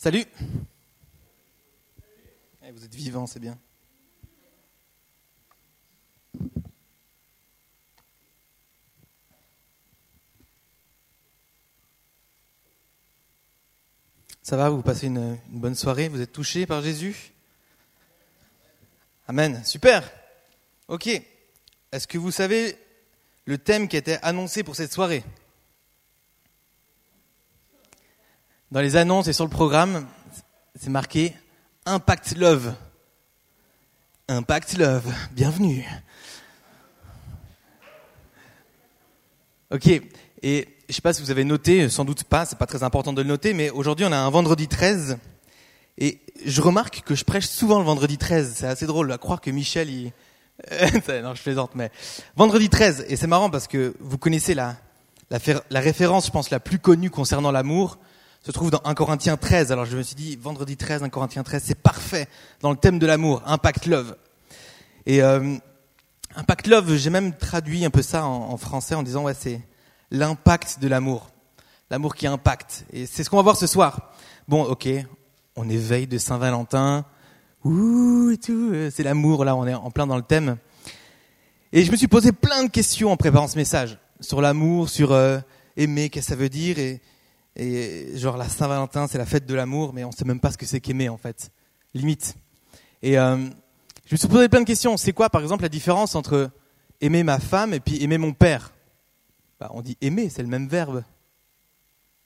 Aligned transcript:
Salut. 0.00 0.24
Eh, 2.62 2.70
Vous 2.70 2.84
êtes 2.84 2.94
vivants, 2.94 3.26
c'est 3.26 3.40
bien. 3.40 3.58
Ça 14.40 14.56
va, 14.56 14.70
vous 14.70 14.82
passez 14.82 15.08
une, 15.08 15.36
bonne 15.48 15.74
soirée 15.74 16.08
Vous 16.08 16.20
êtes 16.20 16.30
touchés 16.32 16.64
par 16.64 16.80
Jésus? 16.80 17.32
Amen, 19.26 19.64
super. 19.64 20.08
Ok, 20.86 21.08
est-ce 21.90 22.06
que 22.06 22.18
vous 22.18 22.30
savez 22.30 22.78
le 23.46 23.58
thème 23.58 23.88
qui 23.88 23.96
était 23.96 24.20
annoncé 24.22 24.62
pour 24.62 24.76
cette 24.76 24.92
soirée? 24.92 25.24
Dans 28.70 28.82
les 28.82 28.96
annonces 28.96 29.28
et 29.28 29.32
sur 29.32 29.46
le 29.46 29.50
programme, 29.50 30.06
c'est 30.78 30.90
marqué 30.90 31.34
Impact 31.86 32.36
Love. 32.36 32.74
Impact 34.28 34.76
Love, 34.76 35.10
bienvenue. 35.32 35.88
Ok, 39.70 39.86
et 40.42 40.68
je 40.86 40.94
sais 40.94 41.00
pas 41.00 41.14
si 41.14 41.22
vous 41.22 41.30
avez 41.30 41.44
noté, 41.44 41.88
sans 41.88 42.04
doute 42.04 42.24
pas, 42.24 42.44
c'est 42.44 42.58
pas 42.58 42.66
très 42.66 42.82
important 42.82 43.14
de 43.14 43.22
le 43.22 43.28
noter, 43.28 43.54
mais 43.54 43.70
aujourd'hui 43.70 44.04
on 44.04 44.12
a 44.12 44.18
un 44.18 44.28
vendredi 44.28 44.68
13, 44.68 45.16
et 45.96 46.20
je 46.44 46.60
remarque 46.60 47.00
que 47.06 47.14
je 47.14 47.24
prêche 47.24 47.46
souvent 47.46 47.78
le 47.78 47.86
vendredi 47.86 48.18
13, 48.18 48.52
c'est 48.54 48.66
assez 48.66 48.84
drôle 48.84 49.10
à 49.12 49.16
croire 49.16 49.40
que 49.40 49.50
Michel, 49.50 49.88
il... 49.88 50.12
non, 51.22 51.34
je 51.34 51.42
plaisante, 51.42 51.74
mais 51.74 51.90
vendredi 52.36 52.68
13, 52.68 53.06
et 53.08 53.16
c'est 53.16 53.26
marrant 53.26 53.48
parce 53.48 53.66
que 53.66 53.94
vous 53.98 54.18
connaissez 54.18 54.52
la 54.52 54.76
référence, 55.70 56.26
je 56.26 56.32
pense, 56.32 56.50
la 56.50 56.60
plus 56.60 56.78
connue 56.78 57.08
concernant 57.08 57.50
l'amour, 57.50 57.98
se 58.48 58.52
trouve 58.52 58.70
dans 58.70 58.80
1 58.86 58.94
Corinthiens 58.94 59.36
13. 59.36 59.72
Alors 59.72 59.84
je 59.84 59.94
me 59.94 60.02
suis 60.02 60.14
dit, 60.14 60.34
vendredi 60.36 60.78
13, 60.78 61.02
1 61.02 61.10
Corinthiens 61.10 61.42
13, 61.42 61.62
c'est 61.66 61.74
parfait 61.74 62.26
dans 62.62 62.70
le 62.70 62.78
thème 62.78 62.98
de 62.98 63.06
l'amour, 63.06 63.42
Impact 63.44 63.84
Love. 63.84 64.16
Et 65.04 65.22
euh, 65.22 65.54
Impact 66.34 66.66
Love, 66.66 66.96
j'ai 66.96 67.10
même 67.10 67.36
traduit 67.36 67.84
un 67.84 67.90
peu 67.90 68.00
ça 68.00 68.24
en, 68.24 68.56
français 68.56 68.94
en 68.94 69.02
disant, 69.02 69.24
ouais, 69.24 69.34
c'est 69.38 69.60
l'impact 70.10 70.78
de 70.80 70.88
l'amour. 70.88 71.28
L'amour 71.90 72.14
qui 72.14 72.26
impacte. 72.26 72.86
Et 72.90 73.04
c'est 73.04 73.22
ce 73.22 73.28
qu'on 73.28 73.36
va 73.36 73.42
voir 73.42 73.56
ce 73.58 73.66
soir. 73.66 74.12
Bon, 74.48 74.62
ok, 74.62 74.88
on 75.54 75.68
est 75.68 75.76
veille 75.76 76.06
de 76.06 76.16
Saint-Valentin. 76.16 77.04
Ouh, 77.64 78.30
et 78.30 78.38
tout, 78.38 78.70
euh, 78.72 78.90
c'est 78.90 79.02
l'amour, 79.02 79.44
là, 79.44 79.56
on 79.56 79.66
est 79.66 79.74
en 79.74 79.90
plein 79.90 80.06
dans 80.06 80.16
le 80.16 80.22
thème. 80.22 80.56
Et 81.74 81.84
je 81.84 81.92
me 81.92 81.98
suis 81.98 82.08
posé 82.08 82.32
plein 82.32 82.64
de 82.64 82.70
questions 82.70 83.12
en 83.12 83.18
préparant 83.18 83.46
ce 83.46 83.58
message. 83.58 83.98
Sur 84.20 84.40
l'amour, 84.40 84.88
sur 84.88 85.12
euh, 85.12 85.38
aimer, 85.76 86.08
qu'est-ce 86.08 86.28
que 86.28 86.32
ça 86.32 86.36
veut 86.36 86.48
dire 86.48 86.78
et, 86.78 87.02
et 87.58 88.16
genre 88.16 88.36
la 88.36 88.48
Saint-Valentin, 88.48 89.06
c'est 89.08 89.18
la 89.18 89.26
fête 89.26 89.46
de 89.46 89.54
l'amour, 89.54 89.92
mais 89.92 90.04
on 90.04 90.12
sait 90.12 90.24
même 90.24 90.40
pas 90.40 90.52
ce 90.52 90.58
que 90.58 90.66
c'est 90.66 90.80
qu'aimer 90.80 91.08
en 91.08 91.16
fait, 91.18 91.50
limite. 91.92 92.36
Et 93.02 93.18
euh, 93.18 93.36
je 94.06 94.14
me 94.14 94.16
suis 94.16 94.28
posé 94.28 94.48
plein 94.48 94.60
de 94.60 94.66
questions. 94.66 94.96
C'est 94.96 95.12
quoi, 95.12 95.28
par 95.28 95.42
exemple, 95.42 95.62
la 95.62 95.68
différence 95.68 96.14
entre 96.14 96.50
aimer 97.00 97.24
ma 97.24 97.38
femme 97.38 97.74
et 97.74 97.80
puis 97.80 98.02
aimer 98.02 98.18
mon 98.18 98.32
père? 98.32 98.72
Bah, 99.60 99.70
On 99.74 99.82
dit 99.82 99.96
aimer, 100.00 100.30
c'est 100.30 100.42
le 100.42 100.48
même 100.48 100.68
verbe. 100.68 101.02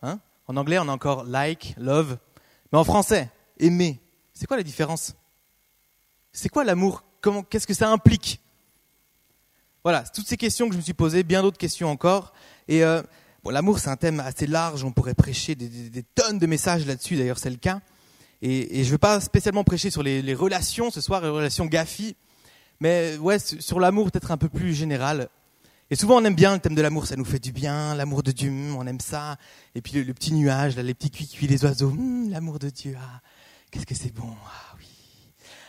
Hein? 0.02 0.20
En 0.46 0.56
anglais, 0.56 0.78
on 0.78 0.88
a 0.88 0.92
encore 0.92 1.24
like, 1.24 1.74
love, 1.78 2.18
mais 2.72 2.78
en 2.78 2.84
français, 2.84 3.30
aimer. 3.58 4.00
C'est 4.34 4.46
quoi 4.46 4.56
la 4.56 4.62
différence? 4.62 5.14
C'est 6.32 6.48
quoi 6.48 6.64
l'amour? 6.64 7.04
Qu'est-ce 7.48 7.66
que 7.66 7.74
ça 7.74 7.88
implique? 7.90 8.40
Voilà, 9.84 10.02
toutes 10.04 10.26
ces 10.26 10.36
questions 10.36 10.66
que 10.68 10.72
je 10.72 10.78
me 10.78 10.82
suis 10.82 10.94
posées, 10.94 11.22
bien 11.22 11.42
d'autres 11.42 11.58
questions 11.58 11.90
encore, 11.90 12.32
et 12.68 12.84
euh, 12.84 13.02
Bon, 13.42 13.50
l'amour, 13.50 13.80
c'est 13.80 13.88
un 13.88 13.96
thème 13.96 14.20
assez 14.20 14.46
large, 14.46 14.84
on 14.84 14.92
pourrait 14.92 15.14
prêcher 15.14 15.56
des, 15.56 15.68
des, 15.68 15.90
des 15.90 16.02
tonnes 16.02 16.38
de 16.38 16.46
messages 16.46 16.86
là-dessus, 16.86 17.16
d'ailleurs 17.16 17.38
c'est 17.38 17.50
le 17.50 17.56
cas. 17.56 17.80
Et, 18.40 18.78
et 18.78 18.84
je 18.84 18.88
ne 18.88 18.92
veux 18.92 18.98
pas 18.98 19.18
spécialement 19.20 19.64
prêcher 19.64 19.90
sur 19.90 20.04
les, 20.04 20.22
les, 20.22 20.34
relations 20.34 20.90
ce 20.90 21.00
soir, 21.00 21.22
les 21.22 21.28
relations 21.28 21.66
GAFI, 21.66 22.14
mais 22.80 23.16
ouais, 23.18 23.38
sur 23.40 23.80
l'amour 23.80 24.12
peut-être 24.12 24.30
un 24.30 24.36
peu 24.36 24.48
plus 24.48 24.74
général. 24.74 25.28
Et 25.90 25.96
souvent 25.96 26.20
on 26.20 26.24
aime 26.24 26.36
bien 26.36 26.54
le 26.54 26.60
thème 26.60 26.76
de 26.76 26.82
l'amour, 26.82 27.06
ça 27.06 27.16
nous 27.16 27.24
fait 27.24 27.40
du 27.40 27.50
bien, 27.50 27.96
l'amour 27.96 28.22
de 28.22 28.30
Dieu, 28.30 28.52
on 28.78 28.86
aime 28.86 29.00
ça. 29.00 29.36
Et 29.74 29.82
puis 29.82 29.94
le, 29.94 30.02
le 30.02 30.14
petit 30.14 30.32
nuage, 30.32 30.76
là, 30.76 30.84
les 30.84 30.94
petits 30.94 31.10
cuicuis, 31.10 31.48
les 31.48 31.64
oiseaux, 31.64 31.88
hum, 31.88 32.30
l'amour 32.30 32.60
de 32.60 32.70
Dieu, 32.70 32.94
ah, 32.96 33.20
qu'est-ce 33.72 33.86
que 33.86 33.96
c'est 33.96 34.14
bon, 34.14 34.30
ah 34.46 34.76
oui. 34.78 34.86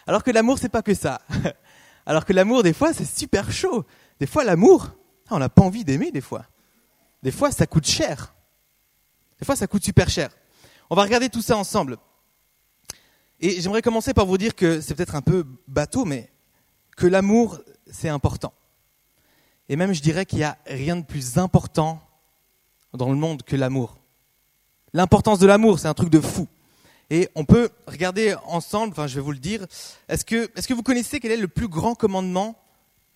Alors 0.05 0.23
que 0.23 0.29
l'amour, 0.29 0.59
c'est 0.59 0.69
pas 0.69 0.83
que 0.83 0.93
ça. 0.93 1.21
Alors 2.05 2.25
que 2.25 2.33
l'amour, 2.33 2.61
des 2.61 2.73
fois, 2.73 2.93
c'est 2.93 3.05
super 3.05 3.51
chaud. 3.51 3.85
Des 4.19 4.27
fois, 4.27 4.43
l'amour, 4.43 4.91
ah, 5.29 5.35
on 5.35 5.39
n'a 5.39 5.49
pas 5.49 5.63
envie 5.63 5.83
d'aimer, 5.83 6.11
des 6.11 6.21
fois. 6.21 6.45
Des 7.23 7.31
fois, 7.31 7.51
ça 7.51 7.65
coûte 7.65 7.87
cher. 7.87 8.35
Des 9.39 9.45
fois, 9.45 9.55
ça 9.55 9.65
coûte 9.65 9.83
super 9.83 10.09
cher. 10.09 10.29
On 10.89 10.95
va 10.95 11.03
regarder 11.03 11.29
tout 11.29 11.41
ça 11.41 11.57
ensemble. 11.57 11.97
Et 13.39 13.61
j'aimerais 13.61 13.81
commencer 13.81 14.13
par 14.13 14.25
vous 14.25 14.37
dire 14.37 14.55
que 14.55 14.81
c'est 14.81 14.93
peut-être 14.93 15.15
un 15.15 15.21
peu 15.21 15.45
bateau, 15.67 16.05
mais 16.05 16.29
que 16.95 17.07
l'amour, 17.07 17.59
c'est 17.89 18.09
important. 18.09 18.53
Et 19.69 19.75
même, 19.77 19.93
je 19.93 20.01
dirais 20.01 20.25
qu'il 20.25 20.39
n'y 20.39 20.43
a 20.43 20.57
rien 20.67 20.97
de 20.97 21.05
plus 21.05 21.37
important 21.37 22.01
dans 22.93 23.09
le 23.09 23.15
monde 23.15 23.43
que 23.43 23.55
l'amour. 23.55 23.97
L'importance 24.93 25.39
de 25.39 25.47
l'amour, 25.47 25.79
c'est 25.79 25.87
un 25.87 25.93
truc 25.93 26.09
de 26.09 26.19
fou. 26.19 26.47
Et 27.09 27.29
on 27.35 27.45
peut 27.45 27.69
regarder 27.87 28.35
ensemble, 28.45 28.91
enfin, 28.91 29.07
je 29.07 29.15
vais 29.15 29.21
vous 29.21 29.31
le 29.31 29.39
dire. 29.39 29.65
Est-ce 30.09 30.25
que, 30.25 30.51
est-ce 30.55 30.67
que 30.67 30.73
vous 30.73 30.83
connaissez 30.83 31.19
quel 31.19 31.31
est 31.31 31.37
le 31.37 31.47
plus 31.47 31.67
grand 31.67 31.95
commandement 31.95 32.59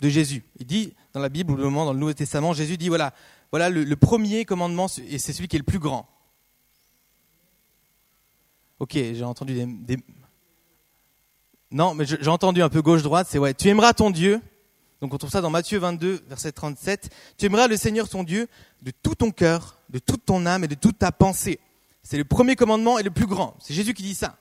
de 0.00 0.08
Jésus? 0.08 0.44
Il 0.58 0.66
dit 0.66 0.94
dans 1.12 1.20
la 1.20 1.28
Bible, 1.28 1.52
ou 1.52 1.56
le 1.56 1.64
moment 1.64 1.84
dans 1.84 1.92
le 1.92 1.98
Nouveau 1.98 2.12
Testament, 2.12 2.52
Jésus 2.54 2.76
dit 2.76 2.88
voilà, 2.88 3.12
voilà 3.50 3.70
le, 3.70 3.96
premier 3.96 4.44
commandement, 4.44 4.86
et 5.08 5.18
c'est 5.18 5.32
celui 5.32 5.48
qui 5.48 5.56
est 5.56 5.58
le 5.60 5.64
plus 5.64 5.78
grand. 5.78 6.08
Ok, 8.78 8.92
j'ai 8.92 9.24
entendu 9.24 9.54
des, 9.54 9.66
des... 9.66 9.98
Non, 11.70 11.94
mais 11.94 12.04
j'ai 12.06 12.28
entendu 12.28 12.62
un 12.62 12.68
peu 12.68 12.82
gauche-droite, 12.82 13.26
c'est 13.30 13.38
ouais, 13.38 13.54
tu 13.54 13.68
aimeras 13.68 13.92
ton 13.92 14.10
Dieu. 14.10 14.40
Donc 15.00 15.14
on 15.14 15.18
trouve 15.18 15.30
ça 15.30 15.40
dans 15.40 15.50
Matthieu 15.50 15.78
22, 15.78 16.24
verset 16.28 16.52
37. 16.52 17.10
Tu 17.36 17.46
aimeras 17.46 17.68
le 17.68 17.76
Seigneur 17.76 18.08
ton 18.08 18.24
Dieu 18.24 18.48
de 18.82 18.90
tout 18.90 19.14
ton 19.14 19.30
cœur, 19.30 19.78
de 19.90 19.98
toute 19.98 20.24
ton 20.24 20.44
âme 20.44 20.64
et 20.64 20.68
de 20.68 20.74
toute 20.74 20.98
ta 20.98 21.12
pensée. 21.12 21.60
C'est 22.02 22.16
le 22.16 22.24
premier 22.24 22.56
commandement 22.56 22.98
et 22.98 23.02
le 23.02 23.10
plus 23.10 23.26
grand. 23.26 23.56
C'est 23.60 23.74
Jésus 23.74 23.94
qui 23.94 24.02
dit 24.02 24.14
ça. 24.14 24.38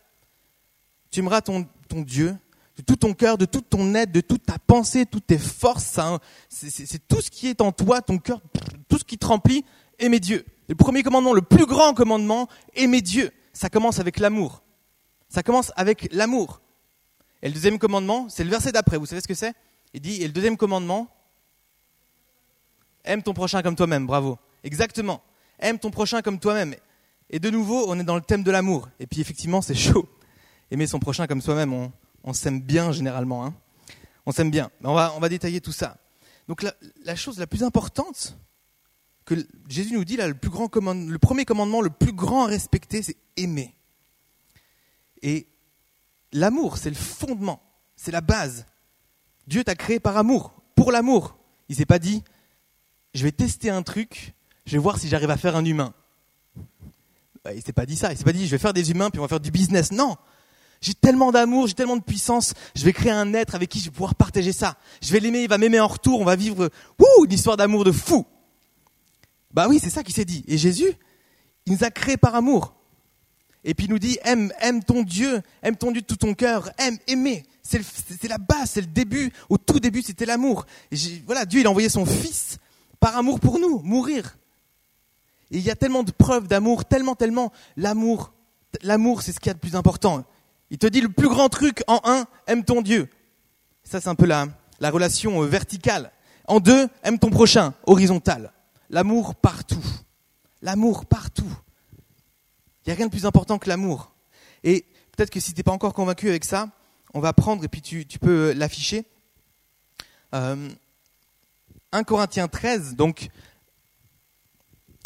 Tu 1.11 1.19
aimeras 1.19 1.41
ton, 1.41 1.67
ton 1.87 2.01
Dieu 2.01 2.35
de 2.77 2.83
tout 2.83 2.95
ton 2.95 3.13
cœur, 3.13 3.37
de 3.37 3.45
toute 3.45 3.69
ton 3.69 3.95
aide, 3.95 4.11
de 4.11 4.21
toute 4.21 4.45
ta 4.45 4.59
pensée, 4.59 5.05
toutes 5.05 5.27
tes 5.27 5.39
forces. 5.39 5.97
Hein. 5.97 6.19
C'est 6.47 7.07
tout 7.07 7.21
ce 7.21 7.31
qui 7.31 7.47
est 7.47 7.59
en 7.61 7.71
toi, 7.71 8.01
ton 8.01 8.19
cœur, 8.19 8.39
tout 8.87 8.99
ce 8.99 9.03
qui 9.03 9.17
te 9.17 9.25
remplit, 9.25 9.65
aimer 9.99 10.19
Dieu. 10.19 10.45
Le 10.69 10.75
premier 10.75 11.01
commandement, 11.01 11.33
le 11.33 11.41
plus 11.41 11.65
grand 11.65 11.93
commandement, 11.93 12.47
aimer 12.75 13.01
Dieu. 13.01 13.31
Ça 13.51 13.69
commence 13.69 13.99
avec 13.99 14.19
l'amour. 14.19 14.63
Ça 15.27 15.41
commence 15.41 15.71
avec 15.75 16.07
l'amour. 16.13 16.61
Et 17.41 17.47
le 17.47 17.53
deuxième 17.53 17.79
commandement, 17.79 18.27
c'est 18.29 18.43
le 18.43 18.49
verset 18.51 18.71
d'après. 18.71 18.97
Vous 18.97 19.07
savez 19.07 19.21
ce 19.21 19.27
que 19.27 19.33
c'est? 19.33 19.53
Il 19.93 20.01
dit, 20.01 20.21
et 20.21 20.27
le 20.27 20.33
deuxième 20.33 20.57
commandement, 20.57 21.07
aime 23.03 23.23
ton 23.23 23.33
prochain 23.33 23.63
comme 23.63 23.75
toi-même. 23.75 24.05
Bravo. 24.05 24.37
Exactement. 24.63 25.23
Aime 25.59 25.79
ton 25.79 25.89
prochain 25.89 26.21
comme 26.21 26.39
toi-même. 26.39 26.75
Et 27.29 27.39
de 27.39 27.49
nouveau, 27.49 27.85
on 27.87 27.99
est 27.99 28.03
dans 28.03 28.15
le 28.15 28.21
thème 28.21 28.43
de 28.43 28.51
l'amour. 28.51 28.89
Et 28.99 29.07
puis 29.07 29.19
effectivement, 29.19 29.61
c'est 29.61 29.75
chaud. 29.75 30.07
Aimer 30.69 30.85
son 30.85 30.99
prochain 30.99 31.25
comme 31.27 31.41
soi-même, 31.41 31.73
on, 31.73 31.91
on 32.27 32.33
s'aime 32.33 32.61
bien 32.61 32.91
généralement. 32.91 33.45
Hein 33.45 33.55
on 34.25 34.31
s'aime 34.31 34.51
bien. 34.51 34.69
On 34.83 34.93
va, 34.93 35.29
détailler 35.29 35.61
tout 35.61 35.71
ça. 35.71 35.97
Donc 36.49 36.61
la, 36.61 37.15
chose 37.15 37.39
la 37.39 37.47
plus 37.47 37.63
importante 37.63 38.37
que 39.23 39.35
Jésus 39.69 39.93
nous 39.93 40.03
dit 40.03 40.17
là, 40.17 40.27
le, 40.27 40.33
plus 40.33 40.49
grand 40.49 40.67
commande, 40.67 41.07
le 41.07 41.17
premier 41.17 41.45
commandement, 41.45 41.81
le 41.81 41.89
plus 41.89 42.11
grand 42.11 42.43
à 42.43 42.47
respecter, 42.47 43.01
c'est 43.01 43.15
aimer. 43.37 43.73
Et 45.21 45.47
l'amour, 46.33 46.77
c'est 46.77 46.89
le 46.89 46.95
fondement, 46.95 47.61
c'est 47.95 48.11
la 48.11 48.21
base. 48.21 48.65
Dieu 49.47 49.63
t'a 49.63 49.75
créé 49.75 50.01
par 50.01 50.17
amour, 50.17 50.53
pour 50.75 50.91
l'amour. 50.91 51.37
Il 51.69 51.75
s'est 51.77 51.85
pas 51.85 51.99
dit, 51.99 52.23
je 53.13 53.23
vais 53.23 53.31
tester 53.31 53.69
un 53.69 53.83
truc, 53.83 54.33
je 54.65 54.73
vais 54.73 54.77
voir 54.77 54.99
si 54.99 55.07
j'arrive 55.07 55.31
à 55.31 55.37
faire 55.37 55.55
un 55.55 55.63
humain. 55.63 55.93
Il 57.55 57.61
s'est 57.61 57.71
pas 57.71 57.85
dit 57.85 57.95
ça. 57.95 58.11
Il 58.11 58.17
s'est 58.17 58.25
pas 58.25 58.33
dit, 58.33 58.45
je 58.45 58.51
vais 58.51 58.57
faire 58.57 58.73
des 58.73 58.91
humains 58.91 59.09
puis 59.09 59.19
on 59.19 59.23
va 59.23 59.29
faire 59.29 59.39
du 59.39 59.51
business. 59.51 59.93
Non, 59.93 60.17
j'ai 60.81 60.93
tellement 60.93 61.31
d'amour, 61.31 61.67
j'ai 61.67 61.73
tellement 61.73 61.97
de 61.97 62.03
puissance, 62.03 62.53
je 62.75 62.83
vais 62.83 62.93
créer 62.93 63.11
un 63.11 63.33
être 63.33 63.55
avec 63.55 63.69
qui 63.69 63.79
je 63.79 63.85
vais 63.85 63.91
pouvoir 63.91 64.15
partager 64.15 64.53
ça. 64.53 64.77
Je 65.01 65.11
vais 65.11 65.19
l'aimer, 65.19 65.43
il 65.43 65.49
va 65.49 65.57
m'aimer 65.57 65.79
en 65.79 65.87
retour, 65.87 66.19
on 66.21 66.25
va 66.25 66.35
vivre 66.35 66.69
wouh, 66.99 67.25
une 67.25 67.33
histoire 67.33 67.57
d'amour 67.57 67.83
de 67.83 67.91
fou. 67.91 68.25
Bah 69.51 69.67
oui, 69.67 69.79
c'est 69.81 69.89
ça 69.89 70.03
qui 70.03 70.11
s'est 70.11 70.25
dit. 70.25 70.43
Et 70.47 70.57
Jésus, 70.57 70.91
il 71.65 71.73
nous 71.73 71.83
a 71.83 71.89
créés 71.89 72.17
par 72.17 72.35
amour. 72.35 72.75
Et 73.63 73.73
puis 73.73 73.87
il 73.87 73.89
nous 73.89 73.99
dit, 73.99 74.17
aime, 74.23 74.51
aime 74.61 74.83
ton 74.83 75.03
Dieu, 75.03 75.41
aime 75.61 75.75
ton 75.75 75.91
Dieu 75.91 76.01
de 76.01 76.05
tout 76.05 76.15
ton 76.15 76.33
cœur, 76.33 76.69
aime, 76.77 76.97
aimer. 77.07 77.43
C'est, 77.63 77.81
la 78.29 78.37
base, 78.37 78.71
c'est 78.71 78.81
le 78.81 78.87
début. 78.87 79.33
Au 79.49 79.57
tout 79.57 79.79
début, 79.79 80.01
c'était 80.01 80.25
l'amour. 80.25 80.65
Voilà, 81.25 81.45
Dieu, 81.45 81.59
il 81.59 81.67
a 81.67 81.69
envoyé 81.69 81.89
son 81.89 82.05
Fils 82.05 82.57
par 82.99 83.17
amour 83.17 83.39
pour 83.39 83.59
nous, 83.59 83.79
mourir. 83.79 84.37
Et 85.51 85.57
il 85.57 85.63
y 85.63 85.69
a 85.69 85.75
tellement 85.75 86.03
de 86.03 86.11
preuves 86.11 86.47
d'amour, 86.47 86.85
tellement, 86.85 87.15
tellement, 87.15 87.51
l'amour, 87.75 88.33
l'amour, 88.83 89.21
c'est 89.21 89.33
ce 89.33 89.39
qu'il 89.39 89.49
y 89.49 89.51
a 89.51 89.53
de 89.53 89.59
plus 89.59 89.75
important. 89.75 90.23
Il 90.69 90.77
te 90.77 90.87
dit 90.87 91.01
le 91.01 91.09
plus 91.09 91.29
grand 91.29 91.49
truc 91.49 91.83
en 91.87 92.01
un, 92.03 92.25
aime 92.47 92.63
ton 92.63 92.81
Dieu. 92.81 93.09
Ça, 93.83 94.01
c'est 94.01 94.09
un 94.09 94.15
peu 94.15 94.25
la, 94.25 94.47
la 94.79 94.89
relation 94.89 95.41
verticale. 95.41 96.11
En 96.45 96.59
deux, 96.59 96.87
aime 97.03 97.19
ton 97.19 97.29
prochain, 97.29 97.73
horizontal. 97.85 98.51
L'amour 98.89 99.35
partout. 99.35 99.83
L'amour 100.61 101.05
partout. 101.05 101.51
Il 102.85 102.89
n'y 102.89 102.93
a 102.93 102.95
rien 102.95 103.07
de 103.07 103.11
plus 103.11 103.25
important 103.25 103.57
que 103.57 103.69
l'amour. 103.69 104.13
Et 104.63 104.85
peut-être 105.15 105.29
que 105.29 105.39
si 105.39 105.53
tu 105.53 105.59
n'es 105.59 105.63
pas 105.63 105.71
encore 105.71 105.93
convaincu 105.93 106.29
avec 106.29 106.45
ça, 106.45 106.69
on 107.13 107.19
va 107.19 107.33
prendre 107.33 107.63
et 107.63 107.67
puis 107.67 107.81
tu, 107.81 108.05
peux 108.19 108.53
l'afficher. 108.53 109.05
1 110.31 110.69
Corinthiens 112.05 112.47
13, 112.47 112.95
donc 112.95 113.29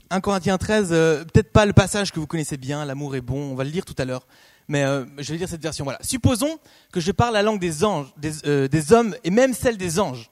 1 0.10 0.20
Corinthiens 0.20 0.58
13, 0.58 0.90
peut-être 0.90 1.52
pas 1.52 1.66
le 1.66 1.74
passage 1.74 2.12
que 2.12 2.20
vous 2.20 2.28
connaissez 2.28 2.58
bien, 2.58 2.86
l'amour 2.86 3.16
est 3.16 3.22
bon, 3.22 3.52
on 3.52 3.56
va 3.56 3.64
le 3.64 3.70
lire 3.70 3.86
tout 3.86 3.96
à 3.98 4.06
l'heure, 4.06 4.28
mais 4.72 4.86
je 5.18 5.32
vais 5.34 5.38
lire 5.38 5.50
cette 5.50 5.62
version. 5.62 5.84
Voilà. 5.84 6.00
Supposons 6.02 6.58
que 6.94 7.02
je 7.02 7.12
parle 7.12 7.34
la 7.34 7.44
langue 7.44 7.60
des 7.60 7.84
anges, 7.84 8.14
des, 8.16 8.68
des 8.70 8.94
hommes 8.94 9.16
et 9.24 9.30
même 9.30 9.54
celle 9.54 9.78
des 9.78 10.00
anges. 10.00 10.32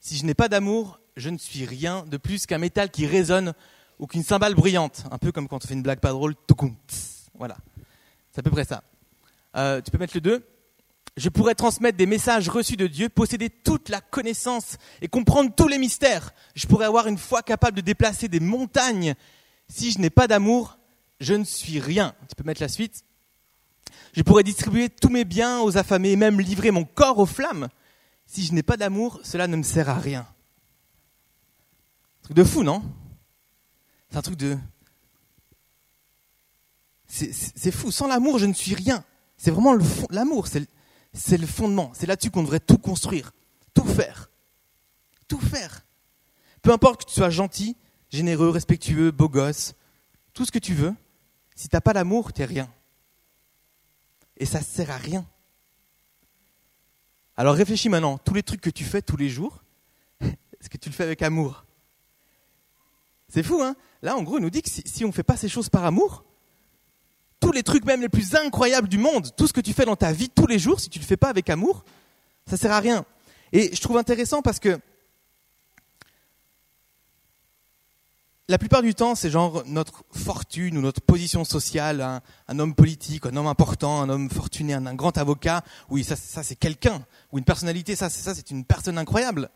Si 0.00 0.16
je 0.16 0.24
n'ai 0.24 0.34
pas 0.34 0.48
d'amour, 0.48 1.00
je 1.16 1.30
ne 1.30 1.38
suis 1.38 1.64
rien 1.64 2.04
de 2.06 2.16
plus 2.16 2.46
qu'un 2.46 2.58
métal 2.58 2.90
qui 2.90 3.06
résonne 3.06 3.54
ou 4.00 4.06
qu'une 4.06 4.24
cymbale 4.24 4.54
bruyante. 4.54 5.04
Un 5.10 5.18
peu 5.18 5.30
comme 5.32 5.46
quand 5.46 5.64
on 5.64 5.66
fait 5.66 5.74
une 5.74 5.82
blague 5.82 6.00
pas 6.00 6.10
drôle. 6.10 6.34
Voilà. 7.34 7.56
C'est 8.32 8.40
à 8.40 8.42
peu 8.42 8.50
près 8.50 8.64
ça. 8.64 8.82
Euh, 9.56 9.80
tu 9.80 9.90
peux 9.90 9.98
mettre 9.98 10.16
le 10.16 10.20
2. 10.20 10.44
Je 11.16 11.28
pourrais 11.28 11.54
transmettre 11.54 11.96
des 11.96 12.06
messages 12.06 12.48
reçus 12.48 12.76
de 12.76 12.86
Dieu, 12.86 13.08
posséder 13.08 13.50
toute 13.50 13.88
la 13.88 14.00
connaissance 14.00 14.76
et 15.02 15.08
comprendre 15.08 15.52
tous 15.56 15.66
les 15.66 15.78
mystères. 15.78 16.32
Je 16.54 16.66
pourrais 16.66 16.86
avoir 16.86 17.08
une 17.08 17.18
foi 17.18 17.42
capable 17.42 17.76
de 17.76 17.80
déplacer 17.80 18.28
des 18.28 18.40
montagnes. 18.40 19.14
Si 19.68 19.90
je 19.90 19.98
n'ai 19.98 20.10
pas 20.10 20.28
d'amour, 20.28 20.78
je 21.20 21.34
ne 21.34 21.44
suis 21.44 21.80
rien. 21.80 22.14
Tu 22.28 22.36
peux 22.36 22.44
mettre 22.44 22.62
la 22.62 22.68
suite. 22.68 23.04
Je 24.18 24.24
pourrais 24.24 24.42
distribuer 24.42 24.88
tous 24.88 25.10
mes 25.10 25.24
biens 25.24 25.60
aux 25.60 25.78
affamés 25.78 26.10
et 26.10 26.16
même 26.16 26.40
livrer 26.40 26.72
mon 26.72 26.84
corps 26.84 27.20
aux 27.20 27.24
flammes. 27.24 27.68
Si 28.26 28.44
je 28.44 28.52
n'ai 28.52 28.64
pas 28.64 28.76
d'amour, 28.76 29.20
cela 29.22 29.46
ne 29.46 29.54
me 29.54 29.62
sert 29.62 29.88
à 29.88 29.94
rien. 29.94 30.22
Un 30.22 32.24
truc 32.24 32.36
de 32.36 32.42
fou, 32.42 32.64
non? 32.64 32.82
C'est 34.10 34.16
un 34.16 34.22
truc 34.22 34.34
de... 34.34 34.58
C'est 37.06 37.70
fou. 37.70 37.92
Sans 37.92 38.08
l'amour, 38.08 38.40
je 38.40 38.46
ne 38.46 38.54
suis 38.54 38.74
rien. 38.74 39.04
C'est 39.36 39.52
vraiment 39.52 39.78
l'amour, 40.10 40.48
c'est 40.48 41.38
le 41.38 41.46
fondement. 41.46 41.92
C'est 41.94 42.06
là-dessus 42.06 42.32
qu'on 42.32 42.42
devrait 42.42 42.58
tout 42.58 42.78
construire, 42.78 43.30
tout 43.72 43.86
faire. 43.86 44.32
Tout 45.28 45.38
faire. 45.38 45.86
Peu 46.62 46.72
importe 46.72 47.04
que 47.04 47.10
tu 47.10 47.14
sois 47.14 47.30
gentil, 47.30 47.76
généreux, 48.10 48.48
respectueux, 48.48 49.12
beau 49.12 49.28
gosse, 49.28 49.74
tout 50.32 50.44
ce 50.44 50.50
que 50.50 50.58
tu 50.58 50.74
veux, 50.74 50.92
si 51.54 51.68
tu 51.68 51.76
n'as 51.76 51.80
pas 51.80 51.92
l'amour, 51.92 52.32
tu 52.32 52.40
n'es 52.40 52.46
rien. 52.46 52.68
Et 54.38 54.46
ça 54.46 54.60
ne 54.60 54.64
sert 54.64 54.90
à 54.90 54.96
rien. 54.96 55.26
Alors 57.36 57.54
réfléchis 57.54 57.88
maintenant, 57.88 58.18
tous 58.18 58.34
les 58.34 58.42
trucs 58.42 58.60
que 58.60 58.70
tu 58.70 58.84
fais 58.84 59.02
tous 59.02 59.16
les 59.16 59.28
jours, 59.28 59.62
est-ce 60.20 60.68
que 60.68 60.76
tu 60.76 60.88
le 60.88 60.94
fais 60.94 61.04
avec 61.04 61.22
amour? 61.22 61.64
C'est 63.28 63.42
fou, 63.42 63.62
hein? 63.62 63.76
Là, 64.02 64.16
en 64.16 64.22
gros, 64.22 64.38
il 64.38 64.42
nous 64.42 64.50
dit 64.50 64.62
que 64.62 64.70
si, 64.70 65.04
on 65.04 65.08
ne 65.08 65.12
fait 65.12 65.22
pas 65.22 65.36
ces 65.36 65.48
choses 65.48 65.68
par 65.68 65.84
amour, 65.84 66.24
tous 67.40 67.52
les 67.52 67.62
trucs 67.62 67.84
même 67.84 68.00
les 68.00 68.08
plus 68.08 68.34
incroyables 68.34 68.88
du 68.88 68.98
monde, 68.98 69.34
tout 69.36 69.46
ce 69.46 69.52
que 69.52 69.60
tu 69.60 69.72
fais 69.72 69.84
dans 69.84 69.96
ta 69.96 70.12
vie 70.12 70.30
tous 70.30 70.46
les 70.46 70.58
jours, 70.58 70.80
si 70.80 70.88
tu 70.88 70.98
ne 70.98 71.04
le 71.04 71.06
fais 71.06 71.16
pas 71.16 71.28
avec 71.28 71.50
amour, 71.50 71.84
ça 72.46 72.52
ne 72.52 72.58
sert 72.58 72.72
à 72.72 72.80
rien. 72.80 73.04
Et 73.52 73.74
je 73.74 73.80
trouve 73.80 73.98
intéressant 73.98 74.42
parce 74.42 74.58
que 74.58 74.78
la 78.48 78.56
plupart 78.56 78.82
du 78.82 78.94
temps, 78.94 79.14
c'est 79.14 79.30
genre 79.30 79.62
notre 79.66 80.04
fortune 80.10 80.78
ou 80.78 80.80
notre 80.80 81.02
position 81.02 81.44
sociale, 81.44 82.22
un, 82.48 82.58
homme 82.58 82.74
politique, 82.74 83.26
un 83.26 83.36
homme 83.36 83.46
important, 83.46 84.00
un 84.00 84.08
homme 84.08 84.30
fortuné, 84.30 84.72
un, 84.72 84.94
grand 84.94 85.18
avocat. 85.18 85.62
Oui, 85.90 86.02
ça, 86.02 86.16
ça 86.16 86.42
c'est 86.42 86.56
quelqu'un. 86.56 87.04
Ou 87.30 87.38
une 87.38 87.44
personnalité, 87.44 87.94
ça, 87.94 88.08
ça 88.08 88.34
c'est 88.34 88.50
une 88.50 88.64
personne 88.64 88.96
incroyable. 88.96 89.50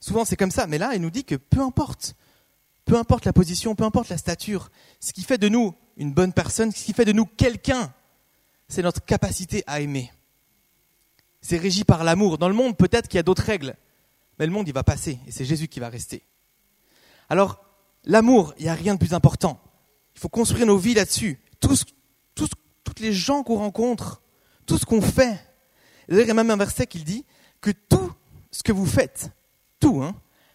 Souvent, 0.00 0.26
c'est 0.26 0.36
comme 0.36 0.50
ça. 0.50 0.66
Mais 0.66 0.76
là, 0.76 0.94
il 0.94 1.00
nous 1.00 1.10
dit 1.10 1.24
que 1.24 1.34
peu 1.34 1.60
importe, 1.60 2.14
peu 2.84 2.96
importe 2.96 3.24
la 3.24 3.32
position, 3.32 3.74
peu 3.74 3.84
importe 3.84 4.10
la 4.10 4.18
stature, 4.18 4.70
ce 5.00 5.14
qui 5.14 5.22
fait 5.22 5.38
de 5.38 5.48
nous 5.48 5.74
une 5.96 6.12
bonne 6.12 6.34
personne, 6.34 6.72
ce 6.72 6.84
qui 6.84 6.92
fait 6.92 7.06
de 7.06 7.12
nous 7.12 7.24
quelqu'un, 7.24 7.92
c'est 8.68 8.82
notre 8.82 9.02
capacité 9.04 9.64
à 9.66 9.80
aimer. 9.80 10.12
C'est 11.40 11.56
régi 11.56 11.84
par 11.84 12.04
l'amour. 12.04 12.36
Dans 12.36 12.48
le 12.48 12.54
monde, 12.54 12.76
peut-être 12.76 13.08
qu'il 13.08 13.16
y 13.16 13.20
a 13.20 13.22
d'autres 13.22 13.44
règles, 13.44 13.76
mais 14.38 14.46
le 14.46 14.52
monde, 14.52 14.68
il 14.68 14.74
va 14.74 14.82
passer, 14.82 15.18
et 15.26 15.30
c'est 15.30 15.44
Jésus 15.46 15.68
qui 15.68 15.80
va 15.80 15.88
rester. 15.88 16.22
Alors, 17.28 17.69
L'amour, 18.04 18.54
il 18.58 18.64
n'y 18.64 18.68
a 18.68 18.74
rien 18.74 18.94
de 18.94 18.98
plus 18.98 19.14
important. 19.14 19.60
Il 20.14 20.20
faut 20.20 20.28
construire 20.28 20.66
nos 20.66 20.78
vies 20.78 20.94
là-dessus. 20.94 21.38
Tous, 21.60 21.84
toutes 22.34 23.00
les 23.00 23.12
gens 23.12 23.42
qu'on 23.42 23.56
rencontre, 23.56 24.22
tout 24.66 24.78
ce 24.78 24.84
qu'on 24.84 25.02
fait. 25.02 25.38
il 26.08 26.16
y 26.16 26.30
a 26.30 26.34
même 26.34 26.50
un 26.50 26.56
verset 26.56 26.86
qui 26.86 27.02
dit 27.02 27.24
que 27.60 27.70
tout 27.70 28.12
ce 28.50 28.62
que 28.62 28.72
vous 28.72 28.86
faites, 28.86 29.30
tout, 29.78 30.02
hein, 30.02 30.14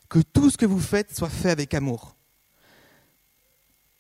que 0.10 0.20
tout 0.20 0.50
ce 0.50 0.58
que 0.58 0.66
vous 0.66 0.80
faites 0.80 1.16
soit 1.16 1.30
fait 1.30 1.50
avec 1.50 1.74
amour. 1.74 2.16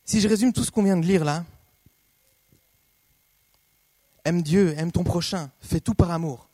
Si 0.03 0.21
je 0.21 0.27
résume 0.27 0.53
tout 0.53 0.63
ce 0.63 0.71
qu'on 0.71 0.83
vient 0.83 0.97
de 0.97 1.05
lire 1.05 1.23
là, 1.23 1.45
aime 4.23 4.41
Dieu, 4.41 4.75
aime 4.77 4.91
ton 4.91 5.03
prochain, 5.03 5.51
fais 5.61 5.79
tout 5.79 5.93
par 5.93 6.11
amour. 6.11 6.49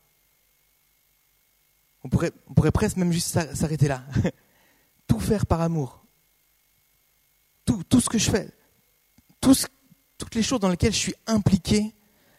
On 2.04 2.10
pourrait 2.10 2.72
presque 2.72 2.98
même 2.98 3.12
juste 3.12 3.56
s'arrêter 3.56 3.88
là. 3.88 4.04
tout 5.08 5.20
faire 5.20 5.46
par 5.46 5.62
amour 5.62 6.01
tout, 7.90 8.00
ce 8.00 8.10
que 8.10 8.18
je 8.18 8.30
fais, 8.30 8.50
toutes 9.40 10.36
les 10.36 10.44
choses 10.44 10.60
dans 10.60 10.70
lesquelles 10.70 10.94
je 10.94 11.00
suis 11.00 11.16
impliqué, 11.28 11.94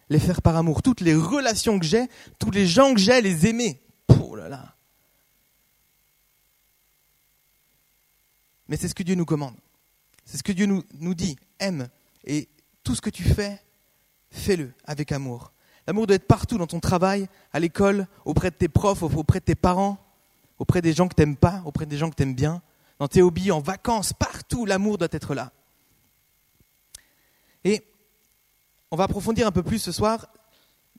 les 0.08 0.18
faire 0.18 0.42
par 0.42 0.56
amour. 0.56 0.82
Toutes 0.82 1.00
les 1.00 1.14
relations 1.14 1.78
que 1.78 1.84
j'ai, 1.84 2.08
tous 2.38 2.50
les 2.50 2.66
gens 2.66 2.94
que 2.94 3.00
j'ai, 3.00 3.20
les 3.20 3.46
aimer. 3.46 3.82
Oh 4.20 4.36
là 4.36 4.48
là. 4.48 4.76
Mais 8.68 8.76
c'est 8.76 8.88
ce 8.88 8.94
que 8.94 9.02
Dieu 9.02 9.14
nous 9.14 9.24
commande. 9.24 9.56
C'est 10.24 10.36
ce 10.38 10.42
que 10.42 10.52
Dieu 10.52 10.66
nous, 10.66 10.82
nous 10.98 11.14
dit. 11.14 11.36
Aime. 11.58 11.88
Et 12.24 12.48
tout 12.84 12.94
ce 12.94 13.00
que 13.00 13.10
tu 13.10 13.24
fais, 13.24 13.60
fais-le 14.30 14.72
avec 14.84 15.12
amour. 15.12 15.52
L'amour 15.86 16.06
doit 16.06 16.16
être 16.16 16.26
partout, 16.26 16.58
dans 16.58 16.66
ton 16.66 16.80
travail, 16.80 17.28
à 17.52 17.58
l'école, 17.58 18.06
auprès 18.24 18.50
de 18.50 18.56
tes 18.56 18.68
profs, 18.68 19.02
auprès 19.02 19.40
de 19.40 19.44
tes 19.44 19.56
parents, 19.56 19.98
auprès 20.58 20.80
des 20.80 20.92
gens 20.92 21.08
que 21.08 21.14
tu 21.14 21.22
n'aimes 21.22 21.36
pas, 21.36 21.62
auprès 21.64 21.86
des 21.86 21.98
gens 21.98 22.08
que 22.08 22.14
tu 22.14 22.22
aimes 22.22 22.34
bien 22.34 22.62
dans 23.02 23.08
tes 23.08 23.20
hobbies, 23.20 23.50
en 23.50 23.58
vacances, 23.58 24.12
partout, 24.12 24.64
l'amour 24.64 24.96
doit 24.96 25.08
être 25.10 25.34
là. 25.34 25.50
Et 27.64 27.82
on 28.92 28.96
va 28.96 29.02
approfondir 29.02 29.44
un 29.44 29.50
peu 29.50 29.64
plus 29.64 29.80
ce 29.80 29.90
soir 29.90 30.28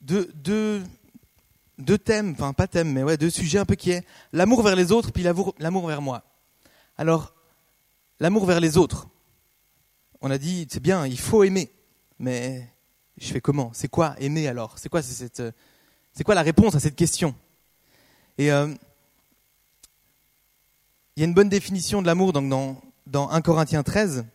deux, 0.02 0.30
deux, 0.36 1.98
thèmes, 1.98 2.34
enfin 2.34 2.52
pas 2.52 2.68
thèmes, 2.68 2.92
mais 2.92 3.04
ouais, 3.04 3.16
deux 3.16 3.30
sujets 3.30 3.58
un 3.58 3.64
peu 3.64 3.76
qui 3.76 3.92
est 3.92 4.06
l'amour 4.34 4.64
vers 4.64 4.76
les 4.76 4.92
autres, 4.92 5.14
puis 5.14 5.24
l'amour 5.24 5.88
vers 5.88 6.02
moi. 6.02 6.24
Alors, 6.98 7.34
l'amour 8.20 8.46
vers 8.46 8.60
les 8.60 8.78
autres. 8.78 9.08
On 10.20 10.30
a 10.30 10.38
dit, 10.38 10.68
c'est 10.70 10.84
bien, 10.84 11.08
il 11.08 11.18
faut 11.18 11.46
aimer, 11.46 11.72
mais 12.20 12.68
je 13.16 13.32
fais 13.32 13.40
comment? 13.40 13.72
C'est 13.74 13.88
quoi 13.88 14.16
aimer 14.20 14.50
alors? 14.50 14.78
C'est 14.78 14.90
quoi, 14.90 15.00
quoi 16.26 16.36
la 16.36 16.42
réponse 16.42 16.76
à 16.76 16.82
cette 16.82 16.98
question? 16.98 17.34
Euh, 18.42 18.76
il 21.16 21.20
y 21.20 21.24
a 21.24 21.28
une 21.28 21.34
bonne 21.34 21.50
définition 21.50 22.02
de 22.02 22.08
l'amour 22.08 22.34
dans, 22.34 22.82
dans 23.06 23.30
1 23.30 23.42
Corinthiens 23.42 23.84
13, 23.84 24.26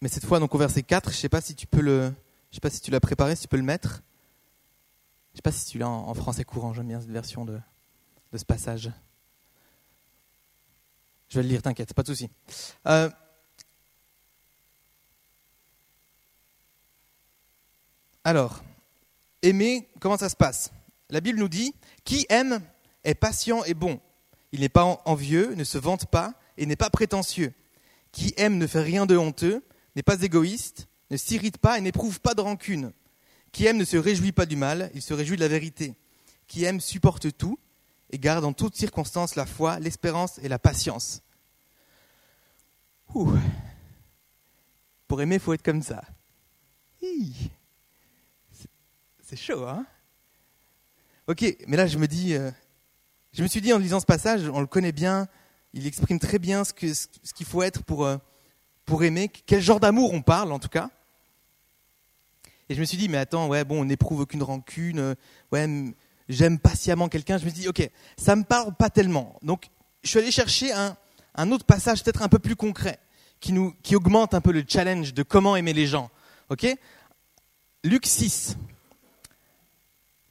mais 0.00 0.08
cette 0.08 0.24
fois 0.24 0.38
donc 0.38 0.54
au 0.54 0.58
verset 0.58 0.82
4. 0.82 1.10
Je 1.10 1.16
ne 1.16 1.20
sais 1.20 1.28
pas 1.28 1.40
si 1.40 1.54
tu 1.54 1.66
peux 1.66 1.80
le, 1.80 2.12
je 2.50 2.56
sais 2.56 2.60
pas 2.60 2.70
si 2.70 2.80
tu 2.80 2.90
l'as 2.90 3.00
préparé, 3.00 3.34
si 3.34 3.42
tu 3.42 3.48
peux 3.48 3.56
le 3.56 3.62
mettre. 3.64 4.02
Je 5.32 5.34
ne 5.34 5.36
sais 5.38 5.42
pas 5.42 5.52
si 5.52 5.66
tu 5.66 5.78
l'as 5.78 5.88
en, 5.88 6.14
français 6.14 6.44
courant. 6.44 6.72
J'aime 6.72 6.88
bien 6.88 7.00
cette 7.00 7.10
version 7.10 7.44
de, 7.44 7.58
de, 8.32 8.38
ce 8.38 8.44
passage. 8.44 8.90
Je 11.28 11.38
vais 11.38 11.42
le 11.42 11.48
lire, 11.48 11.62
t'inquiète, 11.62 11.92
pas 11.92 12.02
de 12.02 12.08
souci. 12.08 12.30
Euh, 12.86 13.10
alors, 18.24 18.62
aimer, 19.42 19.88
comment 19.98 20.16
ça 20.16 20.28
se 20.28 20.36
passe? 20.36 20.70
La 21.10 21.20
Bible 21.20 21.38
nous 21.40 21.48
dit 21.48 21.74
qui 22.04 22.26
aime 22.28 22.60
est 23.02 23.14
patient 23.14 23.64
et 23.64 23.74
bon. 23.74 24.00
Il 24.52 24.60
n'est 24.60 24.68
pas 24.68 25.02
envieux, 25.04 25.54
ne 25.54 25.64
se 25.64 25.78
vante 25.78 26.06
pas 26.06 26.34
et 26.56 26.66
n'est 26.66 26.76
pas 26.76 26.90
prétentieux. 26.90 27.52
Qui 28.12 28.32
aime 28.36 28.58
ne 28.58 28.66
fait 28.66 28.82
rien 28.82 29.06
de 29.06 29.16
honteux, 29.16 29.64
n'est 29.94 30.02
pas 30.02 30.22
égoïste, 30.22 30.88
ne 31.10 31.16
s'irrite 31.16 31.58
pas 31.58 31.78
et 31.78 31.80
n'éprouve 31.80 32.20
pas 32.20 32.34
de 32.34 32.40
rancune. 32.40 32.92
Qui 33.52 33.66
aime 33.66 33.76
ne 33.76 33.84
se 33.84 33.96
réjouit 33.96 34.32
pas 34.32 34.46
du 34.46 34.56
mal, 34.56 34.90
il 34.94 35.02
se 35.02 35.14
réjouit 35.14 35.36
de 35.36 35.42
la 35.42 35.48
vérité. 35.48 35.94
Qui 36.46 36.64
aime 36.64 36.80
supporte 36.80 37.36
tout 37.36 37.58
et 38.10 38.18
garde 38.18 38.44
en 38.44 38.52
toutes 38.52 38.76
circonstances 38.76 39.34
la 39.34 39.46
foi, 39.46 39.78
l'espérance 39.80 40.38
et 40.38 40.48
la 40.48 40.58
patience. 40.58 41.22
Ouh. 43.14 43.32
Pour 45.08 45.20
aimer, 45.22 45.36
il 45.36 45.40
faut 45.40 45.52
être 45.52 45.62
comme 45.62 45.82
ça. 45.82 46.02
C'est 49.22 49.36
chaud, 49.36 49.64
hein? 49.66 49.86
Ok, 51.26 51.44
mais 51.66 51.76
là 51.76 51.86
je 51.88 51.98
me 51.98 52.06
dis, 52.06 52.34
euh, 52.34 52.50
je 53.36 53.42
me 53.42 53.48
suis 53.48 53.60
dit 53.60 53.72
en 53.74 53.78
lisant 53.78 54.00
ce 54.00 54.06
passage, 54.06 54.48
on 54.48 54.60
le 54.60 54.66
connaît 54.66 54.92
bien, 54.92 55.28
il 55.74 55.86
exprime 55.86 56.18
très 56.18 56.38
bien 56.38 56.64
ce 56.64 56.72
qu'il 56.72 57.46
faut 57.46 57.62
être 57.62 57.82
pour, 57.82 58.06
euh, 58.06 58.16
pour 58.86 59.04
aimer, 59.04 59.28
quel 59.28 59.60
genre 59.60 59.78
d'amour 59.78 60.14
on 60.14 60.22
parle 60.22 60.52
en 60.52 60.58
tout 60.58 60.70
cas. 60.70 60.88
Et 62.70 62.74
je 62.74 62.80
me 62.80 62.86
suis 62.86 62.96
dit, 62.96 63.10
mais 63.10 63.18
attends, 63.18 63.46
ouais, 63.46 63.62
bon, 63.64 63.82
on 63.82 63.84
n'éprouve 63.84 64.20
aucune 64.20 64.42
rancune, 64.42 65.00
euh, 65.00 65.14
ouais, 65.52 65.68
j'aime 66.30 66.58
patiemment 66.58 67.10
quelqu'un. 67.10 67.36
Je 67.36 67.44
me 67.44 67.50
suis 67.50 67.60
dit, 67.60 67.68
ok, 67.68 67.86
ça 68.16 68.36
me 68.36 68.42
parle 68.42 68.74
pas 68.74 68.88
tellement. 68.88 69.38
Donc, 69.42 69.68
je 70.02 70.08
suis 70.08 70.18
allé 70.18 70.30
chercher 70.30 70.72
un, 70.72 70.96
un 71.34 71.52
autre 71.52 71.66
passage 71.66 72.02
peut-être 72.02 72.22
un 72.22 72.28
peu 72.28 72.38
plus 72.38 72.56
concret, 72.56 72.98
qui, 73.40 73.52
nous, 73.52 73.74
qui 73.82 73.96
augmente 73.96 74.32
un 74.32 74.40
peu 74.40 74.50
le 74.50 74.64
challenge 74.66 75.12
de 75.12 75.22
comment 75.22 75.56
aimer 75.56 75.74
les 75.74 75.86
gens. 75.86 76.10
Ok? 76.48 76.66
Luc 77.84 78.06
6. 78.06 78.56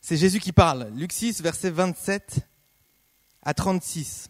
C'est 0.01 0.17
Jésus 0.17 0.39
qui 0.39 0.51
parle. 0.51 0.91
Luc 0.95 1.11
6, 1.13 1.43
versets 1.43 1.69
27 1.69 2.47
à 3.45 3.53
36. 3.53 4.29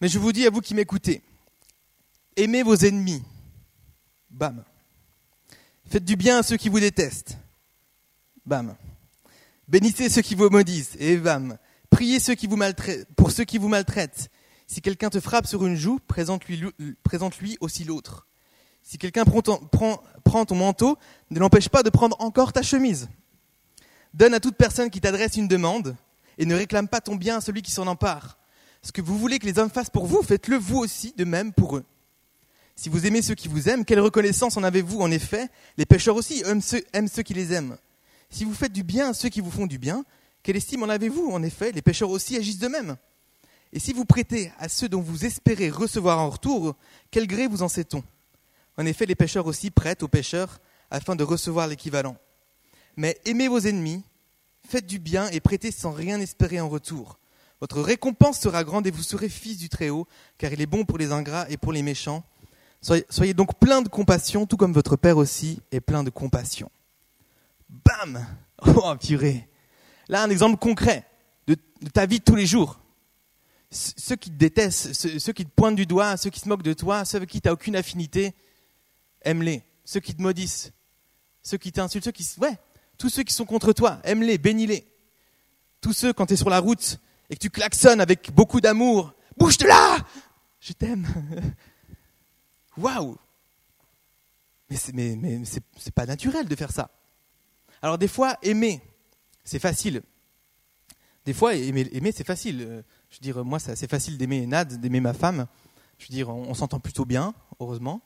Mais 0.00 0.08
je 0.08 0.18
vous 0.18 0.32
dis 0.32 0.46
à 0.46 0.50
vous 0.50 0.60
qui 0.60 0.74
m'écoutez, 0.74 1.22
aimez 2.36 2.62
vos 2.62 2.76
ennemis. 2.76 3.22
Bam. 4.30 4.64
Faites 5.86 6.04
du 6.04 6.16
bien 6.16 6.38
à 6.38 6.42
ceux 6.42 6.56
qui 6.56 6.68
vous 6.68 6.80
détestent. 6.80 7.38
Bam. 8.44 8.76
Bénissez 9.68 10.08
ceux 10.08 10.22
qui 10.22 10.34
vous 10.34 10.50
maudissent. 10.50 10.96
Et 10.98 11.16
bam. 11.16 11.56
Priez 11.90 12.18
pour 13.16 13.30
ceux 13.30 13.44
qui 13.44 13.58
vous 13.58 13.68
maltraitent. 13.68 14.30
Si 14.66 14.80
quelqu'un 14.80 15.10
te 15.10 15.20
frappe 15.20 15.46
sur 15.46 15.64
une 15.64 15.76
joue, 15.76 16.00
présente-lui 16.08 17.56
aussi 17.60 17.84
l'autre. 17.84 18.26
Si 18.84 18.98
quelqu'un 18.98 19.24
prend 19.24 19.40
ton, 19.42 20.54
manteau, 20.54 20.98
ne 21.30 21.40
l'empêche 21.40 21.70
pas 21.70 21.82
de 21.82 21.88
prendre 21.88 22.16
encore 22.20 22.52
ta 22.52 22.62
chemise. 22.62 23.08
Donne 24.12 24.34
à 24.34 24.40
toute 24.40 24.56
personne 24.56 24.90
qui 24.90 25.00
t'adresse 25.00 25.36
une 25.36 25.48
demande 25.48 25.96
et 26.36 26.44
ne 26.44 26.54
réclame 26.54 26.86
pas 26.86 27.00
ton 27.00 27.16
bien 27.16 27.38
à 27.38 27.40
celui 27.40 27.62
qui 27.62 27.72
s'en 27.72 27.86
empare. 27.86 28.38
Ce 28.82 28.92
que 28.92 29.00
vous 29.00 29.18
voulez 29.18 29.38
que 29.38 29.46
les 29.46 29.58
hommes 29.58 29.70
fassent 29.70 29.90
pour 29.90 30.06
vous, 30.06 30.22
faites-le 30.22 30.58
vous 30.58 30.78
aussi 30.78 31.14
de 31.16 31.24
même 31.24 31.54
pour 31.54 31.78
eux. 31.78 31.84
Si 32.76 32.90
vous 32.90 33.06
aimez 33.06 33.22
ceux 33.22 33.34
qui 33.34 33.48
vous 33.48 33.70
aiment, 33.70 33.86
quelle 33.86 34.00
reconnaissance 34.00 34.58
en 34.58 34.62
avez-vous 34.62 35.00
En 35.00 35.10
effet, 35.10 35.48
les 35.78 35.86
pécheurs 35.86 36.16
aussi 36.16 36.42
aiment 36.44 36.60
ceux, 36.60 37.22
qui 37.22 37.32
les 37.32 37.54
aiment. 37.54 37.78
Si 38.28 38.44
vous 38.44 38.52
faites 38.52 38.72
du 38.72 38.82
bien 38.82 39.10
à 39.10 39.14
ceux 39.14 39.30
qui 39.30 39.40
vous 39.40 39.50
font 39.50 39.66
du 39.66 39.78
bien, 39.78 40.04
quelle 40.42 40.56
estime 40.56 40.82
en 40.82 40.88
avez-vous? 40.90 41.30
En 41.30 41.42
effet, 41.42 41.72
les 41.72 41.82
pécheurs 41.82 42.10
aussi 42.10 42.36
agissent 42.36 42.58
de 42.58 42.68
même. 42.68 42.96
Et 43.72 43.80
si 43.80 43.94
vous 43.94 44.04
prêtez 44.04 44.52
à 44.58 44.68
ceux 44.68 44.90
dont 44.90 45.00
vous 45.00 45.24
espérez 45.24 45.70
recevoir 45.70 46.18
en 46.18 46.28
retour, 46.28 46.76
quel 47.10 47.26
gré 47.26 47.46
vous 47.46 47.62
en 47.62 47.68
sait-on? 47.68 48.04
En 48.76 48.86
effet, 48.86 49.06
les 49.06 49.14
pécheurs 49.14 49.46
aussi 49.46 49.70
prêtent 49.70 50.02
aux 50.02 50.08
pécheurs 50.08 50.60
afin 50.90 51.16
de 51.16 51.24
recevoir 51.24 51.66
l'équivalent. 51.66 52.16
Mais 52.96 53.18
aimez 53.24 53.48
vos 53.48 53.60
ennemis, 53.60 54.04
faites 54.68 54.86
du 54.86 54.98
bien 54.98 55.28
et 55.28 55.40
prêtez 55.40 55.70
sans 55.70 55.92
rien 55.92 56.20
espérer 56.20 56.60
en 56.60 56.68
retour. 56.68 57.18
Votre 57.60 57.80
récompense 57.80 58.40
sera 58.40 58.64
grande 58.64 58.86
et 58.86 58.90
vous 58.90 59.02
serez 59.02 59.28
fils 59.28 59.58
du 59.58 59.68
Très-Haut, 59.68 60.06
car 60.38 60.52
il 60.52 60.60
est 60.60 60.66
bon 60.66 60.84
pour 60.84 60.98
les 60.98 61.12
ingrats 61.12 61.48
et 61.48 61.56
pour 61.56 61.72
les 61.72 61.82
méchants. 61.82 62.24
Soyez, 62.82 63.32
donc 63.32 63.58
plein 63.58 63.80
de 63.80 63.88
compassion, 63.88 64.46
tout 64.46 64.56
comme 64.56 64.72
votre 64.72 64.96
Père 64.96 65.16
aussi 65.16 65.60
est 65.72 65.80
plein 65.80 66.04
de 66.04 66.10
compassion. 66.10 66.70
Bam 67.68 68.26
Oh, 68.66 68.94
purée 69.00 69.48
Là, 70.08 70.22
un 70.22 70.30
exemple 70.30 70.58
concret 70.58 71.06
de, 71.46 71.56
ta 71.92 72.06
vie 72.06 72.20
tous 72.20 72.34
les 72.34 72.46
jours. 72.46 72.78
Ceux 73.70 74.16
qui 74.16 74.30
te 74.30 74.36
détestent, 74.36 74.92
ceux, 74.92 75.32
qui 75.32 75.44
te 75.44 75.50
pointent 75.50 75.74
du 75.74 75.86
doigt, 75.86 76.16
ceux 76.16 76.30
qui 76.30 76.40
se 76.40 76.48
moquent 76.48 76.62
de 76.62 76.74
toi, 76.74 77.04
ceux 77.04 77.16
avec 77.16 77.30
qui 77.30 77.40
tu 77.40 77.48
n'as 77.48 77.54
aucune 77.54 77.74
affinité, 77.74 78.34
aime-les. 79.24 79.62
Ceux 79.84 80.00
qui 80.00 80.14
te 80.14 80.22
maudissent, 80.22 80.72
ceux 81.42 81.58
qui 81.58 81.72
t'insultent, 81.72 82.04
ceux 82.04 82.12
qui... 82.12 82.26
Ouais, 82.40 82.56
tous 82.96 83.08
ceux 83.10 83.22
qui 83.22 83.32
sont 83.34 83.44
contre 83.44 83.72
toi, 83.72 84.00
aime-les, 84.04 84.38
bénis-les. 84.38 84.86
Tous 85.80 85.92
ceux, 85.92 86.12
quand 86.12 86.26
tu 86.26 86.34
es 86.34 86.36
sur 86.36 86.50
la 86.50 86.60
route 86.60 86.98
et 87.28 87.34
que 87.34 87.40
tu 87.40 87.50
klaxonnes 87.50 88.00
avec 88.00 88.32
beaucoup 88.32 88.60
d'amour, 88.60 89.12
bouge-te 89.36 89.66
là 89.66 89.98
Je 90.60 90.72
t'aime 90.72 91.06
Waouh 92.76 93.16
Mais 94.70 94.76
c'est 94.76 94.92
mais, 94.92 95.16
mais 95.16 95.42
pas 95.94 96.06
naturel 96.06 96.48
de 96.48 96.56
faire 96.56 96.72
ça. 96.72 96.90
Alors 97.82 97.98
des 97.98 98.08
fois, 98.08 98.38
aimer, 98.42 98.80
c'est 99.44 99.58
facile. 99.58 100.02
Des 101.24 101.32
fois, 101.32 101.54
aimer, 101.54 101.88
aimer 101.92 102.12
c'est 102.12 102.26
facile. 102.26 102.62
Euh, 102.62 102.82
je 103.10 103.16
veux 103.16 103.22
dire, 103.22 103.44
moi, 103.44 103.58
c'est 103.58 103.88
facile 103.88 104.18
d'aimer 104.18 104.46
Nad, 104.46 104.80
d'aimer 104.80 105.00
ma 105.00 105.14
femme. 105.14 105.46
Je 105.98 106.06
veux 106.06 106.14
dire, 106.14 106.28
on, 106.28 106.54
s'entend 106.54 106.80
plutôt 106.80 107.04
bien, 107.04 107.34
heureusement. 107.60 108.02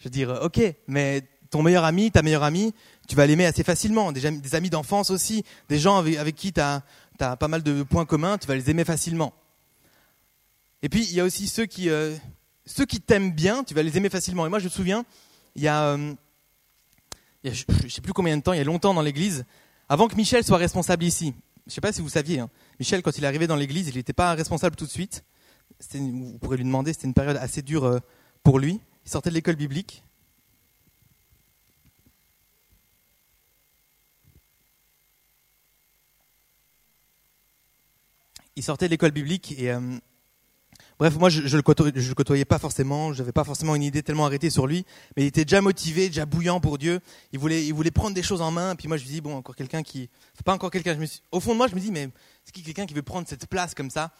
Je 0.00 0.04
veux 0.04 0.10
dire, 0.10 0.38
ok, 0.42 0.60
mais 0.88 1.22
ton 1.50 1.62
meilleur 1.62 1.84
ami, 1.84 2.10
ta 2.10 2.22
meilleure 2.22 2.42
amie, 2.42 2.74
tu 3.06 3.14
vas 3.14 3.26
l'aimer 3.26 3.44
assez 3.44 3.62
facilement. 3.62 4.12
Des, 4.12 4.54
amis 4.54 4.70
d'enfance 4.70 5.10
aussi, 5.10 5.44
des 5.68 5.78
gens 5.78 5.98
avec, 5.98 6.34
qui 6.34 6.52
tu 6.52 6.60
as, 6.60 6.82
as, 7.20 7.36
pas 7.36 7.48
mal 7.48 7.62
de 7.62 7.82
points 7.82 8.06
communs, 8.06 8.38
tu 8.38 8.46
vas 8.46 8.54
les 8.54 8.70
aimer 8.70 8.84
facilement. 8.84 9.34
Et 10.82 10.88
puis, 10.88 11.04
il 11.04 11.14
y 11.14 11.20
a 11.20 11.24
aussi 11.24 11.46
ceux 11.46 11.66
qui, 11.66 11.90
euh, 11.90 12.16
ceux 12.64 12.86
qui 12.86 13.00
t'aiment 13.00 13.32
bien, 13.32 13.62
tu 13.62 13.74
vas 13.74 13.82
les 13.82 13.96
aimer 13.98 14.08
facilement. 14.08 14.46
Et 14.46 14.48
moi, 14.48 14.58
je 14.58 14.64
me 14.64 14.70
souviens, 14.70 15.04
il 15.54 15.62
y 15.62 15.68
a, 15.68 15.84
euh, 15.88 16.14
je 17.44 17.64
ne 17.84 17.88
sais 17.88 18.00
plus 18.00 18.14
combien 18.14 18.36
de 18.36 18.42
temps, 18.42 18.54
il 18.54 18.58
y 18.58 18.62
a 18.62 18.64
longtemps 18.64 18.94
dans 18.94 19.02
l'église, 19.02 19.44
avant 19.88 20.08
que 20.08 20.16
Michel 20.16 20.44
soit 20.44 20.56
responsable 20.56 21.04
ici. 21.04 21.34
Je 21.66 21.72
ne 21.72 21.74
sais 21.74 21.80
pas 21.82 21.92
si 21.92 22.00
vous 22.00 22.08
saviez, 22.08 22.40
hein. 22.40 22.50
Michel, 22.78 23.02
quand 23.02 23.16
il 23.18 23.24
est 23.24 23.26
arrivé 23.26 23.46
dans 23.46 23.56
l'église, 23.56 23.88
il 23.88 23.96
n'était 23.96 24.14
pas 24.14 24.34
responsable 24.34 24.76
tout 24.76 24.86
de 24.86 24.90
suite. 24.90 25.24
Vous 25.92 26.38
pourrez 26.40 26.56
lui 26.56 26.64
demander, 26.64 26.92
c'était 26.92 27.06
une 27.06 27.14
période 27.14 27.36
assez 27.36 27.60
dure 27.60 27.84
euh, 27.84 27.98
pour 28.42 28.58
lui. 28.58 28.80
Il 29.04 29.10
sortait 29.10 29.30
de 29.30 29.34
l'école 29.34 29.56
biblique. 29.56 30.04
Il 38.56 38.62
sortait 38.62 38.86
de 38.86 38.90
l'école 38.90 39.12
biblique 39.12 39.52
et 39.52 39.70
euh, 39.70 39.98
Bref, 41.00 41.16
moi, 41.16 41.30
je, 41.30 41.46
je 41.46 41.56
le 41.56 41.62
côtoyais, 41.62 41.94
je 41.96 42.44
pas 42.44 42.58
forcément, 42.58 43.14
je 43.14 43.20
n'avais 43.20 43.32
pas 43.32 43.42
forcément 43.42 43.74
une 43.74 43.82
idée 43.82 44.02
tellement 44.02 44.26
arrêtée 44.26 44.50
sur 44.50 44.66
lui, 44.66 44.84
mais 45.16 45.22
il 45.22 45.26
était 45.28 45.46
déjà 45.46 45.62
motivé, 45.62 46.08
déjà 46.08 46.26
bouillant 46.26 46.60
pour 46.60 46.76
Dieu. 46.76 47.00
Il 47.32 47.38
voulait, 47.38 47.64
il 47.64 47.72
voulait 47.72 47.90
prendre 47.90 48.14
des 48.14 48.22
choses 48.22 48.42
en 48.42 48.50
main. 48.50 48.76
Puis 48.76 48.86
moi, 48.86 48.98
je 48.98 49.04
me 49.04 49.08
dis 49.08 49.22
bon, 49.22 49.34
encore 49.34 49.56
quelqu'un 49.56 49.82
qui, 49.82 50.10
pas 50.44 50.52
encore 50.52 50.70
quelqu'un. 50.70 50.98
Au 51.32 51.40
fond 51.40 51.52
de 51.52 51.56
moi, 51.56 51.68
je 51.68 51.74
me 51.74 51.80
dis 51.80 51.90
mais 51.90 52.10
c'est 52.44 52.52
qui 52.52 52.62
quelqu'un 52.62 52.84
qui 52.84 52.92
veut 52.92 53.00
prendre 53.00 53.26
cette 53.26 53.46
place 53.46 53.74
comme 53.74 53.88
ça? 53.88 54.12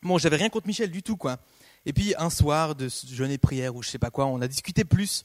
Bon, 0.00 0.16
j'avais 0.16 0.36
rien 0.36 0.48
contre 0.48 0.66
Michel 0.66 0.90
du 0.90 1.02
tout, 1.02 1.18
quoi. 1.18 1.40
Et 1.88 1.94
puis 1.94 2.14
un 2.18 2.28
soir 2.28 2.74
de 2.74 2.86
jeûne 3.10 3.30
et 3.30 3.38
prière 3.38 3.74
ou 3.74 3.82
je 3.82 3.88
sais 3.88 3.98
pas 3.98 4.10
quoi, 4.10 4.26
on 4.26 4.42
a 4.42 4.46
discuté 4.46 4.84
plus. 4.84 5.24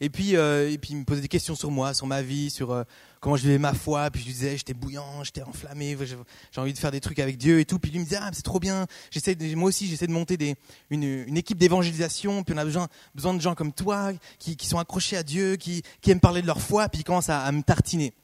Et 0.00 0.08
puis, 0.08 0.36
euh, 0.36 0.70
et 0.70 0.78
puis 0.78 0.90
il 0.92 0.98
me 0.98 1.04
posait 1.04 1.20
des 1.20 1.26
questions 1.26 1.56
sur 1.56 1.72
moi, 1.72 1.94
sur 1.94 2.06
ma 2.06 2.22
vie, 2.22 2.48
sur 2.48 2.70
euh, 2.70 2.84
comment 3.18 3.34
je 3.34 3.42
vivais 3.42 3.58
ma 3.58 3.72
foi. 3.72 4.08
Puis 4.12 4.20
je 4.20 4.26
lui 4.26 4.32
disais, 4.34 4.56
j'étais 4.56 4.72
bouillant, 4.72 5.24
j'étais 5.24 5.42
enflammé, 5.42 5.96
j'ai 6.06 6.60
envie 6.60 6.72
de 6.72 6.78
faire 6.78 6.92
des 6.92 7.00
trucs 7.00 7.18
avec 7.18 7.38
Dieu 7.38 7.58
et 7.58 7.64
tout. 7.64 7.80
Puis 7.80 7.90
lui 7.90 7.98
me 7.98 8.04
disait, 8.04 8.18
ah, 8.20 8.30
c'est 8.32 8.44
trop 8.44 8.60
bien. 8.60 8.86
J'essaie, 9.10 9.36
moi 9.56 9.70
aussi, 9.70 9.88
j'essaie 9.88 10.06
de 10.06 10.12
monter 10.12 10.56
une, 10.90 11.36
équipe 11.36 11.58
d'évangélisation. 11.58 12.44
Puis 12.44 12.54
on 12.54 12.58
a 12.58 12.64
besoin, 12.64 13.34
de 13.34 13.40
gens 13.40 13.56
comme 13.56 13.72
toi 13.72 14.12
qui, 14.38 14.56
sont 14.64 14.78
accrochés 14.78 15.16
à 15.16 15.24
Dieu, 15.24 15.56
qui, 15.56 15.82
aiment 16.06 16.20
parler 16.20 16.40
de 16.40 16.46
leur 16.46 16.60
foi. 16.60 16.88
Puis 16.88 17.00
il 17.00 17.04
commence 17.04 17.30
à 17.30 17.50
me 17.50 17.62
tartiner 17.62 18.14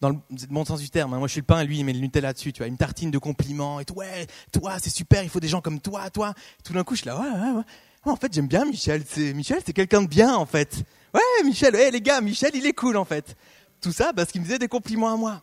dans 0.00 0.10
le 0.10 0.16
bon 0.48 0.64
sens 0.64 0.80
du 0.80 0.90
terme. 0.90 1.14
Hein. 1.14 1.18
Moi, 1.18 1.28
je 1.28 1.32
suis 1.32 1.40
le 1.40 1.46
pain, 1.46 1.62
lui, 1.64 1.78
il 1.78 1.84
met 1.84 1.92
le 1.92 2.00
Nutella 2.00 2.32
dessus, 2.32 2.52
tu 2.52 2.58
vois. 2.58 2.68
Il 2.68 2.72
me 2.72 2.76
tartine 2.76 3.10
de 3.10 3.18
compliments 3.18 3.80
et 3.80 3.84
tout. 3.84 3.94
Ouais, 3.94 4.26
toi, 4.52 4.76
c'est 4.80 4.90
super, 4.90 5.22
il 5.22 5.28
faut 5.28 5.40
des 5.40 5.48
gens 5.48 5.60
comme 5.60 5.80
toi, 5.80 6.10
toi. 6.10 6.34
Tout 6.64 6.72
d'un 6.72 6.84
coup, 6.84 6.94
je 6.94 7.00
suis 7.00 7.08
là, 7.08 7.18
ouais, 7.18 7.30
ouais, 7.30 7.56
ouais. 7.58 7.64
En 8.04 8.16
fait, 8.16 8.32
j'aime 8.32 8.48
bien 8.48 8.64
Michel. 8.64 9.04
C'est, 9.06 9.34
Michel, 9.34 9.60
c'est 9.64 9.72
quelqu'un 9.74 10.02
de 10.02 10.08
bien, 10.08 10.34
en 10.34 10.46
fait. 10.46 10.82
Ouais, 11.12 11.44
Michel, 11.44 11.74
ouais, 11.74 11.90
les 11.90 12.00
gars, 12.00 12.20
Michel, 12.20 12.50
il 12.54 12.64
est 12.66 12.72
cool 12.72 12.96
en 12.96 13.04
fait. 13.04 13.36
Tout 13.80 13.92
ça 13.92 14.12
parce 14.14 14.30
qu'il 14.30 14.40
me 14.40 14.46
faisait 14.46 14.58
des 14.58 14.68
compliments 14.68 15.12
à 15.12 15.16
moi. 15.16 15.42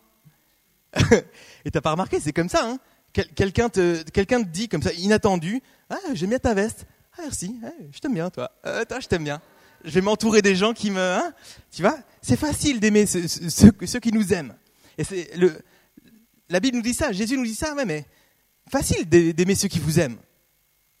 Et 1.64 1.70
t'as 1.70 1.80
pas 1.80 1.90
remarqué, 1.92 2.18
c'est 2.20 2.32
comme 2.32 2.48
ça. 2.48 2.64
Hein 2.64 2.78
quelqu'un 3.12 3.68
te, 3.68 4.02
quelqu'un 4.10 4.42
te 4.42 4.48
dit 4.48 4.68
comme 4.68 4.82
ça, 4.82 4.92
inattendu, 4.92 5.62
ah, 5.90 5.96
j'aime 6.14 6.30
bien 6.30 6.38
ta 6.38 6.54
veste. 6.54 6.86
Ah, 7.16 7.22
merci, 7.22 7.58
je 7.92 7.98
t'aime 7.98 8.14
bien, 8.14 8.30
toi. 8.30 8.50
Euh, 8.66 8.84
toi, 8.84 9.00
je 9.00 9.08
t'aime 9.08 9.24
bien. 9.24 9.40
Je 9.84 9.90
vais 9.90 10.00
m'entourer 10.00 10.42
des 10.42 10.56
gens 10.56 10.72
qui 10.72 10.90
me, 10.90 11.00
hein 11.00 11.32
tu 11.70 11.82
vois, 11.82 11.98
c'est 12.22 12.36
facile 12.36 12.80
d'aimer 12.80 13.06
ceux, 13.06 14.00
qui 14.00 14.12
nous 14.12 14.32
aiment. 14.32 14.54
Et 14.96 15.04
c'est 15.04 15.30
la 16.48 16.60
Bible 16.60 16.76
nous 16.76 16.82
dit 16.82 16.94
ça, 16.94 17.12
Jésus 17.12 17.36
nous 17.36 17.44
dit 17.44 17.54
ça, 17.54 17.74
mais 17.86 18.06
facile 18.70 19.08
d'aimer 19.08 19.54
ceux 19.54 19.68
qui 19.68 19.78
vous 19.78 20.00
aiment, 20.00 20.18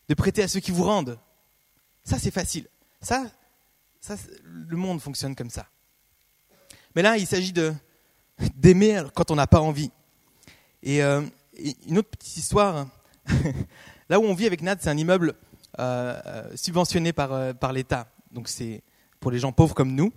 de 0.08 0.14
prêter 0.14 0.42
à 0.42 0.48
ceux 0.48 0.60
qui 0.60 0.70
vous 0.70 0.84
rendent. 0.84 1.18
Ça, 2.04 2.18
c'est 2.18 2.30
facile. 2.30 2.66
Ça, 3.00 3.26
ça, 4.00 4.16
le 4.44 4.76
monde 4.76 5.00
fonctionne 5.00 5.34
comme 5.34 5.50
ça. 5.50 5.66
Mais 6.94 7.02
là, 7.02 7.16
il 7.16 7.26
s'agit 7.26 7.52
de 7.52 7.74
d'aimer 8.54 9.02
quand 9.14 9.30
on 9.30 9.34
n'a 9.34 9.46
pas 9.46 9.60
envie. 9.60 9.90
Euh, 10.86 11.26
et, 11.54 11.76
une 11.86 11.98
autre 11.98 12.10
petite 12.10 12.36
histoire. 12.36 12.88
là 14.08 14.20
où 14.20 14.24
on 14.24 14.34
vit 14.34 14.46
avec 14.46 14.62
Nad, 14.62 14.78
c'est 14.80 14.88
un 14.88 14.96
immeuble 14.96 15.34
euh, 15.78 16.20
euh, 16.26 16.56
subventionné 16.56 17.12
par, 17.12 17.54
par 17.56 17.72
l'État. 17.72 18.08
Donc 18.32 18.48
c'est 18.48 18.82
pour 19.20 19.30
les 19.30 19.38
gens 19.38 19.52
pauvres 19.52 19.74
comme 19.74 19.94
nous. 19.94 20.12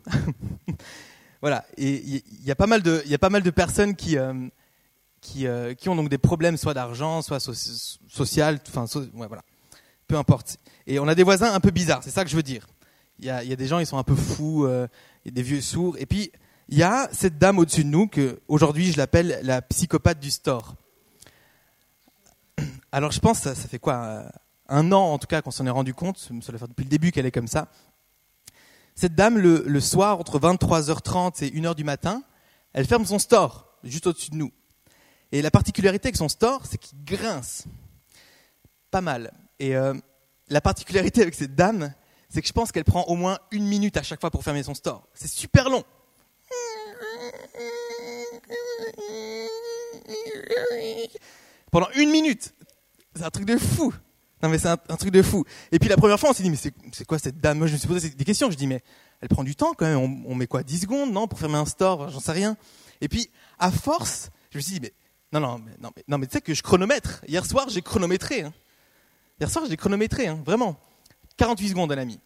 voilà. 1.42 1.66
Et 1.78 2.04
il 2.06 2.46
y, 2.46 2.52
a 2.52 2.56
pas 2.56 2.68
mal 2.68 2.82
de, 2.82 3.02
il 3.06 3.12
y 3.12 3.16
a 3.16 3.20
pas 3.20 3.30
mal 3.30 3.44
de 3.44 3.50
personnes 3.50 3.96
qui 3.96 4.18
qui, 5.22 5.46
qui 5.78 5.90
ont 5.90 5.96
donc 5.96 6.10
des 6.10 6.18
problèmes, 6.18 6.58
soit 6.58 6.74
d'argent, 6.74 7.22
soit 7.22 7.40
social, 7.40 8.60
enfin, 8.68 8.86
voilà, 9.14 9.44
peu 10.08 10.18
importe. 10.18 10.58
Et 10.88 11.00
on 11.00 11.08
a 11.08 11.16
des 11.16 11.24
voisins 11.24 11.54
un 11.54 11.60
peu 11.60 11.72
bizarres. 11.72 12.04
C'est 12.04 12.12
ça 12.12 12.24
que 12.24 12.30
je 12.30 12.36
veux 12.36 12.44
dire 12.44 12.68
il 13.22 13.26
y 13.26 13.54
a, 13.54 13.56
des 13.56 13.68
gens, 13.68 13.80
ils 13.80 13.86
sont 13.86 13.98
un 13.98 14.04
peu 14.04 14.16
fous, 14.16 14.66
euh, 14.66 14.88
des 15.26 15.44
vieux 15.44 15.62
sourds. 15.62 15.96
Et 16.00 16.06
puis, 16.06 16.32
il 16.70 16.78
y 16.78 16.84
a 16.84 17.08
cette 17.12 17.38
dame 17.38 17.60
au-dessus 17.60 17.84
de 17.84 17.90
nous, 17.90 18.08
que 18.08 18.40
aujourd'hui 18.48 18.92
je 18.92 18.98
l'appelle 18.98 19.40
la 19.44 19.62
psychopathe 19.62 20.20
du 20.20 20.32
store. 20.32 20.76
Alors 22.92 23.12
je 23.12 23.20
pense, 23.20 23.40
ça, 23.40 23.56
ça 23.56 23.68
fait 23.68 23.80
quoi 23.80 23.96
euh, 23.96 24.30
Un 24.70 24.92
an 24.92 25.14
en 25.14 25.20
tout 25.20 25.28
cas 25.28 25.42
qu'on 25.42 25.52
s'en 25.52 25.66
est 25.66 25.72
rendu 25.72 25.94
compte, 25.94 26.18
ça 26.18 26.34
doit 26.34 26.58
faire 26.58 26.68
depuis 26.68 26.84
le 26.84 26.90
début 26.90 27.12
qu'elle 27.12 27.26
est 27.26 27.32
comme 27.32 27.48
ça. 27.48 27.68
Cette 28.96 29.16
dame, 29.16 29.38
le, 29.38 29.80
soir, 29.80 30.20
entre 30.20 30.40
23h30 30.40 31.44
et 31.44 31.50
1h 31.50 31.76
du 31.76 31.84
matin, 31.84 32.24
elle 32.74 32.86
ferme 32.86 33.06
son 33.06 33.20
store, 33.20 33.78
juste 33.84 34.08
au-dessus 34.08 34.32
de 34.32 34.36
nous. 34.36 34.52
Et 35.32 35.42
la 35.42 35.52
particularité 35.52 36.08
avec 36.08 36.18
son 36.18 36.30
store, 36.30 36.66
c'est 36.70 36.78
qu'il 36.78 37.04
grince. 37.04 37.66
Pas 38.92 39.02
mal. 39.02 39.32
Et 39.60 39.76
euh, 39.76 39.94
la 40.50 40.62
particularité 40.62 41.22
avec 41.22 41.34
cette 41.34 41.56
dame, 41.56 41.94
c'est 42.30 42.42
que 42.42 42.48
je 42.48 42.54
pense 42.54 42.72
qu'elle 42.72 42.84
prend 42.84 43.04
au 43.06 43.16
moins 43.16 43.40
une 43.52 43.66
minute 43.66 43.98
à 43.98 44.04
chaque 44.04 44.20
fois 44.20 44.30
pour 44.32 44.44
fermer 44.44 44.64
son 44.64 44.74
store. 44.74 45.08
C'est 45.14 45.30
super 45.30 45.70
long. 45.70 45.84
Pendant 51.72 51.90
une 51.96 52.10
minute. 52.10 52.54
C'est 53.16 53.24
un 53.24 53.30
truc 53.30 53.46
de 53.46 53.58
fou. 53.58 53.94
Non 54.44 54.50
mais 54.50 54.58
c'est 54.58 54.70
un, 54.70 54.78
truc 54.78 55.12
de 55.12 55.22
fou. 55.22 55.46
Et 55.72 55.80
puis 55.80 55.90
la 55.90 55.98
première 55.98 56.20
fois, 56.20 56.32
on 56.32 56.34
s'est 56.34 56.44
dit, 56.44 56.50
mais 56.50 56.58
c'est 56.58 57.06
quoi 57.06 57.20
cette 57.20 57.40
dame? 57.40 57.66
Je 57.68 57.74
me 57.74 57.78
suis 57.78 57.88
posé 57.88 58.10
des 58.10 58.26
questions. 58.26 58.50
Je 58.50 58.58
dis, 58.58 58.68
mais 58.68 58.82
elle 59.22 59.30
prend 59.30 59.44
du 59.44 59.56
temps 59.56 59.74
quand 59.78 59.86
même. 59.86 60.26
On, 60.26 60.36
met 60.36 60.48
quoi 60.48 60.64
10 60.64 60.80
secondes, 60.80 61.12
non 61.12 61.28
Pour 61.28 61.40
fermer 61.40 61.58
un 61.58 61.66
store, 61.66 62.10
j'en 62.10 62.20
sais 62.20 62.32
rien. 62.32 62.58
Et 63.02 63.08
puis, 63.08 63.30
à 63.60 63.72
force, 63.72 64.30
je 64.52 64.58
me 64.58 64.62
suis 64.62 64.74
dit, 64.74 64.80
mais 64.82 64.94
non, 65.32 65.40
non, 65.40 65.60
mais, 65.64 66.04
non, 66.08 66.18
mais 66.18 66.28
tu 66.28 66.34
sais 66.34 66.42
que 66.42 66.54
je 66.54 66.64
chronomètre. 66.64 67.22
Hier 67.28 67.46
soir, 67.46 67.70
j'ai 67.70 67.82
chronométré. 67.82 68.42
Hein. 68.42 68.54
Hier 69.40 69.50
soir, 69.50 69.66
j'ai 69.70 69.78
chronométré, 69.78 70.28
hein, 70.28 70.42
vraiment. 70.46 70.78
48 71.38 71.70
secondes, 71.70 71.92
un 71.92 71.98
ami. 71.98 72.20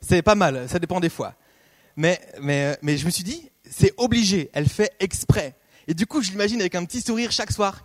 C'est 0.00 0.22
pas 0.22 0.34
mal, 0.34 0.68
ça 0.68 0.78
dépend 0.78 1.00
des 1.00 1.08
fois. 1.08 1.34
Mais, 1.96 2.20
mais, 2.40 2.78
mais 2.82 2.96
je 2.98 3.06
me 3.06 3.10
suis 3.10 3.24
dit, 3.24 3.50
c'est 3.68 3.94
obligé, 3.96 4.50
elle 4.52 4.68
fait 4.68 4.92
exprès. 5.00 5.56
Et 5.88 5.94
du 5.94 6.06
coup, 6.06 6.22
je 6.22 6.30
l'imagine 6.30 6.60
avec 6.60 6.74
un 6.74 6.84
petit 6.84 7.00
sourire 7.00 7.32
chaque 7.32 7.52
soir. 7.52 7.84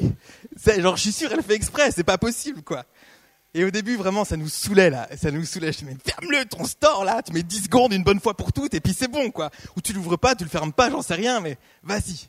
Genre, 0.78 0.96
je 0.96 1.02
suis 1.02 1.12
sûr, 1.12 1.30
elle 1.32 1.42
fait 1.42 1.54
exprès, 1.54 1.90
c'est 1.90 2.04
pas 2.04 2.18
possible, 2.18 2.62
quoi. 2.62 2.84
Et 3.52 3.64
au 3.64 3.70
début, 3.70 3.96
vraiment, 3.96 4.24
ça 4.24 4.36
nous 4.36 4.48
saoulait, 4.48 4.90
là. 4.90 5.08
Ça 5.16 5.30
nous 5.30 5.44
saoulait. 5.44 5.72
Je 5.72 5.78
dis, 5.78 5.84
mais 5.84 5.96
ferme-le, 6.04 6.44
ton 6.44 6.64
store, 6.64 7.04
là. 7.04 7.20
Tu 7.22 7.32
mets 7.32 7.42
10 7.42 7.64
secondes 7.64 7.92
une 7.92 8.04
bonne 8.04 8.20
fois 8.20 8.36
pour 8.36 8.52
toutes, 8.52 8.74
et 8.74 8.80
puis 8.80 8.94
c'est 8.96 9.08
bon, 9.08 9.30
quoi. 9.30 9.50
Ou 9.76 9.80
tu 9.80 9.92
l'ouvres 9.92 10.16
pas, 10.16 10.34
tu 10.34 10.44
le 10.44 10.50
fermes 10.50 10.72
pas, 10.72 10.90
j'en 10.90 11.02
sais 11.02 11.14
rien, 11.14 11.40
mais 11.40 11.58
vas-y. 11.82 12.28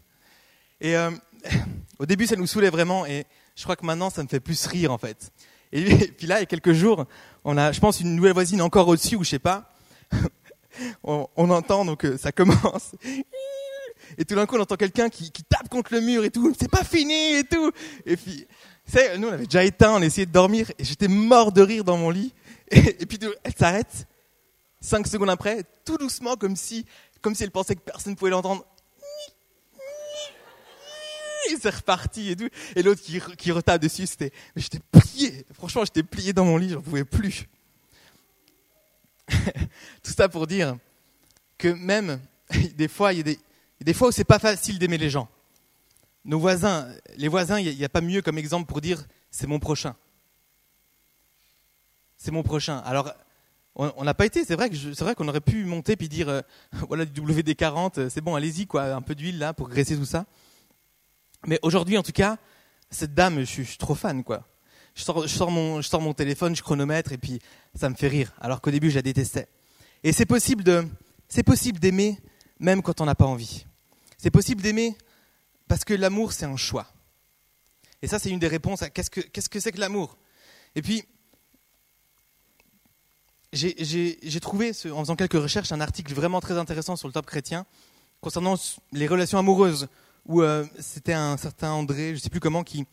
Et 0.79 0.95
euh, 0.95 1.11
au 1.99 2.05
début, 2.05 2.25
ça 2.25 2.35
nous 2.35 2.47
saoulait 2.47 2.71
vraiment, 2.71 3.05
et 3.05 3.25
je 3.55 3.63
crois 3.63 3.75
que 3.75 3.85
maintenant, 3.85 4.09
ça 4.09 4.23
me 4.23 4.27
fait 4.27 4.39
plus 4.39 4.65
rire, 4.65 4.91
en 4.91 4.97
fait. 4.97 5.31
Et, 5.73 5.85
puis 6.07 6.27
là, 6.27 6.39
il 6.39 6.41
y 6.41 6.43
a 6.43 6.47
quelques 6.47 6.73
jours, 6.73 7.05
on 7.45 7.57
a, 7.57 7.71
je 7.71 7.79
pense, 7.79 8.01
une 8.01 8.13
nouvelle 8.13 8.33
voisine 8.33 8.61
encore 8.61 8.89
au-dessus, 8.89 9.15
ou 9.15 9.23
je 9.23 9.29
sais 9.29 9.39
pas. 9.39 9.73
on, 11.03 11.29
on, 11.37 11.49
entend, 11.49 11.85
donc 11.85 12.03
euh, 12.03 12.17
ça 12.17 12.33
commence 12.33 12.91
et 14.17 14.25
tout 14.25 14.35
d'un 14.35 14.45
coup 14.45 14.55
on 14.55 14.61
entend 14.61 14.75
quelqu'un 14.75 15.09
qui, 15.09 15.31
tape 15.31 15.69
contre 15.69 15.93
le 15.93 16.01
mur 16.01 16.23
et 16.23 16.31
tout, 16.31 16.53
c'est 16.59 16.69
pas 16.69 16.83
fini 16.83 17.35
et 17.37 17.43
tout. 17.43 17.71
Et 18.05 18.17
puis, 18.17 18.47
c'est, 18.85 19.17
nous 19.17 19.27
on 19.27 19.31
avait 19.33 19.45
déjà 19.45 19.63
éteint, 19.63 19.93
on 19.93 20.01
essayait 20.01 20.25
de 20.25 20.31
dormir 20.31 20.71
et 20.77 20.83
j'étais 20.83 21.07
mort 21.07 21.51
de 21.51 21.61
rire 21.61 21.83
dans 21.83 21.97
mon 21.97 22.09
lit. 22.09 22.33
Et, 22.71 23.05
puis 23.05 23.19
elle 23.43 23.53
s'arrête, 23.53 24.07
cinq 24.79 25.05
secondes 25.05 25.29
après, 25.29 25.63
tout 25.83 25.97
doucement 25.97 26.37
comme 26.37 26.55
si, 26.55 26.85
comme 27.21 27.35
si 27.35 27.43
elle 27.43 27.51
pensait 27.51 27.75
que 27.75 27.81
personne 27.81 28.13
ne 28.13 28.17
pouvait 28.17 28.31
l'entendre. 28.31 28.65
Et 31.51 31.57
c'est 31.61 31.75
reparti 31.75 32.31
et 32.31 32.35
tout. 32.37 32.47
Et 32.77 32.83
l'autre 32.83 33.01
qui, 33.01 33.19
qui 33.37 33.51
retape 33.51 33.81
dessus, 33.81 34.07
c'était, 34.07 34.31
j'étais 34.55 34.79
plié. 34.79 35.45
Franchement, 35.53 35.83
j'étais 35.83 36.03
plié 36.03 36.31
dans 36.31 36.45
mon 36.45 36.55
lit, 36.55 36.69
j'en 36.69 36.81
pouvais 36.81 37.03
plus. 37.03 37.45
tout 40.03 40.11
ça 40.15 40.29
pour 40.29 40.47
dire 40.47 40.77
que 41.57 41.69
même, 41.69 42.19
des 42.75 42.87
fois, 42.87 43.13
il 43.13 43.17
y 43.17 43.19
a 43.21 43.23
des, 43.23 43.39
des 43.83 43.93
fois 43.93 44.09
où 44.09 44.11
c'est 44.11 44.23
pas 44.23 44.39
facile 44.39 44.79
d'aimer 44.79 44.97
les 44.97 45.09
gens. 45.09 45.27
Nos 46.23 46.39
voisins, 46.39 46.87
les 47.17 47.27
voisins, 47.27 47.59
il 47.59 47.75
n'y 47.75 47.83
a, 47.83 47.89
pas 47.89 48.01
mieux 48.01 48.21
comme 48.21 48.37
exemple 48.37 48.67
pour 48.67 48.81
dire 48.81 49.03
c'est 49.31 49.47
mon 49.47 49.59
prochain. 49.59 49.95
C'est 52.15 52.31
mon 52.31 52.43
prochain. 52.43 52.77
Alors, 52.85 53.11
on 53.75 54.03
n'a 54.03 54.13
pas 54.13 54.25
été, 54.25 54.45
c'est 54.45 54.55
vrai 54.55 54.69
qu'on 55.15 55.27
aurait 55.27 55.41
pu 55.41 55.63
monter 55.65 55.95
puis 55.95 56.09
dire 56.09 56.29
euh, 56.29 56.41
voilà 56.87 57.05
du 57.05 57.21
WD40, 57.21 57.99
euh, 57.99 58.09
c'est 58.09 58.21
bon, 58.21 58.35
allez-y 58.35 58.67
quoi, 58.67 58.93
un 58.93 59.01
peu 59.01 59.15
d'huile 59.15 59.39
là 59.39 59.53
pour 59.53 59.69
graisser 59.69 59.97
tout 59.97 60.05
ça. 60.05 60.25
Mais 61.47 61.57
aujourd'hui 61.63 61.97
en 61.97 62.03
tout 62.03 62.11
cas, 62.11 62.37
cette 62.91 63.15
dame, 63.15 63.39
je 63.39 63.45
suis, 63.45 63.77
trop 63.77 63.95
fan 63.95 64.23
quoi. 64.23 64.47
Je 64.93 65.03
sors, 65.03 65.49
mon, 65.49 65.81
je 65.81 65.87
sors 65.87 66.01
mon 66.01 66.13
téléphone, 66.13 66.55
je 66.55 66.61
chronomètre 66.61 67.13
et 67.13 67.17
puis 67.17 67.39
ça 67.73 67.89
me 67.89 67.95
fait 67.95 68.09
rire. 68.09 68.33
Alors 68.41 68.61
qu'au 68.61 68.71
début 68.71 68.91
je 68.91 68.95
la 68.95 69.01
détestais. 69.01 69.47
Et 70.03 70.11
c'est 70.11 70.25
possible 70.25 70.63
d'aimer 71.79 72.19
même 72.59 72.81
quand 72.81 73.01
on 73.01 73.05
n'a 73.05 73.15
pas 73.15 73.25
envie. 73.25 73.65
C'est 74.21 74.29
possible 74.29 74.61
d'aimer 74.61 74.95
parce 75.67 75.83
que 75.83 75.95
l'amour, 75.95 76.31
c'est 76.31 76.45
un 76.45 76.55
choix. 76.55 76.85
Et 78.03 78.07
ça, 78.07 78.19
c'est 78.19 78.29
une 78.29 78.37
des 78.37 78.47
réponses 78.47 78.83
à 78.83 78.91
qu'est-ce 78.91 79.09
que 79.09 79.21
c'est 79.33 79.41
-ce 79.41 79.63
que, 79.63 79.69
que 79.71 79.79
l'amour? 79.79 80.15
Et 80.75 80.83
puis, 80.83 81.03
j'ai 83.51 84.39
trouvé, 84.39 84.73
en 84.91 84.99
faisant 84.99 85.15
quelques 85.15 85.41
recherches, 85.41 85.71
un 85.71 85.81
article 85.81 86.13
vraiment 86.13 86.39
très 86.39 86.59
intéressant 86.59 86.95
sur 86.95 87.07
le 87.07 87.13
top 87.13 87.25
chrétien 87.25 87.65
concernant 88.21 88.57
les 88.91 89.07
relations 89.07 89.39
amoureuses, 89.39 89.87
où 90.27 90.43
euh, 90.43 90.67
c'était 90.79 91.13
un 91.13 91.35
certain 91.37 91.71
André, 91.71 92.09
je 92.09 92.13
ne 92.13 92.19
sais 92.19 92.29
plus 92.29 92.39
comment, 92.39 92.63
qui, 92.63 92.85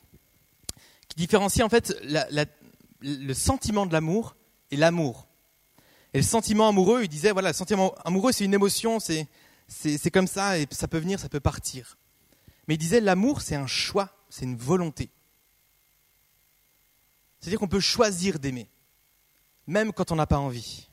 qui 1.08 1.16
différenciait 1.16 1.62
en 1.62 1.68
fait 1.68 1.94
le 3.02 3.34
sentiment 3.34 3.84
de 3.84 3.92
l'amour 3.92 4.34
et 4.70 4.76
l'amour. 4.76 5.26
Et 6.14 6.18
le 6.18 6.24
sentiment 6.24 6.68
amoureux, 6.68 7.02
il 7.02 7.08
disait, 7.08 7.32
voilà, 7.32 7.50
le 7.50 7.54
sentiment 7.54 7.94
amoureux, 8.06 8.32
c'est 8.32 8.46
une 8.46 8.54
émotion, 8.54 8.98
c'est 8.98 9.28
c'est 9.68 10.10
comme 10.10 10.26
ça, 10.26 10.58
et 10.58 10.66
ça 10.70 10.88
peut 10.88 10.98
venir, 10.98 11.20
ça 11.20 11.28
peut 11.28 11.40
partir. 11.40 11.98
Mais 12.66 12.74
il 12.74 12.78
disait, 12.78 13.00
l'amour, 13.00 13.42
c'est 13.42 13.54
un 13.54 13.66
choix, 13.66 14.10
c'est 14.28 14.44
une 14.44 14.56
volonté. 14.56 15.10
C'est-à-dire 17.38 17.60
qu'on 17.60 17.68
peut 17.68 17.80
choisir 17.80 18.38
d'aimer, 18.38 18.68
même 19.66 19.92
quand 19.92 20.10
on 20.10 20.16
n'a 20.16 20.26
pas 20.26 20.38
envie. 20.38 20.88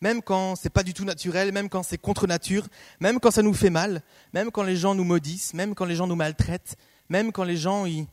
Même 0.00 0.22
quand 0.22 0.54
c'est 0.54 0.70
pas 0.70 0.84
du 0.84 0.94
tout 0.94 1.04
naturel, 1.04 1.52
même 1.52 1.68
quand 1.68 1.82
c'est 1.82 1.98
contre 1.98 2.26
nature, 2.26 2.66
même 3.00 3.18
quand 3.18 3.32
ça 3.32 3.42
nous 3.42 3.52
fait 3.52 3.70
mal, 3.70 4.02
même 4.32 4.50
quand 4.50 4.62
les 4.62 4.76
gens 4.76 4.94
nous 4.94 5.04
maudissent, 5.04 5.54
même 5.54 5.74
quand 5.74 5.84
les 5.84 5.96
gens 5.96 6.06
nous 6.06 6.16
maltraitent, 6.16 6.76
même 7.08 7.32
quand 7.32 7.44
les 7.44 7.56
gens 7.56 7.84
y... 7.84 8.06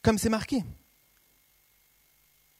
Comme 0.00 0.18
c'est 0.18 0.28
marqué. 0.28 0.64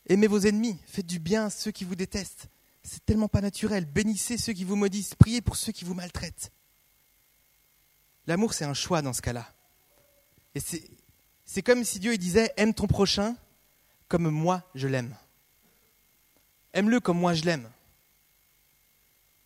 Aimez 0.07 0.27
vos 0.27 0.41
ennemis, 0.41 0.79
faites 0.87 1.07
du 1.07 1.21
bien 1.21 1.47
à 1.47 1.51
ceux 1.51 1.71
qui 1.71 1.85
vous 1.85 1.95
détestent. 1.95 2.49
C'est 2.83 3.05
tellement 3.05 3.29
pas 3.29 3.41
naturel. 3.41 3.85
Bénissez 3.85 4.39
ceux 4.39 4.53
qui 4.53 4.65
vous 4.65 4.77
maudissent, 4.77 5.15
priez 5.15 5.41
pour 5.41 5.57
ceux 5.57 5.73
qui 5.73 5.85
vous 5.85 5.95
maltraitent. 5.95 6.51
L'amour, 8.27 8.55
c'est 8.55 8.65
un 8.65 8.75
choix 8.75 9.03
dans 9.03 9.13
ce 9.13 9.23
cas-là. 9.23 9.53
Et 10.55 10.61
c'est 11.45 11.63
comme 11.63 11.85
si 11.85 11.99
Dieu 11.99 12.17
disait 12.17 12.53
Aime 12.57 12.75
ton 12.75 12.87
prochain 12.87 13.37
comme 14.09 14.29
moi 14.29 14.69
je 14.75 14.89
l'aime. 14.89 15.17
Aime-le 16.75 17.01
comme 17.01 17.19
moi 17.19 17.35
je 17.35 17.45
l'aime. 17.45 17.71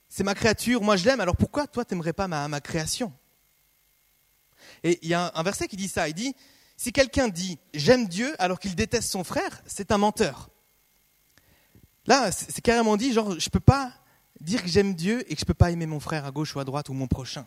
C'est 0.09 0.25
ma 0.25 0.35
créature, 0.35 0.83
moi 0.83 0.96
je 0.96 1.05
l'aime, 1.05 1.20
alors 1.20 1.37
pourquoi 1.37 1.66
toi 1.66 1.85
t'aimerais 1.85 2.12
pas 2.12 2.29
ma, 2.29 2.49
ma 2.49 2.61
création? 2.61 3.12
Et 4.83 4.99
il 5.03 5.09
y 5.09 5.14
a 5.14 5.31
un 5.35 5.42
verset 5.42 5.68
qui 5.68 5.77
dit 5.77 5.88
ça 5.88 6.09
il 6.09 6.14
dit 6.14 6.35
Si 6.77 6.92
quelqu'un 6.92 7.29
dit 7.29 7.59
J'aime 7.75 8.09
Dieu 8.09 8.35
alors 8.40 8.59
qu'il 8.59 8.75
déteste 8.75 9.11
son 9.11 9.25
frère, 9.25 9.62
c'est 9.66 9.92
un 9.92 9.99
menteur. 9.99 10.51
Là, 12.07 12.31
c'est 12.31 12.61
carrément 12.61 12.97
dit, 12.97 13.12
genre, 13.12 13.38
je 13.38 13.47
ne 13.47 13.51
peux 13.51 13.61
pas 13.61 13.92
dire 14.40 14.62
que 14.62 14.69
j'aime 14.69 14.95
Dieu 14.95 15.21
et 15.31 15.35
que 15.35 15.40
je 15.40 15.45
ne 15.45 15.47
peux 15.47 15.55
pas 15.55 15.71
aimer 15.71 15.87
mon 15.87 16.01
frère 16.01 16.25
à 16.25 16.31
gauche 16.31 16.55
ou 16.55 16.61
à 16.61 16.64
droite 16.64 16.88
ou 16.88 16.92
mon 16.92 17.09
prochain. 17.09 17.47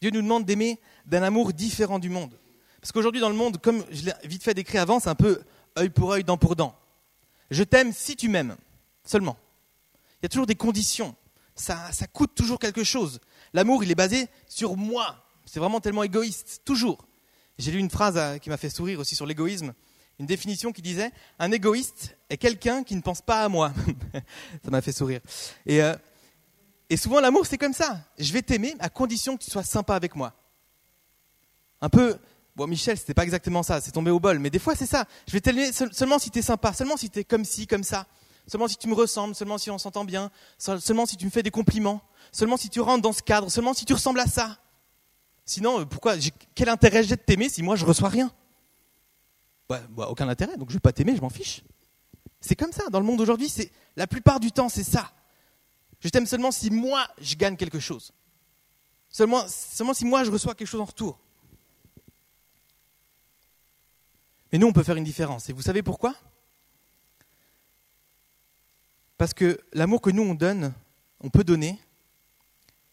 Dieu 0.00 0.10
nous 0.10 0.22
demande 0.22 0.44
d'aimer 0.44 0.80
d'un 1.06 1.22
amour 1.22 1.52
différent 1.52 1.98
du 1.98 2.10
monde. 2.10 2.32
Parce 2.80 2.92
qu'aujourd'hui, 2.92 3.20
dans 3.20 3.28
le 3.28 3.34
monde, 3.34 3.58
comme 3.60 3.84
je 3.90 4.04
l'ai 4.04 4.12
vite 4.24 4.42
fait 4.42 4.54
décrire 4.54 4.82
avant, 4.82 5.00
c'est 5.00 5.08
un 5.08 5.14
peu 5.14 5.40
œil 5.78 5.90
pour 5.90 6.12
œil, 6.12 6.24
dent 6.24 6.36
pour 6.36 6.56
dent. 6.56 6.76
Je 7.50 7.62
t'aime 7.62 7.92
si 7.92 8.16
tu 8.16 8.28
m'aimes, 8.28 8.56
seulement. 9.04 9.36
Il 10.20 10.24
y 10.24 10.26
a 10.26 10.28
toujours 10.28 10.46
des 10.46 10.54
conditions. 10.54 11.14
Ça, 11.54 11.90
ça 11.92 12.06
coûte 12.06 12.34
toujours 12.34 12.58
quelque 12.58 12.84
chose. 12.84 13.20
L'amour, 13.54 13.82
il 13.82 13.90
est 13.90 13.96
basé 13.96 14.28
sur 14.46 14.76
moi. 14.76 15.24
C'est 15.46 15.60
vraiment 15.60 15.80
tellement 15.80 16.02
égoïste, 16.02 16.62
toujours. 16.64 17.06
J'ai 17.58 17.72
lu 17.72 17.78
une 17.78 17.90
phrase 17.90 18.16
euh, 18.16 18.38
qui 18.38 18.50
m'a 18.50 18.56
fait 18.56 18.68
sourire 18.68 19.00
aussi 19.00 19.14
sur 19.14 19.24
l'égoïsme 19.24 19.72
une 20.18 20.26
définition 20.26 20.72
qui 20.72 20.82
disait 20.82 21.12
un 21.38 21.52
égoïste 21.52 22.16
est 22.30 22.36
quelqu'un 22.36 22.82
qui 22.82 22.96
ne 22.96 23.02
pense 23.02 23.20
pas 23.20 23.44
à 23.44 23.48
moi. 23.48 23.72
ça 24.64 24.70
m'a 24.70 24.80
fait 24.80 24.92
sourire. 24.92 25.20
Et, 25.66 25.82
euh, 25.82 25.94
et 26.88 26.96
souvent 26.96 27.20
l'amour 27.20 27.46
c'est 27.46 27.58
comme 27.58 27.74
ça. 27.74 28.00
Je 28.18 28.32
vais 28.32 28.42
t'aimer 28.42 28.74
à 28.78 28.88
condition 28.88 29.36
que 29.36 29.44
tu 29.44 29.50
sois 29.50 29.64
sympa 29.64 29.94
avec 29.94 30.14
moi. 30.16 30.32
Un 31.80 31.88
peu. 31.88 32.16
Bon, 32.54 32.66
Michel, 32.66 32.96
c'était 32.96 33.12
pas 33.12 33.24
exactement 33.24 33.62
ça, 33.62 33.82
c'est 33.82 33.90
tombé 33.90 34.10
au 34.10 34.18
bol, 34.18 34.38
mais 34.38 34.48
des 34.48 34.58
fois 34.58 34.74
c'est 34.74 34.86
ça. 34.86 35.04
Je 35.28 35.32
vais 35.32 35.42
t'aimer 35.42 35.72
seulement 35.72 36.18
si 36.18 36.30
tu 36.30 36.38
es 36.38 36.42
sympa, 36.42 36.72
seulement 36.72 36.96
si 36.96 37.10
tu 37.10 37.18
es 37.18 37.24
comme 37.24 37.44
ci, 37.44 37.66
comme 37.66 37.84
ça, 37.84 38.06
seulement 38.46 38.66
si 38.66 38.78
tu 38.78 38.88
me 38.88 38.94
ressembles, 38.94 39.34
seulement 39.34 39.58
si 39.58 39.70
on 39.70 39.76
s'entend 39.76 40.06
bien, 40.06 40.30
seulement 40.56 41.04
si 41.04 41.18
tu 41.18 41.26
me 41.26 41.30
fais 41.30 41.42
des 41.42 41.50
compliments, 41.50 42.00
seulement 42.32 42.56
si 42.56 42.70
tu 42.70 42.80
rentres 42.80 43.02
dans 43.02 43.12
ce 43.12 43.22
cadre, 43.22 43.50
seulement 43.50 43.74
si 43.74 43.84
tu 43.84 43.92
ressembles 43.92 44.20
à 44.20 44.26
ça. 44.26 44.56
Sinon, 45.44 45.80
euh, 45.80 45.84
pourquoi 45.84 46.14
Quel 46.54 46.70
intérêt 46.70 47.04
j'ai 47.04 47.16
de 47.16 47.20
t'aimer 47.20 47.50
si 47.50 47.62
moi 47.62 47.76
je 47.76 47.84
reçois 47.84 48.08
rien? 48.08 48.32
Bah, 49.68 49.82
bah, 49.90 50.08
aucun 50.08 50.28
intérêt, 50.28 50.56
donc 50.56 50.70
je 50.70 50.74
vais 50.74 50.80
pas 50.80 50.92
t'aimer, 50.92 51.16
je 51.16 51.20
m'en 51.20 51.30
fiche. 51.30 51.62
C'est 52.40 52.56
comme 52.56 52.72
ça, 52.72 52.88
dans 52.90 53.00
le 53.00 53.06
monde 53.06 53.20
aujourd'hui, 53.20 53.48
c'est 53.48 53.72
la 53.96 54.06
plupart 54.06 54.40
du 54.40 54.52
temps, 54.52 54.68
c'est 54.68 54.84
ça. 54.84 55.12
Je 56.00 56.08
t'aime 56.08 56.26
seulement 56.26 56.52
si 56.52 56.70
moi, 56.70 57.06
je 57.20 57.34
gagne 57.34 57.56
quelque 57.56 57.80
chose. 57.80 58.12
Seulement, 59.08 59.48
seulement 59.48 59.94
si 59.94 60.04
moi, 60.04 60.24
je 60.24 60.30
reçois 60.30 60.54
quelque 60.54 60.68
chose 60.68 60.80
en 60.80 60.84
retour. 60.84 61.18
Mais 64.52 64.58
nous, 64.58 64.66
on 64.66 64.72
peut 64.72 64.82
faire 64.82 64.96
une 64.96 65.04
différence. 65.04 65.48
Et 65.48 65.52
vous 65.52 65.62
savez 65.62 65.82
pourquoi? 65.82 66.14
Parce 69.16 69.32
que 69.32 69.60
l'amour 69.72 70.00
que 70.00 70.10
nous, 70.10 70.22
on 70.22 70.34
donne, 70.34 70.72
on 71.20 71.30
peut 71.30 71.44
donner, 71.44 71.78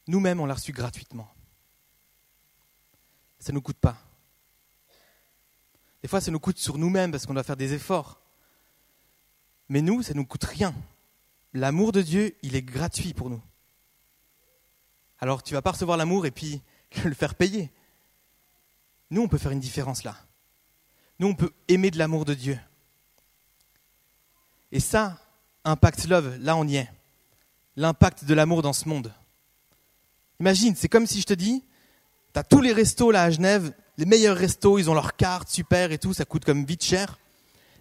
nous-mêmes, 0.07 0.39
on 0.39 0.45
l'a 0.45 0.55
reçu 0.55 0.71
gratuitement. 0.71 1.29
ça 3.39 3.51
ne 3.51 3.55
nous 3.55 3.61
coûte 3.61 3.77
pas. 3.77 3.97
Des 6.03 6.09
fois, 6.09 6.21
ça 6.21 6.29
nous 6.31 6.39
coûte 6.39 6.59
sur 6.59 6.77
nous-mêmes 6.77 7.11
parce 7.11 7.25
qu'on 7.25 7.33
doit 7.33 7.43
faire 7.43 7.57
des 7.57 7.73
efforts. 7.73 8.19
Mais 9.69 9.81
nous, 9.81 10.03
ça 10.03 10.13
ne 10.13 10.19
nous 10.19 10.25
coûte 10.25 10.43
rien. 10.43 10.75
L'amour 11.53 11.93
de 11.93 12.01
Dieu, 12.01 12.35
il 12.43 12.55
est 12.55 12.61
gratuit 12.61 13.13
pour 13.13 13.29
nous. 13.29 13.41
Alors 15.19 15.41
tu 15.41 15.53
vas 15.53 15.61
pas 15.61 15.71
recevoir 15.71 15.95
l'amour 15.95 16.25
et 16.25 16.31
puis 16.31 16.61
le 17.05 17.13
faire 17.13 17.35
payer. 17.35 17.71
Nous, 19.09 19.21
on 19.21 19.29
peut 19.29 19.37
faire 19.37 19.51
une 19.51 19.61
différence 19.61 20.03
là. 20.03 20.17
Nous, 21.19 21.27
on 21.27 21.35
peut 21.35 21.53
aimer 21.69 21.91
de 21.91 21.97
l'amour 21.97 22.25
de 22.25 22.33
Dieu. 22.33 22.59
Et 24.73 24.81
ça, 24.81 25.17
Impact 25.63 26.07
Love, 26.07 26.37
là 26.39 26.57
on 26.57 26.67
y 26.67 26.75
est. 26.75 26.91
L'impact 27.77 28.25
de 28.25 28.33
l'amour 28.33 28.61
dans 28.61 28.73
ce 28.73 28.89
monde. 28.89 29.13
Imagine, 30.41 30.75
c'est 30.75 30.89
comme 30.89 31.07
si 31.07 31.21
je 31.21 31.25
te 31.25 31.33
dis, 31.33 31.63
tu 32.33 32.39
as 32.39 32.43
tous 32.43 32.59
les 32.59 32.73
restos 32.73 33.11
là 33.11 33.23
à 33.23 33.29
Genève, 33.29 33.73
les 33.97 34.05
meilleurs 34.05 34.37
restos, 34.37 34.79
ils 34.79 34.89
ont 34.89 34.93
leurs 34.93 35.15
cartes 35.15 35.49
super 35.49 35.91
et 35.91 35.97
tout, 35.97 36.13
ça 36.13 36.25
coûte 36.25 36.45
comme 36.45 36.65
vite 36.65 36.83
cher. 36.83 37.19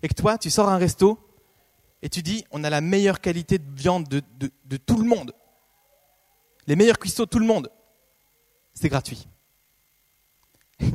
Et 0.02 0.08
que 0.08 0.14
toi, 0.14 0.36
tu 0.38 0.50
sors 0.50 0.68
un 0.68 0.76
resto 0.76 1.18
et 2.02 2.08
tu 2.08 2.22
dis, 2.22 2.44
on 2.50 2.64
a 2.64 2.70
la 2.70 2.80
meilleure 2.80 3.20
qualité 3.20 3.58
de 3.58 3.70
viande 3.74 4.08
de, 4.08 4.76
tout 4.76 4.98
le 4.98 5.08
monde. 5.08 5.32
Les 6.66 6.76
meilleurs 6.76 6.98
cuistots 6.98 7.24
de 7.24 7.30
tout 7.30 7.38
le 7.38 7.46
monde. 7.46 7.70
C'est 8.74 8.88
gratuit. 8.88 9.28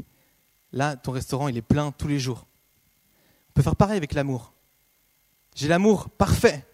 Là, 0.72 0.98
ton 0.98 1.12
restaurant, 1.12 1.48
il 1.48 1.58
est 1.58 1.62
plein 1.62 1.92
tous 1.92 2.08
les 2.08 2.20
jours. 2.20 2.46
On 3.50 3.54
peut 3.54 3.62
faire 3.62 3.76
pareil 3.76 3.98
avec 3.98 4.14
l'amour. 4.14 4.54
J'ai 5.56 5.68
l'amour 5.68 6.10
parfait. 6.10 6.66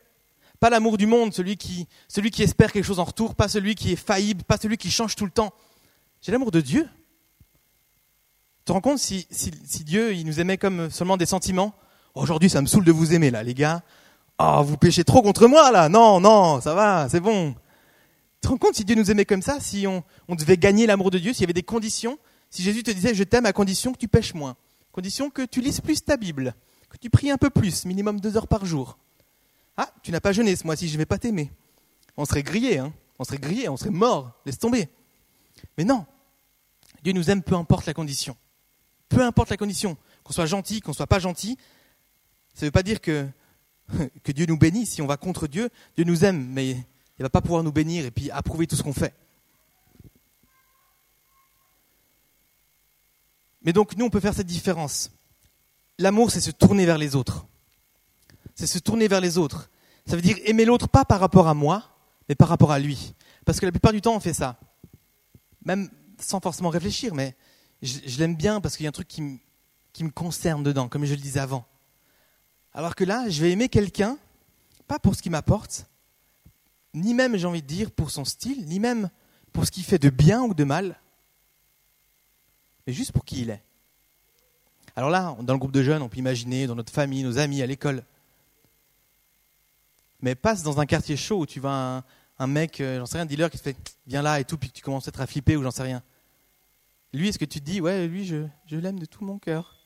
Pas 0.60 0.70
l'amour 0.70 0.98
du 0.98 1.06
monde, 1.06 1.34
celui 1.34 1.58
qui, 1.58 1.88
celui 2.08 2.32
qui 2.32 2.42
espère 2.42 2.72
quelque 2.72 2.86
chose 2.86 3.00
en 3.00 3.04
retour, 3.04 3.36
pas 3.36 3.48
celui 3.48 3.76
qui 3.76 3.92
est 3.92 3.98
faillible, 3.98 4.44
pas 4.44 4.58
celui 4.58 4.78
qui 4.78 4.90
change 4.90 5.16
tout 5.16 5.26
le 5.26 5.32
temps. 5.32 5.54
J'ai 6.22 6.32
l'amour 6.32 6.52
de 6.52 6.62
Dieu. 6.62 6.90
Tu 8.64 8.68
te 8.68 8.72
rends 8.72 8.80
compte 8.80 9.00
si, 9.00 9.28
Dieu 9.84 10.14
il 10.14 10.26
nous 10.26 10.40
aimait 10.40 10.58
comme 10.58 10.90
seulement 10.90 11.18
des 11.18 11.26
sentiments? 11.26 11.74
Aujourd'hui, 12.16 12.50
ça 12.50 12.62
me 12.62 12.66
saoule 12.66 12.86
de 12.86 12.94
vous 12.94 13.14
aimer, 13.14 13.30
là, 13.30 13.44
les 13.44 13.54
gars. 13.54 13.84
Oh, 14.40 14.62
vous 14.64 14.78
péchez 14.78 15.04
trop 15.04 15.22
contre 15.22 15.48
moi, 15.48 15.70
là. 15.70 15.90
Non, 15.90 16.22
non, 16.22 16.62
ça 16.62 16.74
va, 16.74 17.10
c'est 17.10 17.20
bon. 17.20 17.52
Tu 17.52 17.60
te 18.40 18.48
rends 18.48 18.58
compte 18.58 18.76
si 18.76 18.86
Dieu 18.86 18.96
nous 18.96 19.12
aimait 19.12 19.26
comme 19.26 19.42
ça, 19.42 19.60
si 19.60 19.86
on, 19.86 20.02
on 20.30 20.36
devait 20.36 20.56
gagner 20.56 20.88
l'amour 20.88 21.12
de 21.12 21.20
Dieu, 21.20 21.34
s'il 21.34 21.42
y 21.42 21.44
avait 21.44 21.52
des 21.52 21.62
conditions? 21.62 22.18
Si 22.50 22.64
Jésus 22.64 22.84
te 22.84 22.92
disait, 22.92 23.14
je 23.14 23.26
t'aime 23.26 23.46
à 23.46 23.52
condition 23.52 23.92
que 23.92 23.98
tu 23.98 24.08
pêches 24.08 24.34
moins, 24.34 24.56
condition 24.94 25.30
que 25.30 25.42
tu 25.42 25.60
lises 25.60 25.82
plus 25.82 26.02
ta 26.02 26.16
Bible, 26.16 26.56
que 26.90 26.96
tu 26.96 27.10
pries 27.10 27.32
un 27.32 27.38
peu 27.38 27.50
plus, 27.50 27.84
minimum 27.84 28.22
deux 28.22 28.38
heures 28.38 28.48
par 28.48 28.66
jour. 28.66 28.98
Ah, 29.76 29.90
tu 30.04 30.12
n'as 30.12 30.22
pas 30.22 30.32
jeûné 30.32 30.56
ce 30.56 30.64
mois-ci, 30.64 30.88
je 30.88 30.94
ne 30.94 31.00
vais 31.00 31.06
pas 31.06 31.18
t'aimer. 31.18 31.52
On 32.16 32.24
serait 32.24 32.44
grillé, 32.44 32.78
hein 32.78 32.94
on 33.20 33.26
serait 33.26 33.40
grillé, 33.40 33.68
on 33.68 33.76
serait 33.76 33.90
mort, 33.90 34.32
laisse 34.46 34.60
tomber. 34.60 34.88
Mais 35.78 35.84
non, 35.84 36.06
Dieu 37.04 37.12
nous 37.12 37.30
aime 37.30 37.44
peu 37.44 37.56
importe 37.56 37.86
la 37.86 37.94
condition. 37.94 38.38
Peu 39.10 39.22
importe 39.22 39.50
la 39.50 39.58
condition, 39.58 39.98
qu'on 40.24 40.34
soit 40.34 40.46
gentil, 40.46 40.82
qu'on 40.82 40.94
soit 40.94 41.08
pas 41.08 41.20
gentil, 41.20 41.58
ça 42.54 42.66
ne 42.66 42.68
veut 42.68 42.72
pas 42.72 42.84
dire 42.84 43.02
que, 43.02 43.28
que 44.24 44.32
Dieu 44.32 44.46
nous 44.46 44.58
bénit. 44.58 44.86
Si 44.86 45.02
on 45.02 45.08
va 45.08 45.18
contre 45.18 45.48
Dieu, 45.48 45.70
Dieu 45.96 46.06
nous 46.06 46.26
aime, 46.26 46.48
mais 46.50 46.72
il 46.72 46.76
ne 47.20 47.24
va 47.24 47.30
pas 47.30 47.42
pouvoir 47.42 47.64
nous 47.64 47.72
bénir 47.72 48.06
et 48.06 48.12
puis 48.12 48.32
approuver 48.32 48.68
tout 48.68 48.76
ce 48.76 48.84
qu'on 48.84 48.94
fait. 48.94 49.14
Mais 53.64 53.74
donc 53.74 53.96
nous, 53.96 54.06
on 54.06 54.10
peut 54.10 54.20
faire 54.20 54.34
cette 54.34 54.48
différence. 54.48 55.12
L'amour, 55.98 56.32
c'est 56.32 56.42
se 56.42 56.52
tourner 56.52 56.86
vers 56.86 56.98
les 56.98 57.16
autres. 57.16 57.46
C'est 58.56 58.68
se 58.68 58.80
tourner 58.80 59.08
vers 59.08 59.22
les 59.22 59.38
autres. 59.38 59.70
Ça 60.06 60.16
veut 60.16 60.22
dire 60.22 60.38
aimer 60.46 60.66
l'autre 60.66 60.88
pas 60.88 61.06
par 61.06 61.20
rapport 61.20 61.48
à 61.48 61.54
moi, 61.54 61.84
mais 62.28 62.36
par 62.36 62.50
rapport 62.50 62.72
à 62.72 62.80
lui. 62.80 63.14
Parce 63.46 63.60
que 63.60 63.66
la 63.66 63.72
plupart 63.72 63.94
du 63.94 64.02
temps, 64.02 64.16
on 64.16 64.20
fait 64.20 64.34
ça. 64.34 64.60
Même 65.66 65.90
sans 66.20 66.40
forcément 66.40 66.70
réfléchir, 66.70 67.14
mais 67.14 67.36
je, 67.84 68.18
l'aime 68.18 68.36
bien 68.36 68.62
parce 68.62 68.78
qu'il 68.78 68.86
y 68.86 68.88
a 68.88 68.90
un 68.90 68.94
truc 68.94 69.08
qui, 69.08 69.22
me 69.22 70.10
concerne 70.10 70.64
dedans, 70.64 70.88
comme 70.88 71.06
je 71.06 71.14
le 71.14 71.20
disais 71.20 71.40
avant. 71.40 71.66
Alors 72.74 72.96
que 72.96 73.04
là, 73.04 73.30
je 73.30 73.42
vais 73.42 73.52
aimer 73.52 73.70
quelqu'un, 73.70 74.18
pas 74.88 75.00
pour 75.00 75.16
ce 75.16 75.22
qu'il 75.22 75.32
m'apporte, 75.32 75.86
ni 76.94 77.14
même, 77.14 77.36
j'ai 77.38 77.46
envie 77.46 77.62
de 77.62 77.68
dire, 77.68 77.92
pour 77.92 78.10
son 78.10 78.26
style, 78.26 78.66
ni 78.66 78.80
même 78.80 79.10
pour 79.52 79.66
ce 79.66 79.72
qu'il 79.72 79.84
fait 79.84 80.00
de 80.00 80.10
bien 80.10 80.42
ou 80.42 80.54
de 80.54 80.64
mal, 80.64 81.00
mais 82.88 82.94
juste 82.94 83.12
pour 83.12 83.26
qui 83.26 83.42
il 83.42 83.50
est. 83.50 83.62
Alors 84.96 85.10
là, 85.10 85.36
dans 85.42 85.54
le 85.54 85.60
groupe 85.60 85.72
de 85.72 85.84
jeunes, 85.84 86.02
on 86.02 86.10
peut 86.10 86.18
imaginer, 86.18 86.68
dans 86.68 86.76
notre 86.76 86.92
famille, 86.92 87.24
nos 87.24 87.38
amis, 87.38 87.62
à 87.62 87.66
l'école. 87.66 88.04
Mais 90.22 90.36
passe 90.36 90.64
dans 90.64 90.80
un 90.80 90.86
quartier 90.86 91.18
chaud 91.18 91.40
où 91.40 91.46
tu 91.46 91.60
vois 91.60 92.04
un, 92.40 92.48
mec, 92.48 92.80
euh, 92.80 93.00
j'en 93.00 93.06
sais 93.06 93.18
rien, 93.18 93.26
dealer 93.26 93.50
qui 93.50 93.58
te 93.58 93.64
fait 93.64 93.76
viens 94.06 94.22
là 94.22 94.40
et 94.40 94.46
tout, 94.46 94.58
puis 94.58 94.70
tu 94.70 94.82
commences 94.82 95.08
être 95.08 95.20
à 95.20 95.28
flipper 95.28 95.58
ou 95.58 95.64
j'en 95.64 95.72
sais 95.72 95.84
rien. 95.84 96.04
Lui, 97.14 97.30
est-ce 97.30 97.38
que 97.38 97.46
tu 97.46 97.60
te 97.60 97.66
dis 97.66 97.80
ouais, 97.80 98.08
lui, 98.08 98.26
je, 98.26 98.48
l'aime 98.72 99.00
de 99.00 99.06
tout 99.06 99.24
mon 99.24 99.38
cœur? 99.38 99.78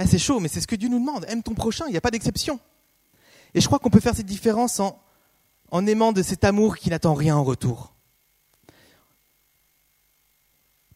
Eh, 0.00 0.06
C'est 0.06 0.18
chaud, 0.18 0.40
mais 0.40 0.48
c'est 0.48 0.60
ce 0.60 0.66
que 0.66 0.76
Dieu 0.76 0.88
nous 0.88 0.98
demande. 0.98 1.24
Aime 1.28 1.42
ton 1.42 1.54
prochain, 1.54 1.86
il 1.86 1.92
n'y 1.92 1.96
a 1.96 2.00
pas 2.00 2.10
d'exception. 2.10 2.58
Et 3.54 3.60
je 3.60 3.66
crois 3.66 3.78
qu'on 3.78 3.90
peut 3.90 4.00
faire 4.00 4.16
cette 4.16 4.26
différence 4.26 4.80
en, 4.80 5.00
en 5.70 5.86
aimant 5.86 6.12
de 6.12 6.22
cet 6.22 6.44
amour 6.44 6.76
qui 6.76 6.90
n'attend 6.90 7.14
rien 7.14 7.36
en 7.36 7.44
retour. 7.44 7.94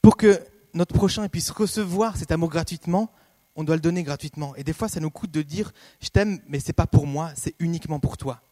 Pour 0.02 0.16
que 0.16 0.44
notre 0.74 0.94
prochain 0.94 1.28
puisse 1.28 1.50
recevoir 1.50 2.16
cet 2.16 2.32
amour 2.32 2.48
gratuitement, 2.48 3.12
on 3.54 3.62
doit 3.62 3.76
le 3.76 3.80
donner 3.80 4.02
gratuitement. 4.02 4.56
Et 4.56 4.64
des 4.64 4.72
fois, 4.72 4.88
ça 4.88 4.98
nous 4.98 5.10
coûte 5.10 5.30
de 5.30 5.42
dire 5.42 5.72
je 6.00 6.08
t'aime, 6.08 6.40
mais 6.48 6.58
c'est 6.58 6.72
pas 6.72 6.86
pour 6.86 7.06
moi, 7.06 7.32
c'est 7.36 7.54
uniquement 7.60 8.00
pour 8.00 8.16
toi. 8.16 8.42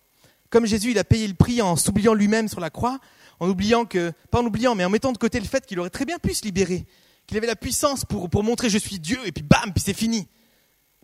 Comme 0.50 0.66
Jésus, 0.66 0.90
il 0.90 0.98
a 0.98 1.04
payé 1.04 1.28
le 1.28 1.34
prix 1.34 1.62
en 1.62 1.76
s'oubliant 1.76 2.12
lui-même 2.12 2.48
sur 2.48 2.60
la 2.60 2.70
croix, 2.70 2.98
en 3.38 3.48
oubliant 3.48 3.84
que, 3.84 4.12
pas 4.30 4.40
en 4.40 4.44
oubliant, 4.44 4.74
mais 4.74 4.84
en 4.84 4.90
mettant 4.90 5.12
de 5.12 5.18
côté 5.18 5.38
le 5.38 5.46
fait 5.46 5.64
qu'il 5.64 5.78
aurait 5.78 5.90
très 5.90 6.04
bien 6.04 6.18
pu 6.18 6.34
se 6.34 6.44
libérer, 6.44 6.86
qu'il 7.26 7.36
avait 7.36 7.46
la 7.46 7.56
puissance 7.56 8.04
pour, 8.04 8.28
pour 8.28 8.42
montrer 8.42 8.68
je 8.68 8.78
suis 8.78 8.98
Dieu, 8.98 9.18
et 9.24 9.32
puis 9.32 9.44
bam, 9.44 9.72
puis 9.72 9.82
c'est 9.84 9.94
fini. 9.94 10.26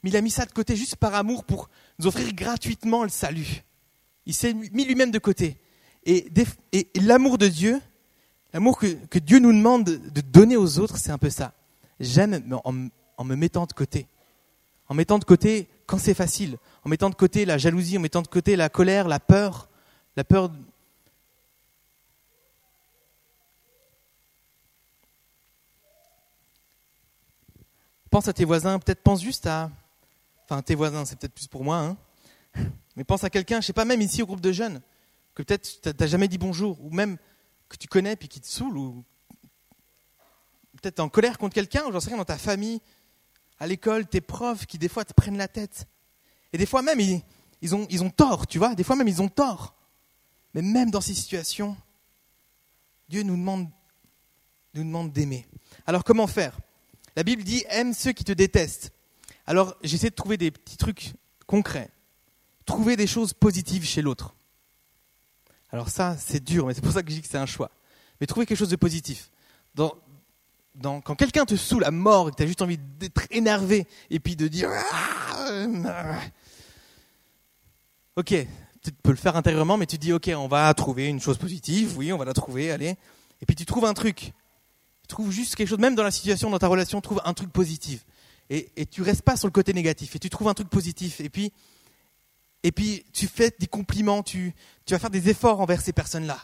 Mais 0.03 0.11
il 0.11 0.17
a 0.17 0.21
mis 0.21 0.31
ça 0.31 0.45
de 0.45 0.53
côté 0.53 0.77
juste 0.77 0.97
par 0.97 1.15
amour 1.15 1.45
pour 1.45 1.71
nous 1.99 2.07
offrir 2.09 2.33
gratuitement 2.35 3.05
le 3.05 3.09
salut. 3.09 3.63
Il 4.27 4.35
s'est 4.35 4.53
mis 4.53 4.85
lui-même 4.85 5.13
de 5.13 5.19
côté. 5.19 5.57
Et, 6.05 6.29
et, 6.73 6.89
l'amour 7.01 7.39
de 7.39 7.49
Dieu, 7.49 7.81
l'amour 8.53 8.79
que, 8.79 8.87
que, 9.07 9.19
Dieu 9.19 9.39
nous 9.39 9.53
demande 9.53 9.85
de 9.85 10.21
donner 10.21 10.57
aux 10.57 10.79
autres, 10.79 10.99
c'est 10.99 11.11
un 11.11 11.19
peu 11.19 11.31
ça. 11.31 11.53
J'aime 11.99 12.43
en, 12.65 12.89
en 13.17 13.25
me 13.25 13.35
mettant 13.37 13.67
de 13.67 13.73
côté. 13.73 14.07
En 14.89 14.95
mettant 14.95 15.19
de 15.19 15.25
côté 15.25 15.69
quand 15.87 15.99
c'est 15.99 16.15
facile, 16.15 16.59
en 16.85 16.89
mettant 16.89 17.11
de 17.11 17.15
côté 17.15 17.45
la 17.45 17.59
jalousie, 17.59 17.97
en 17.97 18.01
mettant 18.01 18.23
de 18.23 18.29
côté 18.29 18.57
la 18.57 18.69
colère, 18.69 19.09
la 19.09 19.21
peur, 19.21 19.69
la 20.17 20.25
peur. 20.25 20.51
Pense 28.11 28.29
à 28.29 28.33
tes 28.33 28.45
voisins, 28.45 28.79
peut-être 28.79 29.03
pense 29.03 29.23
juste 29.23 29.47
à. 29.47 29.71
Enfin, 30.45 30.63
tes 30.63 30.75
voisins, 30.75 31.05
c'est 31.05 31.19
peut-être 31.19 31.35
plus 31.35 31.49
pour 31.49 31.65
moi, 31.65 31.79
hein. 31.79 31.97
Mais 32.97 33.05
pense 33.05 33.25
à 33.25 33.31
quelqu'un, 33.31 33.61
je 33.61 33.67
sais 33.67 33.73
pas, 33.73 33.85
même 33.85 34.01
ici 34.01 34.23
au 34.23 34.27
groupe 34.27 34.41
de 34.41 34.53
jeunes, 34.53 34.81
que 35.35 35.43
peut-être 35.43 35.81
tu 35.83 35.89
n'as 35.89 36.07
jamais 36.07 36.29
dit 36.29 36.39
bonjour, 36.39 36.83
ou 36.83 36.91
même 36.91 37.19
que 37.69 37.77
tu 37.77 37.89
connais 37.89 38.17
puis 38.17 38.29
qui 38.29 38.41
te 38.41 38.47
saoule, 38.47 38.79
ou 38.79 39.05
peut-être 40.81 41.01
en 41.01 41.09
colère 41.09 41.37
contre 41.37 41.55
quelqu'un, 41.55 41.85
ou 41.87 41.93
j'en 41.93 42.01
sais 42.01 42.09
rien, 42.09 42.17
dans 42.17 42.25
ta 42.25 42.39
famille, 42.39 42.81
à 43.59 43.67
l'école, 43.67 44.07
tes 44.07 44.21
profs 44.21 44.67
qui 44.67 44.79
des 44.79 44.89
fois 44.89 45.05
te 45.05 45.13
prennent 45.13 45.39
la 45.39 45.49
tête. 45.49 45.87
Et 46.53 46.59
des 46.59 46.67
fois 46.67 46.83
même, 46.83 47.01
ils, 47.01 47.75
ont, 47.75 47.87
ils 47.91 48.03
ont 48.03 48.11
tort, 48.11 48.47
tu 48.47 48.59
vois, 48.59 48.75
des 48.75 48.85
fois 48.85 48.97
même, 48.97 49.09
ils 49.09 49.23
ont 49.23 49.29
tort. 49.29 49.75
Mais 50.55 50.63
même 50.63 50.91
dans 50.91 51.01
ces 51.01 51.15
situations, 51.15 51.77
Dieu 53.09 53.23
nous 53.23 53.37
demande, 53.37 53.69
nous 54.75 54.85
demande 54.85 55.13
d'aimer. 55.13 55.47
Alors 55.87 56.05
comment 56.05 56.27
faire? 56.27 56.59
La 57.15 57.23
Bible 57.23 57.43
dit 57.43 57.65
aime 57.69 57.95
ceux 57.95 58.13
qui 58.13 58.25
te 58.25 58.33
détestent. 58.33 58.93
Alors 59.47 59.77
j'essaie 59.83 60.11
de 60.11 60.15
trouver 60.15 60.37
des 60.37 60.51
petits 60.51 60.77
trucs 60.77 61.15
concrets. 61.47 61.91
Trouver 62.65 62.97
des 62.97 63.07
choses 63.07 63.33
positives 63.33 63.85
chez 63.85 64.03
l'autre. 64.03 64.35
Alors 65.71 65.89
ça, 65.89 66.17
c'est 66.19 66.43
dur, 66.43 66.67
mais 66.67 66.75
c'est 66.75 66.81
pour 66.81 66.93
ça 66.93 67.03
que 67.03 67.11
je 67.11 67.17
dis 67.17 67.23
que 67.23 67.29
c'est 67.29 67.39
un 67.39 67.47
choix. 67.47 67.71
Mais 68.21 68.27
trouver 68.27 68.47
quelque 68.47 68.59
chose 68.59 68.71
de 68.71 68.77
positif. 68.77 69.31
Dans, 69.75 69.95
quand 70.83 71.15
quelqu'un 71.17 71.45
te 71.45 71.57
saoule 71.57 71.85
à 71.85 71.91
mort 71.91 72.29
et 72.29 72.31
que 72.33 72.37
tu 72.37 72.43
as 72.43 72.47
juste 72.47 72.63
envie 72.63 72.79
d'être 72.79 73.23
énervé 73.31 73.87
et 74.11 74.21
puis 74.21 74.37
de 74.37 74.49
dire 74.49 74.71
ah, 74.71 76.21
Ok, 78.17 78.35
tu 78.83 78.93
peux 79.03 79.11
le 79.11 79.17
faire 79.17 79.37
intérieurement, 79.37 79.77
mais 79.77 79.87
tu 79.87 79.99
dis 79.99 80.13
Ok, 80.13 80.31
on 80.35 80.49
va 80.49 80.73
trouver 80.75 81.09
une 81.09 81.21
chose 81.21 81.39
positive, 81.39 81.97
oui, 81.99 82.13
on 82.13 82.19
va 82.19 82.25
la 82.25 82.35
trouver, 82.35 82.71
allez. 82.71 82.97
Et 83.41 83.47
puis 83.47 83.57
tu 83.57 83.67
trouves 83.67 83.85
un 83.85 83.95
truc. 83.95 84.33
Tu 85.03 85.09
trouves 85.09 85.31
juste 85.31 85.55
quelque 85.55 85.69
chose, 85.69 85.79
même 85.79 85.95
dans 85.95 86.03
la 86.03 86.11
situation, 86.11 86.51
dans 86.51 86.59
ta 86.59 86.69
relation, 86.69 87.01
trouve 87.01 87.21
un 87.25 87.35
truc 87.35 87.53
positif. 87.53 88.05
Et, 88.51 88.71
et 88.77 88.87
tu 88.87 89.03
restes 89.03 89.23
pas 89.23 89.37
sur 89.37 89.47
le 89.47 89.53
côté 89.53 89.73
négatif, 89.73 90.17
et 90.17 90.19
tu 90.19 90.31
trouves 90.31 90.49
un 90.49 90.55
truc 90.55 90.69
positif. 90.69 91.21
Et 91.21 91.29
puis, 91.29 91.53
et 92.63 92.73
puis 92.73 93.05
tu 93.13 93.29
fais 93.29 93.55
des 93.59 93.67
compliments, 93.67 94.23
tu, 94.23 94.55
tu 94.85 94.95
vas 94.95 94.99
faire 94.99 95.11
des 95.11 95.29
efforts 95.29 95.61
envers 95.61 95.81
ces 95.81 95.93
personnes-là. 95.93 96.39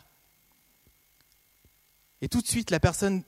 Et 2.21 2.29
tout 2.29 2.41
de 2.41 2.47
suite, 2.47 2.71
la 2.71 2.79
personne 2.79 3.25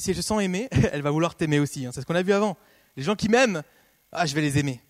si 0.00 0.10
elle 0.10 0.16
se 0.16 0.22
sent 0.22 0.68
elle 0.92 1.02
va 1.02 1.10
vouloir 1.10 1.34
t'aimer 1.34 1.60
aussi. 1.60 1.86
Hein. 1.86 1.90
C'est 1.92 2.00
ce 2.00 2.06
qu'on 2.06 2.14
a 2.14 2.22
vu 2.22 2.32
avant. 2.32 2.56
Les 2.96 3.02
gens 3.02 3.14
qui 3.14 3.28
m'aiment, 3.28 3.62
ah, 4.12 4.26
je 4.26 4.34
vais 4.34 4.40
les 4.40 4.58
aimer. 4.58 4.80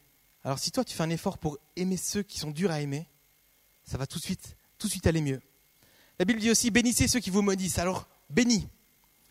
Alors 0.44 0.58
si 0.58 0.70
toi 0.70 0.84
tu 0.84 0.94
fais 0.94 1.02
un 1.02 1.10
effort 1.10 1.38
pour 1.38 1.58
aimer 1.76 1.96
ceux 1.96 2.22
qui 2.22 2.38
sont 2.38 2.50
durs 2.50 2.70
à 2.70 2.80
aimer, 2.80 3.08
ça 3.84 3.98
va 3.98 4.06
tout 4.06 4.18
de 4.18 4.24
suite, 4.24 4.56
tout 4.78 4.86
de 4.86 4.92
suite 4.92 5.06
aller 5.06 5.20
mieux. 5.20 5.40
La 6.18 6.24
Bible 6.24 6.40
dit 6.40 6.50
aussi 6.50 6.70
bénissez 6.70 7.08
ceux 7.08 7.20
qui 7.20 7.30
vous 7.30 7.42
maudissent. 7.42 7.78
Alors 7.78 8.08
bénis. 8.30 8.68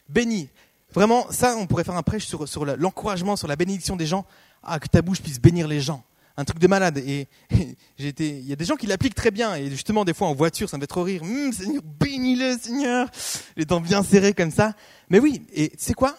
Bénis. 0.10 0.50
Vraiment, 0.92 1.32
ça, 1.32 1.56
on 1.56 1.68
pourrait 1.68 1.84
faire 1.84 1.96
un 1.96 2.04
prêche 2.04 2.26
sur, 2.26 2.48
sur 2.48 2.66
l'encouragement, 2.66 3.36
sur 3.36 3.48
la 3.48 3.56
bénédiction 3.56 3.96
des 3.96 4.08
gens. 4.08 4.26
Que 4.64 4.88
ta 4.88 5.02
bouche 5.02 5.22
puisse 5.22 5.40
bénir 5.40 5.68
les 5.68 5.80
gens. 5.80 6.04
Un 6.40 6.46
truc 6.46 6.60
de 6.60 6.68
malade. 6.68 7.00
Et, 7.00 7.28
été, 8.00 8.30
il 8.30 8.48
y 8.48 8.54
a 8.54 8.56
des 8.56 8.64
gens 8.64 8.78
qui 8.78 8.88
l'appliquent 8.88 9.14
très 9.14 9.30
bien. 9.30 9.56
Et 9.56 9.70
justement, 9.70 10.06
des 10.06 10.14
fois, 10.14 10.30
en 10.30 10.34
voiture, 10.34 10.70
ça 10.70 10.78
me 10.78 10.82
fait 10.82 10.88
trop 10.88 11.04
rire. 11.04 11.22
Hum, 11.22 11.52
Seigneur, 11.52 11.82
bénis-le, 11.84 12.58
Seigneur. 12.58 13.10
Les 13.58 13.66
dents 13.66 13.82
bien 13.82 14.04
serrées 14.04 14.34
comme 14.34 14.50
ça. 14.50 14.74
Mais 15.10 15.20
oui, 15.20 15.42
et 15.54 15.74
c'est 15.78 15.94
quoi? 15.94 16.16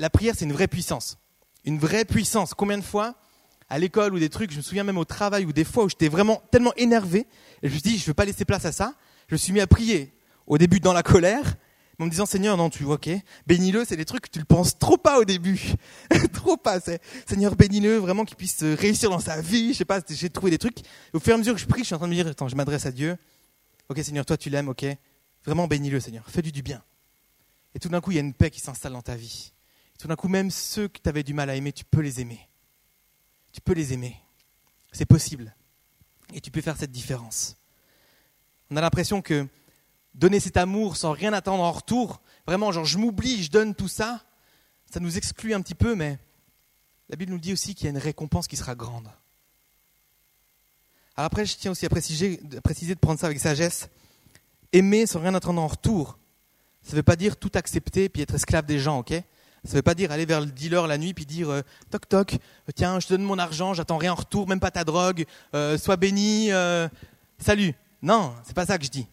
La 0.00 0.10
prière, 0.10 0.34
c'est 0.36 0.46
une 0.46 0.52
vraie 0.52 0.66
puissance. 0.66 1.16
Une 1.64 1.78
vraie 1.78 2.04
puissance. 2.04 2.54
Combien 2.54 2.76
de 2.76 2.82
fois, 2.82 3.14
à 3.68 3.78
l'école 3.78 4.14
ou 4.14 4.18
des 4.18 4.30
trucs, 4.30 4.50
je 4.50 4.56
me 4.56 4.62
souviens 4.62 4.82
même 4.82 4.98
au 4.98 5.04
travail 5.04 5.44
ou 5.44 5.52
des 5.52 5.62
fois 5.62 5.84
où 5.84 5.88
j'étais 5.88 6.08
vraiment 6.08 6.42
tellement 6.50 6.74
énervé, 6.76 7.28
et 7.62 7.68
je 7.68 7.74
me 7.74 7.78
suis 7.78 7.82
dit, 7.82 7.98
je 7.98 8.02
ne 8.02 8.06
veux 8.06 8.14
pas 8.14 8.24
laisser 8.24 8.44
place 8.44 8.64
à 8.64 8.72
ça. 8.72 8.94
Je 9.28 9.36
me 9.36 9.38
suis 9.38 9.52
mis 9.52 9.60
à 9.60 9.68
prier. 9.68 10.12
Au 10.48 10.58
début, 10.58 10.80
dans 10.80 10.92
la 10.92 11.04
colère, 11.04 11.54
en 11.98 12.04
me 12.04 12.10
disant 12.10 12.26
Seigneur, 12.26 12.56
non, 12.56 12.70
tu 12.70 12.84
vois, 12.84 12.94
ok, 12.94 13.10
bénis-le, 13.46 13.84
c'est 13.84 13.96
des 13.96 14.04
trucs 14.04 14.30
tu 14.30 14.38
le 14.38 14.44
penses 14.44 14.78
trop 14.78 14.96
pas 14.96 15.18
au 15.18 15.24
début, 15.24 15.74
trop 16.32 16.56
pas. 16.56 16.80
C'est 16.80 17.00
Seigneur, 17.26 17.56
bénis-le, 17.56 17.96
vraiment 17.96 18.24
qu'il 18.24 18.36
puisse 18.36 18.62
réussir 18.62 19.10
dans 19.10 19.18
sa 19.18 19.40
vie. 19.40 19.72
Je 19.72 19.78
sais 19.78 19.84
pas, 19.84 20.00
j'ai 20.08 20.30
trouvé 20.30 20.50
des 20.50 20.58
trucs. 20.58 20.78
au 21.12 21.18
fur 21.18 21.32
et 21.32 21.34
à 21.34 21.38
mesure 21.38 21.54
que 21.54 21.60
je 21.60 21.66
prie, 21.66 21.80
je 21.80 21.86
suis 21.86 21.94
en 21.94 21.98
train 21.98 22.06
de 22.06 22.12
me 22.12 22.16
dire, 22.16 22.26
attends, 22.26 22.48
je 22.48 22.54
m'adresse 22.54 22.86
à 22.86 22.92
Dieu. 22.92 23.16
Ok, 23.88 23.98
Seigneur, 24.02 24.24
toi 24.24 24.36
tu 24.36 24.48
l'aimes, 24.50 24.68
ok. 24.68 24.86
Vraiment 25.44 25.66
bénis-le, 25.66 25.98
Seigneur. 25.98 26.24
Fais-lui 26.28 26.52
du 26.52 26.62
bien. 26.62 26.82
Et 27.74 27.78
tout 27.78 27.88
d'un 27.88 28.00
coup, 28.00 28.12
il 28.12 28.14
y 28.14 28.18
a 28.18 28.22
une 28.22 28.34
paix 28.34 28.50
qui 28.50 28.60
s'installe 28.60 28.92
dans 28.92 29.02
ta 29.02 29.16
vie. 29.16 29.52
tout 29.98 30.06
d'un 30.06 30.16
coup, 30.16 30.28
même 30.28 30.50
ceux 30.50 30.88
que 30.88 30.98
tu 31.02 31.08
avais 31.08 31.24
du 31.24 31.34
mal 31.34 31.50
à 31.50 31.56
aimer, 31.56 31.72
tu 31.72 31.84
peux 31.84 32.00
les 32.00 32.20
aimer. 32.20 32.48
Tu 33.52 33.60
peux 33.60 33.72
les 33.72 33.92
aimer. 33.92 34.16
C'est 34.92 35.06
possible. 35.06 35.54
Et 36.32 36.40
tu 36.40 36.50
peux 36.50 36.60
faire 36.60 36.76
cette 36.76 36.92
différence. 36.92 37.56
On 38.70 38.76
a 38.76 38.80
l'impression 38.80 39.22
que 39.22 39.46
donner 40.14 40.40
cet 40.40 40.56
amour 40.56 40.96
sans 40.96 41.12
rien 41.12 41.32
attendre 41.32 41.62
en 41.62 41.72
retour, 41.72 42.20
vraiment, 42.46 42.72
genre 42.72 42.84
je 42.84 42.98
m'oublie, 42.98 43.42
je 43.42 43.50
donne 43.50 43.74
tout 43.74 43.88
ça, 43.88 44.24
ça 44.90 45.00
nous 45.00 45.16
exclut 45.16 45.54
un 45.54 45.60
petit 45.60 45.74
peu, 45.74 45.94
mais 45.94 46.18
la 47.08 47.16
Bible 47.16 47.32
nous 47.32 47.38
dit 47.38 47.52
aussi 47.52 47.74
qu'il 47.74 47.84
y 47.84 47.88
a 47.88 47.90
une 47.90 47.98
récompense 47.98 48.46
qui 48.46 48.56
sera 48.56 48.74
grande. 48.74 49.08
Alors 51.16 51.26
après, 51.26 51.44
je 51.46 51.56
tiens 51.56 51.72
aussi 51.72 51.84
à 51.84 51.88
préciser, 51.88 52.36
de 52.36 52.94
prendre 52.94 53.18
ça 53.18 53.26
avec 53.26 53.40
sagesse. 53.40 53.88
Aimer 54.72 55.06
sans 55.06 55.20
rien 55.20 55.34
attendre 55.34 55.60
en 55.60 55.66
retour, 55.66 56.18
ça 56.82 56.92
ne 56.92 56.96
veut 56.96 57.02
pas 57.02 57.16
dire 57.16 57.36
tout 57.36 57.50
accepter 57.54 58.08
puis 58.08 58.22
être 58.22 58.34
esclave 58.34 58.66
des 58.66 58.78
gens, 58.78 59.00
ok? 59.00 59.10
Ça 59.10 59.72
ne 59.72 59.78
veut 59.78 59.82
pas 59.82 59.94
dire 59.94 60.12
aller 60.12 60.26
vers 60.26 60.40
le 60.40 60.46
dealer 60.46 60.86
la 60.86 60.96
nuit 60.96 61.14
puis 61.14 61.26
dire 61.26 61.50
euh, 61.50 61.62
toc 61.90 62.08
toc, 62.08 62.34
euh, 62.34 62.72
tiens, 62.74 63.00
je 63.00 63.08
te 63.08 63.14
donne 63.14 63.24
mon 63.24 63.38
argent, 63.38 63.74
j'attends 63.74 63.96
rien 63.96 64.12
en 64.12 64.14
retour, 64.14 64.46
même 64.46 64.60
pas 64.60 64.70
ta 64.70 64.84
drogue, 64.84 65.26
euh, 65.54 65.76
sois 65.76 65.96
béni, 65.96 66.50
salut. 67.38 67.74
Non, 68.00 68.32
c'est 68.44 68.54
pas 68.54 68.66
ça 68.66 68.78
que 68.78 68.84
je 68.84 68.90
dis. 68.90 69.06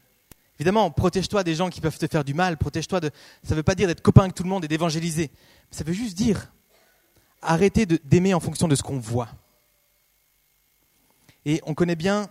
Évidemment, 0.57 0.89
protège-toi 0.89 1.43
des 1.43 1.55
gens 1.55 1.69
qui 1.69 1.81
peuvent 1.81 1.97
te 1.97 2.07
faire 2.07 2.23
du 2.23 2.33
mal, 2.33 2.57
protège-toi 2.57 3.01
de... 3.01 3.11
Ça 3.43 3.51
ne 3.51 3.55
veut 3.55 3.63
pas 3.63 3.75
dire 3.75 3.87
d'être 3.87 4.01
copain 4.01 4.21
avec 4.21 4.35
tout 4.35 4.43
le 4.43 4.49
monde 4.49 4.63
et 4.63 4.67
d'évangéliser. 4.67 5.29
Ça 5.69 5.83
veut 5.83 5.93
juste 5.93 6.17
dire 6.17 6.51
arrêter 7.41 7.85
d'aimer 7.85 8.33
en 8.33 8.39
fonction 8.39 8.67
de 8.67 8.75
ce 8.75 8.81
qu'on 8.81 8.99
voit. 8.99 9.29
Et 11.45 11.61
on 11.65 11.73
connaît 11.73 11.95
bien, 11.95 12.29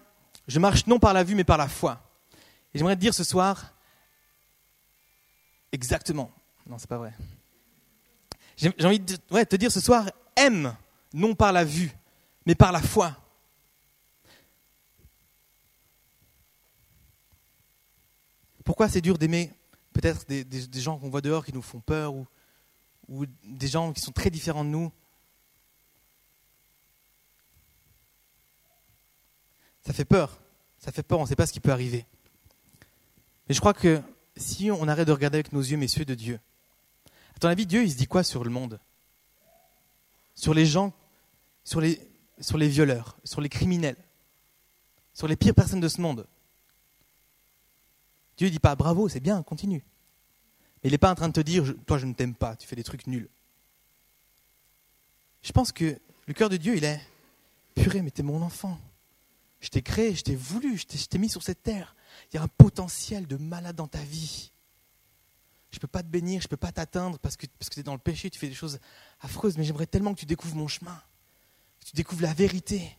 je 0.48 0.58
marche 0.58 0.86
non 0.86 0.98
par 0.98 1.12
la 1.12 1.22
vue 1.22 1.34
mais 1.34 1.44
par 1.44 1.58
la 1.58 1.68
foi. 1.68 2.00
Et 2.72 2.78
j'aimerais 2.78 2.96
te 2.96 3.00
dire 3.00 3.14
ce 3.14 3.24
soir, 3.24 3.74
exactement, 5.70 6.32
non 6.66 6.78
c'est 6.78 6.88
pas 6.88 6.98
vrai. 6.98 7.12
J'ai 8.56 8.72
envie 8.84 9.00
de 9.00 9.16
te 9.16 9.56
dire 9.56 9.70
ce 9.70 9.80
soir, 9.80 10.10
aime 10.36 10.74
non 11.12 11.34
par 11.34 11.52
la 11.52 11.64
vue 11.64 11.92
mais 12.46 12.54
par 12.54 12.72
la 12.72 12.80
foi. 12.80 13.16
Pourquoi 18.64 18.88
c'est 18.88 19.02
dur 19.02 19.18
d'aimer 19.18 19.52
peut-être 19.92 20.26
des, 20.26 20.80
gens 20.80 20.98
qu'on 20.98 21.10
voit 21.10 21.20
dehors 21.20 21.44
qui 21.44 21.52
nous 21.52 21.62
font 21.62 21.80
peur 21.80 22.14
ou, 22.14 23.26
des 23.44 23.68
gens 23.68 23.92
qui 23.92 24.00
sont 24.00 24.12
très 24.12 24.30
différents 24.30 24.64
de 24.64 24.70
nous? 24.70 24.90
Ça 29.86 29.92
fait 29.92 30.06
peur. 30.06 30.40
Ça 30.78 30.90
fait 30.92 31.02
peur, 31.02 31.18
on 31.18 31.22
ne 31.22 31.28
sait 31.28 31.36
pas 31.36 31.46
ce 31.46 31.52
qui 31.52 31.60
peut 31.60 31.72
arriver. 31.72 32.06
Mais 33.48 33.54
je 33.54 33.60
crois 33.60 33.74
que 33.74 34.02
si 34.36 34.70
on 34.70 34.88
arrête 34.88 35.06
de 35.06 35.12
regarder 35.12 35.36
avec 35.36 35.52
nos 35.52 35.60
yeux, 35.60 35.76
messieurs, 35.76 36.06
de 36.06 36.14
Dieu, 36.14 36.40
à 37.36 37.38
ton 37.38 37.48
avis, 37.48 37.66
Dieu, 37.66 37.84
il 37.84 37.90
se 37.90 37.96
dit 37.96 38.06
quoi 38.06 38.22
sur 38.22 38.44
le 38.44 38.50
monde? 38.50 38.80
Sur 40.34 40.54
les 40.54 40.66
gens, 40.66 40.92
sur 41.62 41.80
les, 41.80 42.00
sur 42.40 42.58
les 42.58 42.68
violeurs, 42.68 43.16
sur 43.24 43.40
les 43.40 43.48
criminels, 43.48 43.96
sur 45.12 45.28
les 45.28 45.36
pires 45.36 45.54
personnes 45.54 45.80
de 45.80 45.88
ce 45.88 46.00
monde? 46.00 46.26
Dieu 48.36 48.48
ne 48.48 48.52
dit 48.52 48.58
pas 48.58 48.74
bravo, 48.74 49.08
c'est 49.08 49.20
bien, 49.20 49.42
continue. 49.42 49.84
Mais 50.82 50.90
il 50.90 50.92
n'est 50.92 50.98
pas 50.98 51.10
en 51.10 51.14
train 51.14 51.28
de 51.28 51.32
te 51.32 51.40
dire 51.40 51.64
toi 51.86 51.98
je 51.98 52.06
ne 52.06 52.14
t'aime 52.14 52.34
pas, 52.34 52.56
tu 52.56 52.66
fais 52.66 52.76
des 52.76 52.84
trucs 52.84 53.06
nuls. 53.06 53.28
Je 55.42 55.52
pense 55.52 55.72
que 55.72 55.98
le 56.26 56.34
cœur 56.34 56.48
de 56.48 56.56
Dieu, 56.56 56.76
il 56.76 56.84
est 56.84 57.00
purée, 57.74 58.02
mais 58.02 58.10
t'es 58.10 58.22
mon 58.22 58.42
enfant. 58.42 58.78
Je 59.60 59.68
t'ai 59.68 59.82
créé, 59.82 60.14
je 60.14 60.22
t'ai 60.22 60.36
voulu, 60.36 60.76
je 60.76 60.86
t'ai 60.86 61.18
mis 61.18 61.28
sur 61.28 61.42
cette 61.42 61.62
terre. 61.62 61.94
Il 62.32 62.36
y 62.36 62.38
a 62.38 62.42
un 62.42 62.48
potentiel 62.48 63.26
de 63.26 63.36
malade 63.36 63.76
dans 63.76 63.88
ta 63.88 64.02
vie. 64.02 64.50
Je 65.70 65.78
ne 65.78 65.80
peux 65.80 65.88
pas 65.88 66.02
te 66.02 66.08
bénir, 66.08 66.40
je 66.40 66.46
ne 66.46 66.50
peux 66.50 66.56
pas 66.56 66.70
t'atteindre 66.70 67.18
parce 67.18 67.36
que, 67.36 67.46
parce 67.58 67.68
que 67.68 67.74
tu 67.74 67.80
es 67.80 67.82
dans 67.82 67.94
le 67.94 67.98
péché, 67.98 68.30
tu 68.30 68.38
fais 68.38 68.48
des 68.48 68.54
choses 68.54 68.78
affreuses, 69.20 69.58
mais 69.58 69.64
j'aimerais 69.64 69.86
tellement 69.86 70.14
que 70.14 70.20
tu 70.20 70.26
découvres 70.26 70.54
mon 70.54 70.68
chemin, 70.68 71.02
que 71.80 71.86
tu 71.86 71.96
découvres 71.96 72.22
la 72.22 72.32
vérité, 72.32 72.96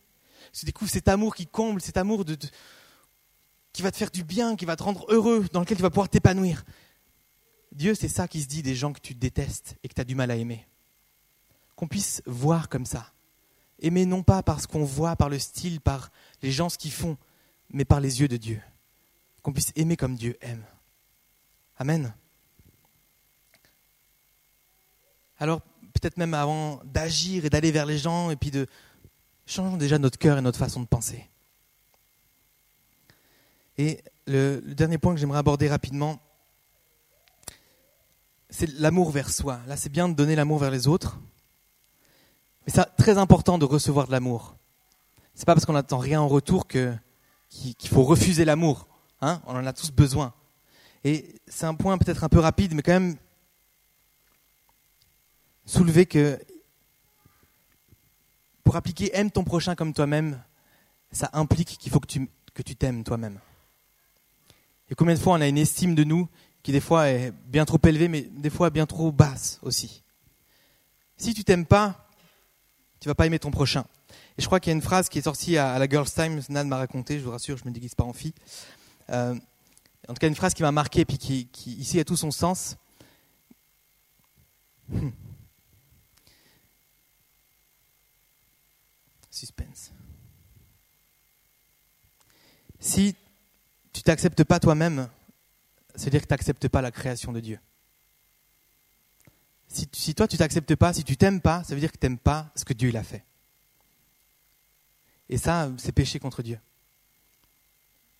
que 0.52 0.58
tu 0.58 0.66
découvres 0.66 0.90
cet 0.90 1.08
amour 1.08 1.34
qui 1.34 1.46
comble, 1.46 1.80
cet 1.80 1.96
amour 1.96 2.24
de, 2.24 2.36
qui 3.76 3.82
va 3.82 3.90
te 3.90 3.98
faire 3.98 4.10
du 4.10 4.24
bien, 4.24 4.56
qui 4.56 4.64
va 4.64 4.74
te 4.74 4.82
rendre 4.82 5.04
heureux, 5.10 5.44
dans 5.52 5.60
lequel 5.60 5.76
tu 5.76 5.82
vas 5.82 5.90
pouvoir 5.90 6.08
t'épanouir. 6.08 6.64
Dieu, 7.72 7.94
c'est 7.94 8.08
ça 8.08 8.26
qui 8.26 8.40
se 8.40 8.46
dit 8.46 8.62
des 8.62 8.74
gens 8.74 8.94
que 8.94 9.00
tu 9.00 9.14
détestes 9.14 9.76
et 9.82 9.88
que 9.88 9.92
tu 9.92 10.00
as 10.00 10.04
du 10.04 10.14
mal 10.14 10.30
à 10.30 10.36
aimer. 10.36 10.66
Qu'on 11.74 11.86
puisse 11.86 12.22
voir 12.24 12.70
comme 12.70 12.86
ça. 12.86 13.12
Aimer 13.80 14.06
non 14.06 14.22
pas 14.22 14.42
par 14.42 14.62
ce 14.62 14.66
qu'on 14.66 14.82
voit, 14.82 15.14
par 15.14 15.28
le 15.28 15.38
style, 15.38 15.82
par 15.82 16.10
les 16.40 16.50
gens 16.52 16.70
ce 16.70 16.78
qu'ils 16.78 16.90
font, 16.90 17.18
mais 17.68 17.84
par 17.84 18.00
les 18.00 18.22
yeux 18.22 18.28
de 18.28 18.38
Dieu. 18.38 18.62
Qu'on 19.42 19.52
puisse 19.52 19.72
aimer 19.76 19.98
comme 19.98 20.16
Dieu 20.16 20.38
aime. 20.40 20.64
Amen. 21.76 22.14
Alors, 25.36 25.60
peut-être 25.92 26.16
même 26.16 26.32
avant 26.32 26.80
d'agir 26.82 27.44
et 27.44 27.50
d'aller 27.50 27.72
vers 27.72 27.84
les 27.84 27.98
gens, 27.98 28.30
et 28.30 28.36
puis 28.36 28.50
de 28.50 28.66
changeons 29.44 29.76
déjà 29.76 29.98
notre 29.98 30.18
cœur 30.18 30.38
et 30.38 30.40
notre 30.40 30.58
façon 30.58 30.80
de 30.80 30.86
penser. 30.86 31.28
Et 33.78 34.02
le, 34.26 34.60
dernier 34.60 34.98
point 34.98 35.14
que 35.14 35.20
j'aimerais 35.20 35.38
aborder 35.38 35.68
rapidement, 35.68 36.18
c'est 38.48 38.70
l'amour 38.78 39.10
vers 39.10 39.30
soi. 39.30 39.60
Là, 39.66 39.76
c'est 39.76 39.90
bien 39.90 40.08
de 40.08 40.14
donner 40.14 40.34
l'amour 40.34 40.58
vers 40.58 40.70
les 40.70 40.88
autres, 40.88 41.18
mais 42.66 42.72
c'est 42.72 42.84
très 42.96 43.18
important 43.18 43.58
de 43.58 43.64
recevoir 43.64 44.06
de 44.06 44.12
l'amour. 44.12 44.56
C'est 45.34 45.44
pas 45.44 45.54
parce 45.54 45.66
qu'on 45.66 45.74
n'attend 45.74 45.98
rien 45.98 46.20
en 46.20 46.28
retour 46.28 46.66
que 46.66 46.94
qu'il 47.48 47.88
faut 47.88 48.02
refuser 48.02 48.44
l'amour. 48.44 48.88
Hein 49.20 49.40
On 49.46 49.54
en 49.54 49.66
a 49.66 49.72
tous 49.72 49.92
besoin. 49.92 50.34
Et 51.04 51.40
c'est 51.46 51.66
un 51.66 51.74
point 51.74 51.96
peut-être 51.98 52.24
un 52.24 52.28
peu 52.28 52.40
rapide, 52.40 52.74
mais 52.74 52.82
quand 52.82 52.92
même 52.92 53.16
soulever 55.64 56.06
que 56.06 56.38
pour 58.64 58.76
appliquer 58.76 59.16
aime 59.16 59.30
ton 59.30 59.44
prochain 59.44 59.74
comme 59.74 59.92
toi-même, 59.92 60.42
ça 61.12 61.30
implique 61.32 61.78
qu'il 61.78 61.92
faut 61.92 62.00
que 62.00 62.08
tu 62.08 62.28
que 62.54 62.62
tu 62.62 62.74
t'aimes 62.74 63.04
toi-même. 63.04 63.38
Et 64.90 64.94
combien 64.94 65.14
de 65.14 65.20
fois 65.20 65.34
on 65.34 65.40
a 65.40 65.48
une 65.48 65.58
estime 65.58 65.94
de 65.94 66.04
nous 66.04 66.28
qui 66.62 66.72
des 66.72 66.80
fois 66.80 67.08
est 67.08 67.32
bien 67.46 67.64
trop 67.64 67.78
élevée, 67.84 68.08
mais 68.08 68.22
des 68.22 68.50
fois 68.50 68.70
bien 68.70 68.86
trop 68.86 69.12
basse 69.12 69.58
aussi. 69.62 70.02
Si 71.16 71.32
tu 71.32 71.44
t'aimes 71.44 71.66
pas, 71.66 72.08
tu 73.00 73.08
vas 73.08 73.14
pas 73.14 73.26
aimer 73.26 73.38
ton 73.38 73.50
prochain. 73.50 73.84
Et 74.38 74.42
je 74.42 74.46
crois 74.46 74.60
qu'il 74.60 74.70
y 74.70 74.74
a 74.74 74.76
une 74.76 74.82
phrase 74.82 75.08
qui 75.08 75.18
est 75.18 75.22
sortie 75.22 75.56
à, 75.56 75.78
la 75.78 75.88
Girls 75.88 76.10
Time, 76.10 76.40
Nan 76.48 76.68
m'a 76.68 76.76
raconté, 76.76 77.18
je 77.18 77.24
vous 77.24 77.30
rassure, 77.30 77.56
je 77.56 77.64
me 77.64 77.70
déguise 77.70 77.94
pas 77.94 78.04
en 78.04 78.12
fille. 78.12 78.34
Euh, 79.10 79.34
en 80.08 80.14
tout 80.14 80.18
cas, 80.20 80.28
une 80.28 80.34
phrase 80.34 80.54
qui 80.54 80.62
m'a 80.62 80.72
marqué, 80.72 81.04
puis 81.04 81.18
qui, 81.18 81.46
qui, 81.46 81.72
ici 81.74 81.98
a 81.98 82.04
tout 82.04 82.16
son 82.16 82.30
sens. 82.30 82.76
Hmm. 84.88 85.10
Suspense. 89.30 89.92
Si 92.78 93.14
tu 93.96 94.02
t'acceptes 94.02 94.44
pas 94.44 94.60
toi-même, 94.60 95.08
c'est-à-dire 95.94 96.20
que 96.20 96.26
tu 96.26 96.32
n'acceptes 96.34 96.68
pas 96.68 96.82
la 96.82 96.90
création 96.90 97.32
de 97.32 97.40
Dieu. 97.40 97.58
Si, 99.68 100.14
toi 100.14 100.28
tu 100.28 100.36
t'acceptes 100.36 100.74
pas, 100.76 100.92
si 100.92 101.02
tu 101.02 101.16
t'aimes 101.16 101.40
pas, 101.40 101.64
ça 101.64 101.74
veut 101.74 101.80
dire 101.80 101.90
que 101.90 101.96
tu 101.98 102.06
n'aimes 102.06 102.18
pas 102.18 102.50
ce 102.54 102.64
que 102.66 102.74
Dieu 102.74 102.94
a 102.94 103.02
fait. 103.02 103.24
Et 105.30 105.38
ça, 105.38 105.70
c'est 105.78 105.92
péché 105.92 106.18
contre 106.18 106.42
Dieu. 106.42 106.58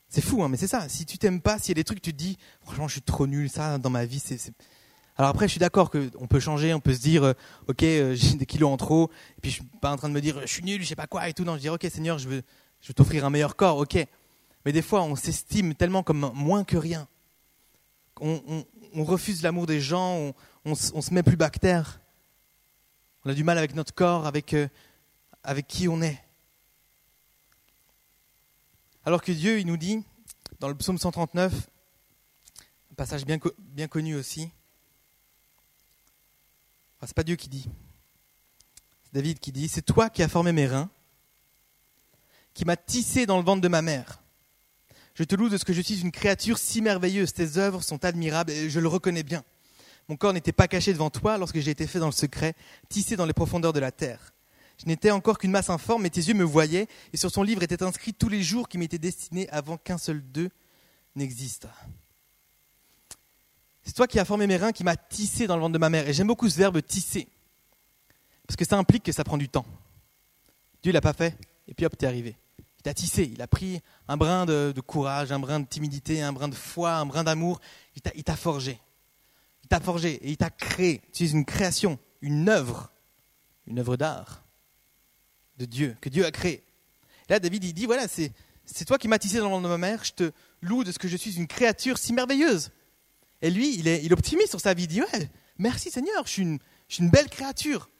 C'est 0.09 0.23
fou, 0.23 0.43
hein, 0.43 0.49
mais 0.49 0.57
c'est 0.57 0.67
ça. 0.67 0.89
Si 0.89 1.05
tu 1.05 1.19
t'aimes 1.19 1.43
pas, 1.43 1.59
s'il 1.59 1.69
y 1.69 1.73
a 1.73 1.75
des 1.75 1.85
trucs, 1.85 2.01
tu 2.01 2.12
te 2.12 2.17
dis, 2.17 2.39
franchement, 2.62 2.89
je 2.89 2.93
suis 2.93 3.03
trop 3.03 3.27
nul, 3.27 3.51
ça, 3.51 3.79
dans 3.79 3.91
ma 3.91 4.07
vie, 4.07 4.19
c'est. 4.19 4.53
Alors 5.17 5.31
après, 5.31 5.47
je 5.47 5.53
suis 5.53 5.61
d'accord 5.61 5.91
qu'on 5.91 6.27
peut 6.27 6.41
changer, 6.41 6.73
on 6.73 6.81
peut 6.81 6.95
se 6.95 7.01
dire, 7.01 7.23
euh, 7.23 7.33
ok, 7.69 7.83
euh, 7.83 8.15
j'ai 8.15 8.37
des 8.37 8.47
kilos 8.47 8.71
en 8.71 8.77
trop, 8.77 9.11
et 9.37 9.41
puis 9.41 9.51
je 9.51 9.57
suis 9.57 9.65
pas 9.81 9.93
en 9.93 9.97
train 9.97 10.09
de 10.09 10.15
me 10.15 10.21
dire, 10.21 10.41
je 10.41 10.53
suis 10.53 10.62
nul, 10.62 10.83
je 10.83 10.89
sais 10.89 10.97
pas 10.97 11.07
quoi, 11.07 11.29
et 11.29 11.35
tout. 11.35 11.45
Non, 11.45 11.57
je 11.57 11.61
dis, 11.61 11.69
ok, 11.69 11.87
Seigneur, 11.91 12.19
je 12.19 12.29
veux, 12.29 12.43
je 12.81 12.89
veux 12.89 12.95
t'offrir 12.95 13.25
un 13.25 13.31
meilleur 13.31 13.57
corps, 13.57 13.79
ok. 13.79 14.07
Mais 14.66 14.72
des 14.72 14.83
fois, 14.83 15.02
on 15.02 15.16
s'estime 15.16 15.74
tellement 15.74 16.02
comme 16.02 16.31
moins 16.35 16.64
que 16.64 16.76
rien 16.76 17.09
on, 18.20 18.64
refuse 19.05 19.42
l'amour 19.42 19.66
des 19.66 19.81
gens, 19.81 20.35
on, 20.64 20.74
se 20.74 21.14
met 21.14 21.22
plus 21.22 21.37
bactère. 21.37 22.00
On 23.24 23.31
a 23.31 23.35
du 23.35 23.44
mal 23.44 23.59
avec 23.59 23.74
notre 23.74 23.94
corps, 23.94 24.26
avec, 24.26 24.55
euh, 24.55 24.68
avec 25.42 25.66
qui 25.66 25.88
on 25.88 26.00
est. 26.00 26.22
Alors 29.05 29.22
que 29.22 29.33
Dieu, 29.33 29.59
il 29.59 29.66
nous 29.66 29.76
dit, 29.76 30.02
dans 30.61 30.68
le 30.68 30.74
psaume 30.74 30.98
139, 30.98 31.52
un 31.52 32.94
passage 32.94 33.24
bien, 33.24 33.38
bien 33.59 33.88
connu 33.88 34.16
aussi, 34.16 34.50
enfin, 36.96 37.07
c'est 37.07 37.16
pas 37.16 37.22
Dieu 37.22 37.37
qui 37.37 37.48
dit, 37.48 37.68
c'est 39.05 39.14
David 39.14 39.38
qui 39.38 39.52
dit, 39.52 39.68
c'est 39.68 39.83
toi 39.83 40.11
qui 40.11 40.22
as 40.22 40.29
formé 40.29 40.52
mes 40.52 40.66
reins, 40.66 40.90
qui 42.55 42.64
m'as 42.64 42.76
tissé 42.76 43.26
dans 43.26 43.38
le 43.38 43.44
ventre 43.44 43.61
de 43.61 43.68
ma 43.68 43.83
mère. 43.83 44.20
Je 45.16 45.24
te 45.24 45.35
loue 45.35 45.48
de 45.48 45.57
ce 45.57 45.64
que 45.64 45.72
je 45.72 45.81
suis 45.81 46.02
une 46.02 46.12
créature 46.12 46.59
si 46.59 46.83
merveilleuse. 46.83 47.33
Tes 47.33 47.57
œuvres 47.57 47.83
sont 47.83 48.05
admirables 48.05 48.52
et 48.52 48.68
je 48.68 48.79
le 48.79 48.87
reconnais 48.87 49.22
bien. 49.22 49.42
Mon 50.09 50.16
corps 50.16 50.35
n'était 50.35 50.52
pas 50.52 50.68
caché 50.68 50.92
devant 50.92 51.09
toi 51.09 51.38
lorsque 51.38 51.59
j'ai 51.59 51.70
été 51.70 51.87
fait 51.87 51.98
dans 51.98 52.07
le 52.07 52.12
secret, 52.12 52.55
tissé 52.90 53.16
dans 53.16 53.24
les 53.24 53.33
profondeurs 53.33 53.72
de 53.72 53.81
la 53.81 53.90
terre. 53.90 54.35
Je 54.79 54.85
n'étais 54.85 55.11
encore 55.11 55.38
qu'une 55.38 55.50
masse 55.50 55.70
informe, 55.70 56.02
mais 56.02 56.11
tes 56.11 56.20
yeux 56.20 56.35
me 56.35 56.44
voyaient, 56.44 56.87
et 57.14 57.16
sur 57.16 57.33
ton 57.33 57.42
livre 57.42 57.62
étaient 57.62 57.83
inscrits 57.83 58.12
tous 58.12 58.29
les 58.29 58.42
jours 58.42 58.68
qui 58.68 58.76
m'étaient 58.76 58.98
destinés 58.98 59.48
avant 59.48 59.79
qu'un 59.79 59.96
seul 59.96 60.20
d'eux 60.20 60.50
n'existe. 61.16 61.66
C'est 63.83 63.94
toi 63.94 64.07
qui 64.07 64.20
as 64.20 64.26
formé 64.26 64.46
mes 64.46 64.59
reins, 64.59 64.72
qui 64.72 64.85
m'as 64.85 64.96
tissé 64.96 65.46
dans 65.46 65.57
le 65.57 65.62
ventre 65.62 65.72
de 65.72 65.79
ma 65.79 65.88
mère. 65.88 66.07
Et 66.07 66.12
j'aime 66.12 66.26
beaucoup 66.26 66.48
ce 66.50 66.59
verbe 66.59 66.83
tisser, 66.83 67.26
parce 68.46 68.57
que 68.57 68.66
ça 68.66 68.76
implique 68.76 69.02
que 69.02 69.12
ça 69.12 69.24
prend 69.24 69.38
du 69.38 69.48
temps. 69.48 69.64
Dieu 70.83 70.92
l'a 70.92 71.00
pas 71.00 71.14
fait, 71.14 71.35
et 71.66 71.72
puis 71.72 71.87
hop, 71.87 71.96
t'es 71.96 72.07
arrivé 72.07 72.37
t'a 72.87 72.94
tissé, 72.94 73.29
il 73.33 73.42
a 73.42 73.49
pris 73.49 73.81
un 74.07 74.16
brin 74.16 74.46
de, 74.46 74.72
courage, 74.81 75.33
un 75.33 75.40
brin 75.40 75.59
de 75.59 75.66
timidité, 75.66 76.22
un 76.22 76.33
brin 76.33 76.46
de 76.46 76.55
foi, 76.55 76.92
un 76.92 77.05
brin 77.05 77.25
d'amour, 77.25 77.61
il 78.14 78.22
t'a 78.22 78.37
forgé. 78.37 78.81
Il 79.64 79.68
t'a 79.68 79.81
forgé 79.81 80.14
et 80.25 80.31
il 80.31 80.37
t'a 80.37 80.51
créé. 80.51 81.03
Tu 81.12 81.25
es 81.25 81.31
une 81.31 81.44
création, 81.44 81.99
une 82.20 82.49
œuvre, 82.49 82.92
une 83.66 83.81
œuvre 83.81 83.96
d'art 83.96 84.44
de 85.59 85.64
Dieu, 85.64 85.96
que 86.01 86.09
Dieu 86.09 86.25
a 86.25 86.31
créée. 86.31 86.62
Là, 87.29 87.40
David, 87.40 87.64
il 87.64 87.75
dit, 87.75 87.87
voilà, 87.87 88.07
c'est, 88.07 88.33
toi 88.87 88.99
qui 88.99 89.09
m'as 89.09 89.18
tissé 89.18 89.38
dans 89.38 89.57
le 89.57 89.64
de 89.64 89.68
ma 89.68 89.79
mère, 89.79 90.05
je 90.05 90.12
te 90.12 90.31
loue 90.62 90.85
de 90.85 90.92
ce 90.92 91.01
que 91.01 91.09
je 91.09 91.16
suis 91.16 91.38
une 91.38 91.49
créature 91.49 91.99
si 91.99 92.12
merveilleuse. 92.12 92.70
Et 93.42 93.51
lui, 93.51 93.77
il 93.81 93.88
est, 93.88 94.05
il 94.05 94.49
sur 94.49 94.61
sa 94.61 94.75
vie, 94.75 94.85
il 94.85 94.87
dit, 94.87 95.01
ouais, 95.01 95.31
merci 95.59 95.90
Seigneur, 95.90 96.25
je 96.25 96.31
suis 96.31 96.42
une, 96.42 96.61
je 96.87 96.94
suis 96.94 97.03
une 97.03 97.11
belle 97.11 97.31
créature. 97.31 97.90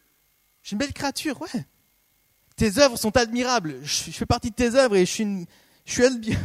Je 0.63 0.69
suis 0.69 0.75
une 0.75 0.79
belle 0.79 0.93
créature, 0.93 1.41
ouais. 1.41 1.67
Tes 2.57 2.79
œuvres 2.79 2.97
sont 2.97 3.17
admirables. 3.17 3.79
Je, 3.85 4.11
fais 4.11 4.27
partie 4.27 4.51
de 4.51 4.57
tes 4.57 4.75
œuvres 4.75 4.97
et 4.97 5.07
je 5.07 5.47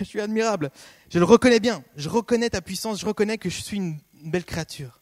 suis, 0.04 0.20
admirable. 0.20 0.72
Je 1.10 1.18
le 1.18 1.26
reconnais 1.26 1.62
bien. 1.62 1.84
Je 1.96 2.10
reconnais 2.10 2.50
ta 2.50 2.62
puissance. 2.62 3.00
Je 3.00 3.06
reconnais 3.06 3.38
que 3.38 3.50
je 3.50 3.62
suis 3.62 3.78
une, 3.78 4.00
belle 4.24 4.46
créature. 4.46 5.02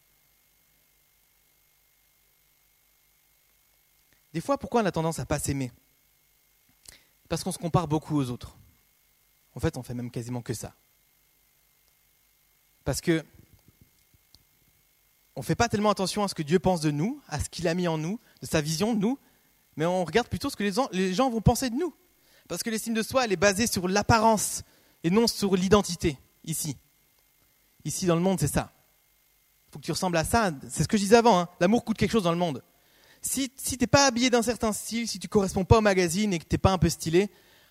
Des 4.32 4.40
fois, 4.40 4.56
pourquoi 4.56 4.82
on 4.82 4.86
a 4.86 4.92
tendance 4.92 5.18
à 5.18 5.26
pas 5.26 5.40
s'aimer? 5.40 5.72
Parce 7.28 7.42
qu'on 7.42 7.52
se 7.52 7.58
compare 7.58 7.88
beaucoup 7.88 8.16
aux 8.16 8.30
autres. 8.30 8.56
En 9.54 9.60
fait, 9.60 9.76
on 9.76 9.82
fait 9.82 9.94
même 9.94 10.10
quasiment 10.10 10.40
que 10.40 10.54
ça. 10.54 10.74
Parce 12.84 13.00
que 13.00 13.24
on 15.34 15.40
ne 15.40 15.44
fait 15.44 15.56
pas 15.56 15.68
tellement 15.68 15.90
attention 15.90 16.22
à 16.22 16.28
ce 16.28 16.34
que 16.34 16.42
Dieu 16.42 16.58
pense 16.58 16.80
de 16.80 16.90
nous, 16.90 17.20
à 17.28 17.40
ce 17.40 17.48
qu'il 17.48 17.66
a 17.66 17.74
mis 17.74 17.88
en 17.88 17.98
nous, 17.98 18.20
de 18.42 18.46
sa 18.46 18.60
vision 18.60 18.94
de 18.94 19.00
nous, 19.00 19.18
mais 19.80 19.86
on 19.86 20.04
regarde 20.04 20.28
plutôt 20.28 20.50
ce 20.50 20.56
que 20.56 20.62
les 20.92 21.14
gens, 21.14 21.30
vont 21.30 21.40
penser 21.40 21.70
de 21.70 21.74
nous. 21.74 21.94
Parce 22.48 22.62
que 22.62 22.68
l'estime 22.68 22.92
de 22.92 23.02
soi, 23.02 23.24
elle 23.24 23.32
est 23.32 23.36
basée 23.36 23.66
sur 23.66 23.88
l'apparence 23.88 24.62
et 25.02 25.08
non 25.08 25.26
sur 25.26 25.56
l'identité, 25.56 26.18
ici. 26.44 26.76
Ici, 27.86 28.04
dans 28.04 28.14
le 28.14 28.20
monde, 28.20 28.38
c'est 28.38 28.46
ça. 28.46 28.70
Il 28.74 29.72
faut 29.72 29.78
que 29.78 29.84
tu 29.86 29.90
ressembles 29.90 30.18
à 30.18 30.24
ça. 30.24 30.50
C'est 30.68 30.82
ce 30.82 30.88
que 30.88 30.98
je 30.98 31.04
disais 31.04 31.16
avant. 31.16 31.40
Hein. 31.40 31.48
L'amour 31.60 31.82
coûte 31.82 31.96
quelque 31.96 32.10
chose 32.10 32.24
dans 32.24 32.30
le 32.30 32.36
monde. 32.36 32.62
Si, 33.22 33.50
si 33.56 33.78
tu 33.78 33.84
n'es 33.84 33.86
pas 33.86 34.04
habillé 34.04 34.28
d'un 34.28 34.42
certain 34.42 34.74
style, 34.74 35.08
si 35.08 35.18
tu 35.18 35.28
ne 35.28 35.30
corresponds 35.30 35.64
pas 35.64 35.78
au 35.78 35.80
magazine 35.80 36.34
et 36.34 36.38
que 36.38 36.44
tu 36.44 36.56
n'es 36.56 36.58
pas 36.58 36.72
un 36.72 36.78
peu 36.78 36.90
stylé, 36.90 37.30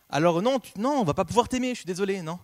alors 0.09 0.41
non, 0.41 0.57
tu, 0.57 0.71
non, 0.79 1.01
on 1.01 1.03
va 1.03 1.13
pas 1.13 1.25
pouvoir 1.25 1.47
t'aimer, 1.47 1.75
je 1.75 1.81
suis 1.81 1.85
désolé, 1.85 2.23
non. 2.23 2.39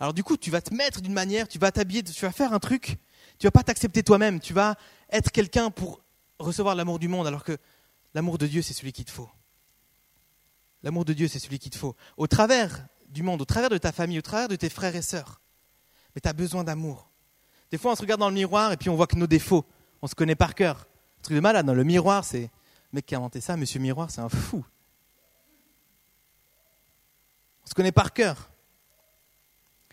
Alors 0.00 0.14
du 0.14 0.24
coup, 0.24 0.36
tu 0.36 0.50
vas 0.50 0.62
te 0.62 0.74
mettre 0.74 1.00
d'une 1.00 1.12
manière, 1.12 1.46
tu 1.46 1.60
vas 1.60 1.70
t'habiller, 1.70 2.02
tu 2.02 2.24
vas 2.24 2.32
faire 2.32 2.52
un 2.52 2.58
truc, 2.58 2.96
tu 3.38 3.46
vas 3.46 3.52
pas 3.52 3.62
t'accepter 3.62 4.02
toi-même, 4.02 4.40
tu 4.40 4.52
vas 4.52 4.74
être 5.12 5.30
quelqu'un 5.30 5.70
pour 5.70 6.00
recevoir 6.40 6.74
l'amour 6.74 6.98
du 6.98 7.06
monde, 7.06 7.28
alors 7.28 7.44
que 7.44 7.56
L'amour 8.16 8.38
de 8.38 8.46
Dieu, 8.46 8.62
c'est 8.62 8.72
celui 8.72 8.94
qu'il 8.94 9.04
te 9.04 9.10
faut. 9.10 9.28
L'amour 10.82 11.04
de 11.04 11.12
Dieu, 11.12 11.28
c'est 11.28 11.38
celui 11.38 11.58
qu'il 11.58 11.70
te 11.70 11.76
faut. 11.76 11.94
Au 12.16 12.26
travers 12.26 12.86
du 13.10 13.22
monde, 13.22 13.42
au 13.42 13.44
travers 13.44 13.68
de 13.68 13.76
ta 13.76 13.92
famille, 13.92 14.18
au 14.18 14.22
travers 14.22 14.48
de 14.48 14.56
tes 14.56 14.70
frères 14.70 14.96
et 14.96 15.02
sœurs. 15.02 15.42
Mais 16.14 16.22
tu 16.22 16.28
as 16.30 16.32
besoin 16.32 16.64
d'amour. 16.64 17.10
Des 17.70 17.76
fois, 17.76 17.92
on 17.92 17.94
se 17.94 18.00
regarde 18.00 18.20
dans 18.20 18.30
le 18.30 18.34
miroir 18.34 18.72
et 18.72 18.78
puis 18.78 18.88
on 18.88 18.96
voit 18.96 19.06
que 19.06 19.16
nos 19.16 19.26
défauts, 19.26 19.66
on 20.00 20.06
se 20.06 20.14
connaît 20.14 20.34
par 20.34 20.54
cœur. 20.54 20.86
Un 21.18 21.22
truc 21.24 21.34
de 21.34 21.42
malade, 21.42 21.66
dans 21.66 21.74
le 21.74 21.84
miroir, 21.84 22.24
c'est. 22.24 22.40
Le 22.40 22.48
mec 22.94 23.04
qui 23.04 23.14
a 23.14 23.18
inventé 23.18 23.42
ça, 23.42 23.54
monsieur 23.54 23.80
Miroir, 23.80 24.10
c'est 24.10 24.22
un 24.22 24.30
fou. 24.30 24.64
On 27.64 27.66
se 27.66 27.74
connaît 27.74 27.92
par 27.92 28.14
cœur. 28.14 28.48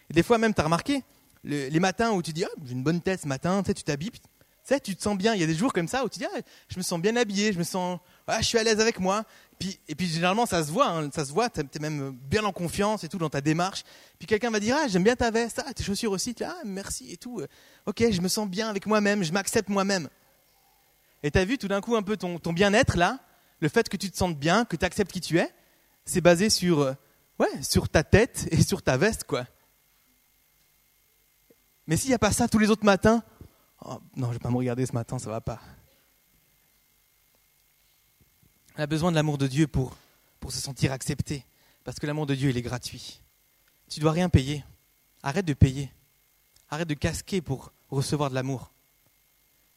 Et 0.09 0.13
des 0.13 0.23
fois, 0.23 0.37
même, 0.37 0.53
tu 0.53 0.61
as 0.61 0.63
remarqué, 0.63 1.03
les 1.43 1.79
matins 1.81 2.13
où 2.13 2.21
tu 2.21 2.31
dis, 2.31 2.45
oh, 2.45 2.59
j'ai 2.63 2.71
une 2.71 2.83
bonne 2.83 3.01
tête 3.01 3.19
ce 3.19 3.27
matin, 3.27 3.61
tu 3.63 3.67
sais, 3.67 3.73
tu 3.73 3.83
t'habilles, 3.83 4.11
sais, 4.63 4.79
tu 4.79 4.95
te 4.95 5.01
sens 5.01 5.17
bien. 5.17 5.33
Il 5.33 5.41
y 5.41 5.43
a 5.43 5.47
des 5.47 5.55
jours 5.55 5.73
comme 5.73 5.87
ça 5.87 6.03
où 6.03 6.09
tu 6.09 6.19
dis, 6.19 6.25
ah, 6.25 6.39
je 6.69 6.77
me 6.77 6.83
sens 6.83 6.99
bien 6.99 7.15
habillé, 7.15 7.53
je 7.53 7.59
me 7.59 7.63
sens, 7.63 7.99
ah, 8.27 8.41
je 8.41 8.45
suis 8.45 8.57
à 8.57 8.63
l'aise 8.63 8.79
avec 8.79 8.99
moi. 8.99 9.23
Puis, 9.59 9.79
et 9.87 9.95
puis 9.95 10.07
généralement, 10.07 10.45
ça 10.45 10.63
se 10.63 10.71
voit, 10.71 10.89
hein, 10.89 11.09
ça 11.13 11.25
se 11.25 11.31
voit, 11.31 11.49
tu 11.49 11.61
es 11.61 11.79
même 11.79 12.11
bien 12.11 12.43
en 12.43 12.51
confiance 12.51 13.03
et 13.03 13.09
tout 13.09 13.17
dans 13.17 13.29
ta 13.29 13.41
démarche. 13.41 13.83
Puis 14.17 14.27
quelqu'un 14.27 14.51
va 14.51 14.59
dire, 14.59 14.75
ah, 14.79 14.87
j'aime 14.87 15.03
bien 15.03 15.15
ta 15.15 15.31
veste, 15.31 15.63
tes 15.75 15.83
chaussures 15.83 16.11
aussi, 16.11 16.35
ah, 16.43 16.55
merci 16.65 17.11
et 17.11 17.17
tout. 17.17 17.41
Ok, 17.85 18.03
je 18.11 18.21
me 18.21 18.27
sens 18.27 18.47
bien 18.47 18.69
avec 18.69 18.85
moi-même, 18.85 19.23
je 19.23 19.31
m'accepte 19.31 19.69
moi-même. 19.69 20.09
Et 21.23 21.31
tu 21.31 21.39
as 21.39 21.45
vu 21.45 21.57
tout 21.57 21.67
d'un 21.67 21.81
coup 21.81 21.95
un 21.95 22.03
peu 22.03 22.17
ton, 22.17 22.39
ton 22.39 22.53
bien-être 22.53 22.97
là, 22.97 23.19
le 23.59 23.69
fait 23.69 23.87
que 23.87 23.95
tu 23.95 24.11
te 24.11 24.17
sentes 24.17 24.37
bien, 24.37 24.65
que 24.65 24.75
tu 24.75 24.85
acceptes 24.85 25.11
qui 25.11 25.21
tu 25.21 25.39
es, 25.39 25.49
c'est 26.05 26.21
basé 26.21 26.49
sur, 26.49 26.81
euh, 26.81 26.93
ouais, 27.39 27.63
sur 27.63 27.87
ta 27.87 28.03
tête 28.03 28.47
et 28.51 28.61
sur 28.61 28.81
ta 28.81 28.97
veste, 28.97 29.23
quoi. 29.23 29.45
Mais 31.87 31.97
s'il 31.97 32.09
n'y 32.09 32.15
a 32.15 32.19
pas 32.19 32.31
ça 32.31 32.47
tous 32.47 32.59
les 32.59 32.69
autres 32.69 32.85
matins, 32.85 33.23
oh, 33.85 33.99
non, 34.15 34.27
je 34.27 34.33
vais 34.33 34.39
pas 34.39 34.49
me 34.49 34.57
regarder 34.57 34.85
ce 34.85 34.93
matin, 34.93 35.19
ça 35.19 35.29
va 35.29 35.41
pas. 35.41 35.59
On 38.77 38.81
a 38.81 38.87
besoin 38.87 39.11
de 39.11 39.15
l'amour 39.15 39.37
de 39.37 39.47
Dieu 39.47 39.67
pour, 39.67 39.95
se 40.49 40.59
sentir 40.59 40.91
accepté. 40.91 41.45
Parce 41.83 41.99
que 41.99 42.07
l'amour 42.07 42.25
de 42.25 42.35
Dieu, 42.35 42.49
il 42.49 42.57
est 42.57 42.61
gratuit. 42.61 43.21
Tu 43.89 43.99
dois 43.99 44.11
rien 44.11 44.29
payer. 44.29 44.63
Arrête 45.21 45.45
de 45.45 45.53
payer. 45.53 45.91
Arrête 46.69 46.87
de 46.87 46.93
casquer 46.93 47.41
pour 47.41 47.71
recevoir 47.89 48.29
de 48.29 48.35
l'amour. 48.35 48.71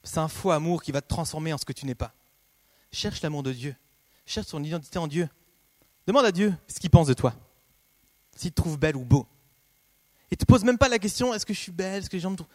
C'est 0.03 0.19
un 0.19 0.29
faux 0.29 0.51
amour 0.51 0.83
qui 0.83 0.93
va 0.93 1.03
te 1.03 1.09
transformer 1.09 1.53
en 1.53 1.59
ce 1.59 1.65
que 1.65 1.73
tu 1.73 1.85
n'es 1.85 1.95
pas. 1.95 2.15
Cherche 2.91 3.21
l'amour 3.23 3.43
de 3.43 3.53
Dieu. 3.53 3.77
Cherche 4.25 4.49
ton 4.49 4.63
identité 4.63 4.99
en 4.99 5.07
Dieu. 5.07 5.29
Demande 6.07 6.25
à 6.25 6.33
Dieu 6.33 6.55
ce 6.69 6.81
qu'il 6.81 6.91
pense 6.91 7.09
de 7.09 7.15
toi. 7.15 7.35
S'il 8.37 8.51
te 8.51 8.57
trouve 8.57 8.79
belle 8.79 8.97
ou 8.97 9.05
beau. 9.05 9.27
Et 10.31 10.35
ne 10.35 10.37
te 10.37 10.45
pose 10.45 10.65
même 10.65 10.79
pas 10.79 10.89
la 10.89 10.99
question 10.99 11.35
est-ce 11.35 11.45
que 11.45 11.55
je 11.55 11.61
suis 11.61 11.73
belle 11.73 12.03
Est-ce 12.03 12.11
que 12.11 12.17
les 12.17 12.21
gens 12.21 12.31
me 12.31 12.37
trouvent. 12.37 12.49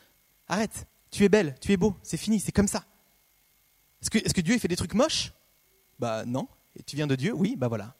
Arrête. 0.48 0.88
Tu 1.12 1.26
es 1.26 1.30
belle, 1.30 1.56
tu 1.60 1.74
es 1.74 1.78
beau, 1.78 1.96
c'est 2.02 2.18
fini, 2.18 2.40
c'est 2.40 2.54
comme 2.54 2.70
ça. 2.70 2.86
Est-ce 4.02 4.34
que, 4.34 4.42
Dieu 4.42 4.58
fait 4.58 4.68
des 4.68 4.76
trucs 4.76 4.94
moches? 4.94 5.34
Bah 6.00 6.26
non. 6.26 6.48
Et 6.76 6.84
tu 6.84 6.96
viens 6.96 7.06
de 7.06 7.16
Dieu? 7.16 7.34
Oui, 7.34 7.56
bah 7.56 7.68
voilà. 7.68 7.96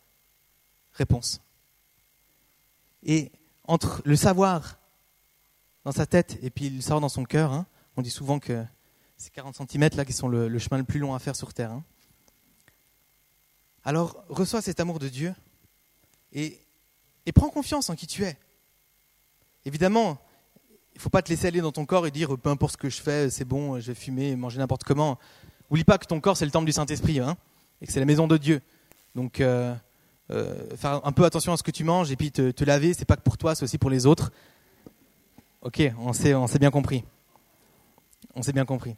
Réponse. 0.94 1.42
Et 3.04 3.32
entre 3.66 4.02
le 4.06 4.16
savoir 4.16 4.80
dans 5.84 5.92
sa 5.92 6.06
tête 6.06 6.40
et 6.42 6.50
puis 6.50 6.70
le 6.70 6.82
savoir 6.82 7.02
dans 7.02 7.10
son 7.10 7.24
cœur, 7.24 7.52
hein, 7.52 7.68
on 7.98 8.02
dit 8.02 8.10
souvent 8.10 8.40
que 8.40 8.66
c'est 9.18 9.32
40 9.32 9.56
cm 9.56 9.90
là 9.96 10.06
qui 10.06 10.14
sont 10.14 10.28
le, 10.28 10.58
chemin 10.58 10.78
le 10.78 10.84
plus 10.84 11.00
long 11.00 11.14
à 11.14 11.20
faire 11.20 11.36
sur 11.36 11.54
Terre. 11.54 11.72
Hein. 11.72 11.84
Alors 13.84 14.24
reçois 14.30 14.62
cet 14.62 14.80
amour 14.80 15.00
de 15.00 15.10
Dieu 15.10 15.36
et, 16.34 16.60
et 17.26 17.32
prends 17.32 17.50
confiance 17.50 17.90
en 17.90 17.96
qui 17.96 18.08
tu 18.08 18.24
es. 18.24 18.38
Évidemment, 19.66 20.20
il 20.96 21.02
faut 21.02 21.10
pas 21.10 21.22
te 21.22 21.30
laisser 21.30 21.48
aller 21.48 21.62
dans 21.62 21.72
ton 21.72 21.86
corps 21.86 22.08
et 22.08 22.12
dire 22.12 22.38
peu 22.38 22.50
importe 22.50 22.74
ce 22.74 22.78
que 22.78 22.90
je 22.90 23.02
fais, 23.02 23.30
c'est 23.30 23.46
bon, 23.46 23.80
je 23.80 23.88
vais 23.88 23.96
fumer, 23.96 24.36
manger 24.36 24.60
n'importe 24.60 24.84
comment. 24.84 25.18
Oublie 25.70 25.84
pas 25.84 25.98
que 25.98 26.06
ton 26.06 26.20
corps 26.20 26.38
c'est 26.38 26.46
le 26.46 26.52
temple 26.52 26.66
du 26.66 26.72
Saint-Esprit. 26.72 27.20
Hein 27.20 27.38
et 27.82 27.88
que 27.88 27.92
c'est 27.92 28.00
la 28.00 28.06
maison 28.06 28.28
de 28.28 28.38
Dieu. 28.38 28.62
Donc, 29.16 29.42
euh, 29.42 29.74
euh, 30.30 30.76
faire 30.78 31.02
un 31.04 31.12
peu 31.12 31.26
attention 31.26 31.52
à 31.52 31.58
ce 31.58 31.64
que 31.64 31.72
tu 31.72 31.84
manges 31.84 32.12
et 32.12 32.16
puis 32.16 32.32
te, 32.32 32.52
te 32.52 32.64
laver, 32.64 32.94
c'est 32.94 33.06
pas 33.06 33.18
que 33.18 33.22
pour 33.22 33.38
toi, 33.38 33.56
c'est 33.56 33.64
aussi 33.64 33.78
pour 33.78 33.90
les 33.90 34.06
autres. 34.06 34.32
Ok, 35.62 35.82
on 36.00 36.14
s'est, 36.14 36.34
on 36.34 36.46
bien 36.46 36.72
compris. 36.72 37.04
On 38.36 38.42
s'est 38.42 38.54
bien 38.54 38.66
compris. 38.66 38.96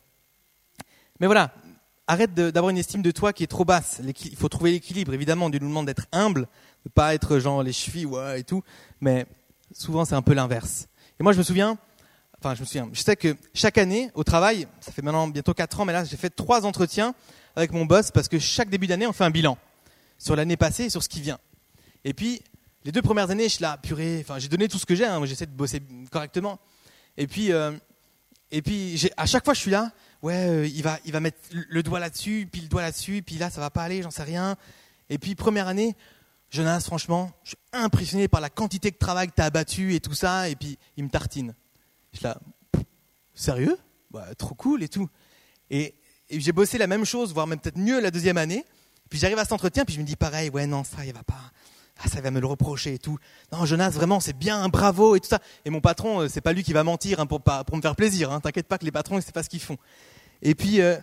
Mais 1.20 1.26
voilà, 1.26 1.52
arrête 2.08 2.34
d'avoir 2.34 2.70
une 2.70 2.78
estime 2.78 3.02
de 3.02 3.12
toi 3.12 3.34
qui 3.34 3.44
est 3.44 3.48
trop 3.48 3.66
basse. 3.66 4.02
Il 4.26 4.36
faut 4.36 4.50
trouver 4.50 4.72
l'équilibre. 4.72 5.14
Évidemment, 5.14 5.50
Dieu 5.50 5.60
nous 5.60 5.68
demande 5.68 5.88
d'être 5.88 6.08
humble, 6.12 6.42
de 6.42 6.48
ne 6.86 6.92
pas 6.92 7.16
être 7.16 7.40
genre 7.40 7.64
les 7.64 7.74
chevilles 7.74 8.06
ouais, 8.06 8.42
et 8.42 8.44
tout, 8.44 8.64
mais 9.02 9.26
souvent 9.72 10.06
c'est 10.06 10.16
un 10.16 10.22
peu 10.22 10.34
l'inverse. 10.34 10.88
Et 11.20 11.24
moi, 11.24 11.34
je 11.34 11.38
me 11.38 11.44
souviens, 11.44 11.78
enfin, 12.40 12.56
je 12.56 12.62
me 12.62 12.66
souviens, 12.66 12.90
je 12.94 13.02
sais 13.02 13.16
que 13.16 13.36
chaque 13.54 13.78
année 13.78 14.10
au 14.14 14.24
travail, 14.24 14.68
ça 14.80 14.92
fait 14.92 15.02
maintenant 15.02 15.28
bientôt 15.28 15.54
4 15.54 15.80
ans, 15.80 15.86
mais 15.86 15.94
là, 15.94 16.04
j'ai 16.04 16.18
fait 16.18 16.30
trois 16.30 16.66
entretiens 16.66 17.14
avec 17.56 17.72
mon 17.72 17.86
boss 17.86 18.12
parce 18.12 18.28
que 18.28 18.40
chaque 18.40 18.70
début 18.70 18.88
d'année, 18.88 19.08
on 19.08 19.14
fait 19.14 19.24
un 19.24 19.30
bilan 19.32 19.58
sur 20.18 20.36
l'année 20.36 20.58
passée 20.58 20.86
et 20.86 20.90
sur 20.90 21.04
ce 21.04 21.10
qui 21.10 21.22
vient. 21.22 21.40
Et 22.04 22.14
puis, 22.14 22.42
les 22.84 22.92
deux 22.92 23.02
premières 23.02 23.30
années, 23.30 23.46
je 23.46 23.56
suis 23.56 23.62
là, 23.62 23.78
purée, 23.78 24.20
enfin, 24.22 24.40
j'ai 24.40 24.48
donné 24.48 24.68
tout 24.68 24.78
ce 24.78 24.86
que 24.86 24.96
j'ai, 24.96 25.06
hein, 25.06 25.24
j'essaie 25.26 25.46
de 25.46 25.52
bosser 25.52 25.82
correctement. 26.12 26.60
Et 27.18 27.28
puis, 27.28 27.52
euh, 27.52 27.72
et 28.52 28.62
puis 28.62 29.10
à 29.18 29.26
chaque 29.26 29.46
fois 29.46 29.56
je 29.56 29.60
suis 29.60 29.72
là, 29.72 29.92
ouais, 30.22 30.48
euh, 30.48 30.68
il 30.68 30.84
va, 30.84 31.00
il 31.06 31.12
va 31.12 31.20
mettre 31.20 31.38
le 31.52 31.82
doigt 31.82 32.00
là-dessus, 32.00 32.48
puis 32.52 32.62
le 32.62 32.68
doigt 32.68 32.84
là-dessus, 32.84 33.24
puis 33.26 33.38
là 33.38 33.50
ça 33.50 33.60
va 33.60 33.72
pas 33.72 33.82
aller, 33.82 34.04
j'en 34.04 34.12
sais 34.12 34.24
rien. 34.24 34.58
Et 35.10 35.18
puis 35.18 35.34
première 35.34 35.68
année, 35.68 35.96
Jonas, 36.54 36.82
franchement, 36.82 37.32
je 37.44 37.50
suis 37.50 37.58
impressionné 37.72 38.28
par 38.28 38.40
la 38.40 38.52
quantité 38.52 38.92
de 38.92 38.96
travail 38.96 39.28
que 39.28 39.34
tu 39.34 39.42
as 39.42 39.46
abattu 39.46 39.96
et 39.96 40.00
tout 40.00 40.14
ça, 40.14 40.50
et 40.50 40.56
puis 40.56 40.78
il 40.98 41.04
me 41.04 41.10
tartine. 41.10 41.56
Je 42.12 42.20
suis 42.20 42.26
là, 42.26 42.40
sérieux? 43.34 43.76
Ouais, 44.14 44.36
Trop 44.38 44.54
cool 44.54 44.84
et 44.84 44.88
tout. 44.88 45.10
Et, 45.72 45.96
j'ai 46.30 46.52
bossé 46.52 46.78
la 46.78 46.86
même 46.86 47.06
chose, 47.06 47.34
voire 47.34 47.48
même 47.48 47.60
peut-être 47.60 47.78
mieux 47.78 48.00
la 48.00 48.12
deuxième 48.12 48.38
année. 48.38 48.66
Puis 49.10 49.18
j'arrive 49.18 49.40
à 49.40 49.44
cet 49.44 49.54
entretien, 49.54 49.84
puis 49.84 49.96
je 49.96 50.00
me 50.00 50.06
dis 50.06 50.16
pareil, 50.16 50.52
ouais, 50.52 50.68
non, 50.68 50.84
ça, 50.84 51.04
il 51.04 51.14
va 51.14 51.24
pas. 51.24 51.52
Ah, 51.98 52.08
ça 52.08 52.22
va 52.22 52.30
me 52.30 52.40
le 52.40 52.46
reprocher 52.46 52.96
et 52.96 53.00
tout. 53.00 53.18
Non, 53.52 53.66
Jonas, 53.66 53.90
vraiment, 53.90 54.20
c'est 54.20 54.38
bien, 54.38 54.70
bravo 54.70 55.16
et 55.16 55.20
tout 55.20 55.30
ça. 55.30 55.40
Et 55.66 55.72
mon 55.72 55.82
patron, 55.82 56.22
euh, 56.22 56.28
c'est 56.28 56.42
pas 56.42 56.54
lui 56.54 56.64
qui 56.64 56.74
va 56.74 56.84
mentir 56.84 57.20
hein, 57.20 57.26
pour, 57.26 57.42
pour 57.42 57.78
me 57.78 57.82
faire 57.82 57.96
plaisir. 57.96 58.32
Hein. 58.32 58.42
T'inquiète 58.42 58.68
pas 58.68 58.78
que 58.78 58.86
les 58.86 58.92
patrons, 58.92 59.18
ils 59.18 59.24
savent 59.24 59.32
pas 59.32 59.44
ce 59.44 59.50
qu'ils 59.50 59.60
font. 59.60 59.78
Et 60.44 60.54
puis, 60.54 60.82
euh, 60.82 60.98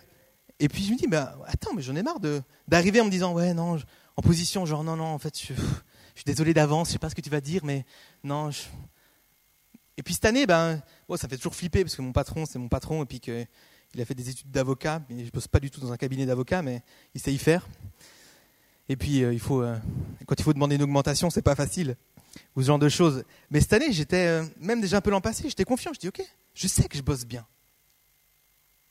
et 0.61 0.69
puis 0.69 0.85
je 0.85 0.91
me 0.91 0.97
dis, 0.97 1.07
attends, 1.47 1.73
mais 1.75 1.81
j'en 1.81 1.95
ai 1.95 2.03
marre 2.03 2.19
d'arriver 2.67 3.01
en 3.01 3.05
me 3.05 3.09
disant, 3.09 3.33
ouais, 3.33 3.53
non, 3.55 3.79
en 4.15 4.21
position, 4.21 4.63
genre, 4.67 4.83
non, 4.83 4.95
non, 4.95 5.05
en 5.05 5.17
fait, 5.17 5.35
je, 5.35 5.53
suis 6.13 6.23
désolé 6.23 6.53
d'avance, 6.53 6.89
je 6.89 6.93
sais 6.93 6.99
pas 6.99 7.09
ce 7.09 7.15
que 7.15 7.21
tu 7.21 7.31
vas 7.31 7.41
dire, 7.41 7.65
mais 7.65 7.83
non. 8.23 8.51
Et 9.97 10.03
puis 10.03 10.13
cette 10.13 10.25
année, 10.25 10.45
ben, 10.45 10.79
bon, 11.09 11.17
ça 11.17 11.27
fait 11.27 11.37
toujours 11.37 11.55
flipper 11.55 11.83
parce 11.83 11.95
que 11.95 12.03
mon 12.03 12.11
patron, 12.11 12.45
c'est 12.45 12.59
mon 12.59 12.69
patron, 12.69 13.01
et 13.01 13.05
puis 13.07 13.19
que 13.19 13.43
il 13.95 14.01
a 14.01 14.05
fait 14.05 14.13
des 14.13 14.29
études 14.29 14.51
d'avocat, 14.51 15.01
mais 15.09 15.25
je 15.25 15.31
bosse 15.31 15.47
pas 15.47 15.59
du 15.59 15.71
tout 15.71 15.81
dans 15.81 15.91
un 15.91 15.97
cabinet 15.97 16.27
d'avocat, 16.27 16.61
mais 16.61 16.83
il 17.15 17.19
sait 17.19 17.33
y 17.33 17.39
faire. 17.39 17.67
Et 18.87 18.95
puis 18.95 19.23
euh, 19.23 19.33
il 19.33 19.39
faut, 19.39 19.63
euh, 19.63 19.75
quand 20.27 20.35
il 20.39 20.43
faut 20.43 20.53
demander 20.53 20.75
une 20.75 20.83
augmentation, 20.83 21.31
c'est 21.31 21.41
pas 21.41 21.55
facile, 21.55 21.97
ou 22.55 22.61
ce 22.61 22.67
genre 22.67 22.79
de 22.79 22.87
choses. 22.87 23.23
Mais 23.49 23.61
cette 23.61 23.73
année, 23.73 23.91
j'étais 23.91 24.27
euh, 24.27 24.45
même 24.59 24.79
déjà 24.79 24.97
un 24.97 25.01
peu 25.01 25.09
l'an 25.09 25.21
passé, 25.21 25.49
j'étais 25.49 25.65
confiant. 25.65 25.91
Je 25.93 25.99
dis 25.99 26.07
ok, 26.07 26.21
je 26.53 26.67
sais 26.67 26.87
que 26.87 26.95
je 26.95 27.01
bosse 27.01 27.25
bien. 27.25 27.45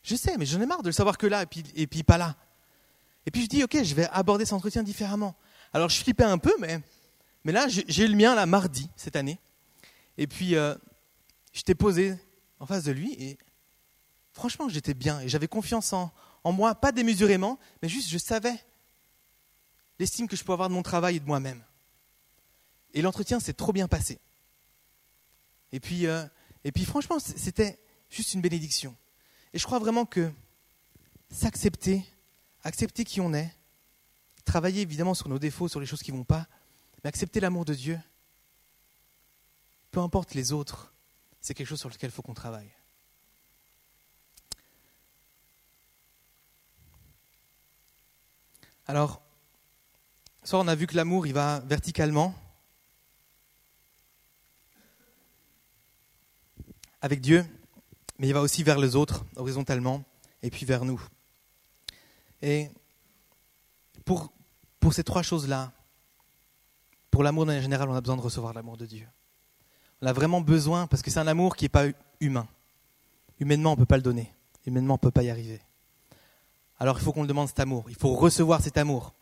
Je 0.03 0.17
sais, 0.17 0.37
mais 0.39 0.47
j'en 0.47 0.61
ai 0.61 0.67
marre 0.67 0.83
de 0.83 0.89
le 0.89 0.93
savoir 0.93 1.19
que 1.19 1.27
là 1.27 1.43
et 1.75 1.87
puis, 1.87 2.03
pas 2.03 2.19
là. 2.19 2.37
Et 3.27 3.31
puis 3.31 3.43
je 3.43 3.49
dis 3.49 3.63
ok, 3.63 3.83
je 3.83 3.95
vais 3.95 4.09
aborder 4.13 4.45
cet 4.45 4.55
entretien 4.55 4.83
différemment. 4.83 5.37
Alors 5.73 5.89
je 5.89 6.01
flippais 6.01 6.25
un 6.25 6.39
peu, 6.39 6.55
mais 6.59 7.53
là 7.53 7.67
j'ai 7.69 8.05
eu 8.05 8.09
le 8.09 8.17
mien 8.17 8.35
là 8.35 8.47
mardi 8.47 8.89
cette 8.97 9.17
année. 9.17 9.39
Et 10.17 10.27
puis 10.27 10.57
euh, 10.57 10.75
j'étais 11.53 11.75
posé 11.75 12.15
en 12.59 12.67
face 12.67 12.85
de 12.85 12.93
lui 12.93 13.13
et 13.15 13.39
franchement 14.33 14.69
j'étais 14.69 14.95
bien 14.95 15.21
et 15.21 15.29
j'avais 15.29 15.49
confiance 15.49 15.93
en, 15.93 16.13
moi, 16.45 16.75
pas 16.75 16.93
démesurément, 16.93 17.59
mais 17.83 17.89
juste 17.89 18.09
je 18.09 18.19
savais 18.19 18.59
l'estime 19.99 20.27
que 20.27 20.37
je 20.37 20.43
pouvais 20.43 20.55
avoir 20.55 20.71
de 20.71 20.75
mon 20.75 20.83
travail 20.83 21.17
et 21.17 21.21
de 21.21 21.27
moi-même. 21.27 21.63
Et 22.95 23.03
l'entretien 23.03 23.39
s'est 23.39 23.53
trop 23.53 23.73
bien 23.73 23.87
passé. 23.87 24.19
Et 25.73 25.79
puis, 25.79 26.07
euh, 26.07 26.25
et 26.65 26.73
puis 26.73 26.85
franchement, 26.85 27.19
c'était 27.21 27.79
juste 28.09 28.35
une 28.35 28.41
bénédiction. 28.41 28.97
Et 29.53 29.59
je 29.59 29.65
crois 29.65 29.79
vraiment 29.79 30.07
que 30.07 30.31
s'accepter, 31.31 32.05
accepter 32.63 33.05
qui 33.05 33.21
on 33.21 33.35
est, 33.35 33.53
travailler 34.45 34.83
évidemment 34.83 35.15
sur 35.15 35.29
nos 35.29 35.39
défauts, 35.39 35.69
sur 35.69 35.81
les 35.81 35.87
choses 35.87 36.03
qui 36.03 36.13
ne 36.13 36.19
vont 36.19 36.25
pas, 36.25 36.47
mais 37.03 37.09
accepter 37.09 37.41
l'amour 37.41 37.65
de 37.65 37.75
Dieu, 37.75 37.99
peu 39.91 40.01
importe 40.01 40.35
les 40.35 40.53
autres, 40.53 40.93
c'est 41.41 41.55
quelque 41.55 41.67
chose 41.67 41.81
sur 41.81 41.89
lequel 41.89 42.11
il 42.11 42.13
faut 42.13 42.23
qu'on 42.23 42.35
travaille. 42.35 42.71
Alors, 48.87 49.23
ça, 50.43 50.59
on 50.59 50.67
a 50.67 50.75
vu 50.75 50.87
que 50.87 50.97
l'amour, 50.97 51.27
il 51.27 51.33
va 51.33 51.61
verticalement 51.61 52.35
avec 57.01 57.21
Dieu, 57.21 57.47
mais 58.21 58.29
il 58.29 58.35
va 58.35 58.43
aussi 58.43 58.63
vers 58.63 58.79
les 58.79 58.97
autres, 58.97 59.25
horizontalement, 59.35 60.05
et 60.43 60.51
puis 60.51 60.67
vers 60.67 60.85
nous. 60.85 61.01
Et 62.43 62.69
pour, 64.05 64.31
ces 64.93 65.03
trois 65.03 65.23
choses-là, 65.23 65.73
pour 67.11 67.23
l'amour 67.23 67.49
en 67.49 67.61
général, 67.63 67.89
on 67.89 67.95
a 67.95 68.01
besoin 68.03 68.19
de 68.19 68.21
recevoir 68.21 68.53
l'amour 68.53 68.77
de 68.77 68.85
Dieu. 68.85 69.09
On 70.03 70.07
a 70.07 70.13
vraiment 70.13 70.43
besoin, 70.43 70.87
parce 70.87 71.01
que 71.01 71.11
c'est 71.11 71.19
un 71.19 71.29
amour 71.29 71.57
qui 71.57 71.65
n'est 71.65 71.71
pas 71.71 71.87
humain. 72.21 72.47
Humainement, 73.39 73.73
on 73.73 73.77
ne 73.77 73.81
peut 73.81 73.87
pas 73.87 73.97
le 73.97 74.03
donner. 74.03 74.31
Humainement, 74.67 74.95
on 74.95 74.99
ne 74.99 75.01
peut 75.01 75.11
pas 75.11 75.23
y 75.23 75.31
arriver. 75.31 75.63
Alors 76.79 76.99
il 76.99 77.03
faut 77.03 77.13
qu'on 77.15 77.23
le 77.23 77.29
demande 77.29 77.49
cet 77.49 77.61
amour. 77.61 77.87
Il 77.89 77.97
faut 77.97 78.15
recevoir 78.15 78.61
cet 78.61 78.77
amour. 78.77 79.15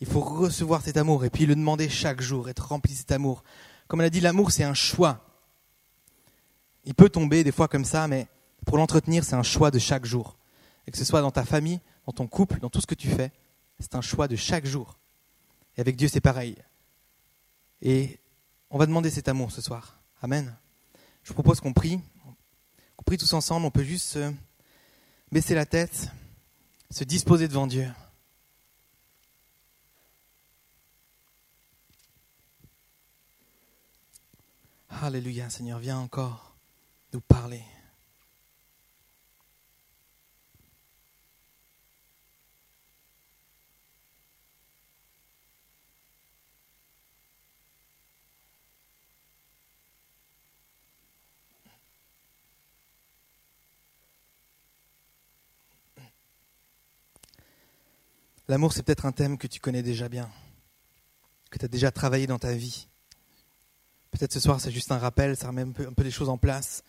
Il 0.00 0.08
faut 0.08 0.20
recevoir 0.20 0.82
cet 0.82 0.96
amour 0.96 1.24
et 1.24 1.30
puis 1.30 1.46
le 1.46 1.54
demander 1.54 1.88
chaque 1.88 2.20
jour, 2.20 2.48
être 2.48 2.66
rempli 2.66 2.92
de 2.92 2.98
cet 2.98 3.12
amour. 3.12 3.44
Comme 3.86 4.00
elle 4.00 4.08
a 4.08 4.10
dit, 4.10 4.20
l'amour, 4.20 4.50
c'est 4.50 4.64
un 4.64 4.74
choix. 4.74 5.31
Il 6.84 6.94
peut 6.94 7.08
tomber 7.08 7.44
des 7.44 7.52
fois 7.52 7.68
comme 7.68 7.84
ça, 7.84 8.08
mais 8.08 8.26
pour 8.66 8.76
l'entretenir, 8.76 9.24
c'est 9.24 9.34
un 9.34 9.42
choix 9.42 9.70
de 9.70 9.78
chaque 9.78 10.04
jour. 10.04 10.36
Et 10.86 10.90
que 10.90 10.98
ce 10.98 11.04
soit 11.04 11.20
dans 11.20 11.30
ta 11.30 11.44
famille, 11.44 11.80
dans 12.06 12.12
ton 12.12 12.26
couple, 12.26 12.58
dans 12.58 12.70
tout 12.70 12.80
ce 12.80 12.86
que 12.86 12.94
tu 12.94 13.08
fais, 13.08 13.30
c'est 13.78 13.94
un 13.94 14.00
choix 14.00 14.28
de 14.28 14.36
chaque 14.36 14.66
jour. 14.66 14.98
Et 15.76 15.80
avec 15.80 15.96
Dieu, 15.96 16.08
c'est 16.08 16.20
pareil. 16.20 16.56
Et 17.80 18.18
on 18.70 18.78
va 18.78 18.86
demander 18.86 19.10
cet 19.10 19.28
amour 19.28 19.52
ce 19.52 19.60
soir. 19.60 20.00
Amen. 20.20 20.56
Je 21.22 21.28
vous 21.28 21.34
propose 21.34 21.60
qu'on 21.60 21.72
prie. 21.72 22.00
Qu'on 22.96 23.04
prie 23.04 23.18
tous 23.18 23.32
ensemble. 23.32 23.66
On 23.66 23.70
peut 23.70 23.84
juste 23.84 24.16
euh, 24.16 24.30
baisser 25.30 25.54
la 25.54 25.66
tête, 25.66 26.10
se 26.90 27.04
disposer 27.04 27.48
devant 27.48 27.66
Dieu. 27.66 27.88
Alléluia, 34.90 35.48
Seigneur, 35.48 35.78
viens 35.78 35.98
encore 35.98 36.51
nous 37.12 37.20
parler. 37.20 37.62
L'amour, 58.48 58.72
c'est 58.72 58.82
peut-être 58.82 59.06
un 59.06 59.12
thème 59.12 59.38
que 59.38 59.46
tu 59.46 59.60
connais 59.60 59.82
déjà 59.82 60.08
bien, 60.08 60.30
que 61.50 61.58
tu 61.58 61.64
as 61.64 61.68
déjà 61.68 61.90
travaillé 61.90 62.26
dans 62.26 62.38
ta 62.38 62.52
vie. 62.52 62.88
Peut-être 64.10 64.32
ce 64.32 64.40
soir, 64.40 64.60
c'est 64.60 64.70
juste 64.70 64.92
un 64.92 64.98
rappel, 64.98 65.36
ça 65.38 65.48
remet 65.48 65.62
un 65.62 65.70
peu, 65.70 65.86
un 65.86 65.92
peu 65.94 66.02
les 66.02 66.10
choses 66.10 66.28
en 66.28 66.36
place. 66.36 66.82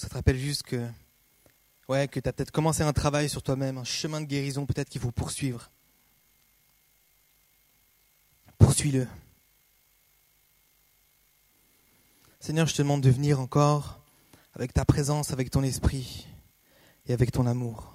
Ça 0.00 0.08
te 0.08 0.14
rappelle 0.14 0.38
juste 0.38 0.62
que, 0.62 0.88
que 1.86 2.20
tu 2.20 2.26
as 2.26 2.32
peut-être 2.32 2.52
commencé 2.52 2.82
un 2.82 2.94
travail 2.94 3.28
sur 3.28 3.42
toi-même, 3.42 3.76
un 3.76 3.84
chemin 3.84 4.22
de 4.22 4.24
guérison, 4.24 4.64
peut-être 4.64 4.88
qu'il 4.88 5.02
faut 5.02 5.10
poursuivre. 5.10 5.70
Poursuis-le. 8.56 9.06
Seigneur, 12.38 12.66
je 12.66 12.74
te 12.74 12.80
demande 12.80 13.02
de 13.02 13.10
venir 13.10 13.40
encore 13.40 14.00
avec 14.54 14.72
ta 14.72 14.86
présence, 14.86 15.32
avec 15.32 15.50
ton 15.50 15.62
esprit 15.62 16.26
et 17.04 17.12
avec 17.12 17.30
ton 17.30 17.46
amour. 17.46 17.92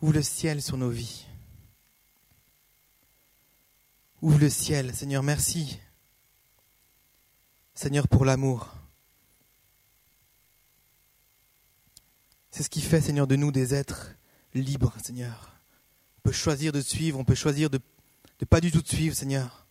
Ouvre 0.00 0.12
le 0.12 0.22
ciel 0.22 0.62
sur 0.62 0.76
nos 0.76 0.90
vies. 0.90 1.26
Ouvre 4.22 4.38
le 4.38 4.50
ciel, 4.50 4.94
Seigneur, 4.94 5.24
merci. 5.24 5.80
Seigneur, 7.74 8.06
pour 8.06 8.24
l'amour. 8.24 8.77
C'est 12.58 12.64
ce 12.64 12.70
qui 12.70 12.80
fait, 12.80 13.00
Seigneur, 13.00 13.28
de 13.28 13.36
nous 13.36 13.52
des 13.52 13.72
êtres 13.72 14.16
libres, 14.52 14.92
Seigneur. 15.00 15.54
On 16.18 16.20
peut 16.22 16.32
choisir 16.32 16.72
de 16.72 16.80
suivre, 16.80 17.16
on 17.16 17.24
peut 17.24 17.36
choisir 17.36 17.70
de 17.70 17.78
ne 18.40 18.46
pas 18.46 18.60
du 18.60 18.72
tout 18.72 18.82
te 18.82 18.88
suivre, 18.88 19.14
Seigneur. 19.14 19.64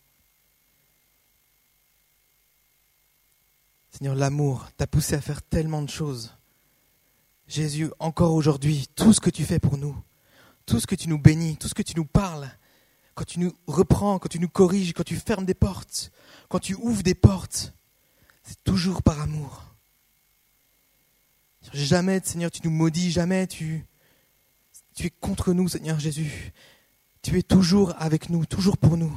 Seigneur, 3.90 4.14
l'amour 4.14 4.70
t'a 4.78 4.86
poussé 4.86 5.16
à 5.16 5.20
faire 5.20 5.42
tellement 5.42 5.82
de 5.82 5.90
choses. 5.90 6.34
Jésus, 7.46 7.90
encore 7.98 8.32
aujourd'hui, 8.32 8.88
tout 8.94 9.12
ce 9.12 9.20
que 9.20 9.28
tu 9.28 9.44
fais 9.44 9.58
pour 9.58 9.76
nous, 9.76 9.94
tout 10.64 10.80
ce 10.80 10.86
que 10.86 10.94
tu 10.94 11.10
nous 11.10 11.20
bénis, 11.20 11.58
tout 11.58 11.68
ce 11.68 11.74
que 11.74 11.82
tu 11.82 11.94
nous 11.94 12.06
parles, 12.06 12.50
quand 13.14 13.26
tu 13.26 13.38
nous 13.38 13.52
reprends, 13.66 14.18
quand 14.18 14.30
tu 14.30 14.40
nous 14.40 14.48
corriges, 14.48 14.94
quand 14.94 15.04
tu 15.04 15.16
fermes 15.16 15.44
des 15.44 15.52
portes, 15.52 16.10
quand 16.48 16.60
tu 16.60 16.74
ouvres 16.74 17.02
des 17.02 17.14
portes, 17.14 17.74
c'est 18.44 18.64
toujours 18.64 19.02
par 19.02 19.20
amour. 19.20 19.67
Jamais, 21.72 22.20
Seigneur, 22.24 22.50
tu 22.50 22.60
nous 22.64 22.70
maudis, 22.70 23.10
jamais 23.10 23.46
tu, 23.46 23.84
es 25.00 25.10
contre 25.10 25.52
nous, 25.52 25.68
Seigneur 25.68 25.98
Jésus. 26.00 26.52
Tu 27.22 27.38
es 27.38 27.42
toujours 27.42 27.94
avec 27.98 28.30
nous, 28.30 28.46
toujours 28.46 28.78
pour 28.78 28.96
nous. 28.96 29.16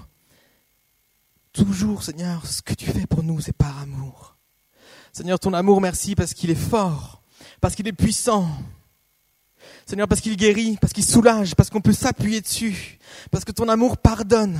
Toujours, 1.53 2.03
Seigneur, 2.03 2.45
ce 2.45 2.61
que 2.61 2.73
tu 2.73 2.85
fais 2.85 3.07
pour 3.07 3.23
nous, 3.23 3.39
c'est 3.41 3.55
par 3.55 3.81
amour. 3.81 4.35
Seigneur, 5.13 5.39
ton 5.39 5.53
amour, 5.53 5.81
merci 5.81 6.15
parce 6.15 6.33
qu'il 6.33 6.49
est 6.49 6.55
fort, 6.55 7.21
parce 7.59 7.75
qu'il 7.75 7.87
est 7.87 7.93
puissant. 7.93 8.47
Seigneur, 9.85 10.07
parce 10.07 10.21
qu'il 10.21 10.37
guérit, 10.37 10.77
parce 10.79 10.93
qu'il 10.93 11.03
soulage, 11.03 11.55
parce 11.55 11.69
qu'on 11.69 11.81
peut 11.81 11.93
s'appuyer 11.93 12.41
dessus, 12.41 12.99
parce 13.29 13.43
que 13.43 13.51
ton 13.51 13.67
amour 13.67 13.97
pardonne, 13.97 14.59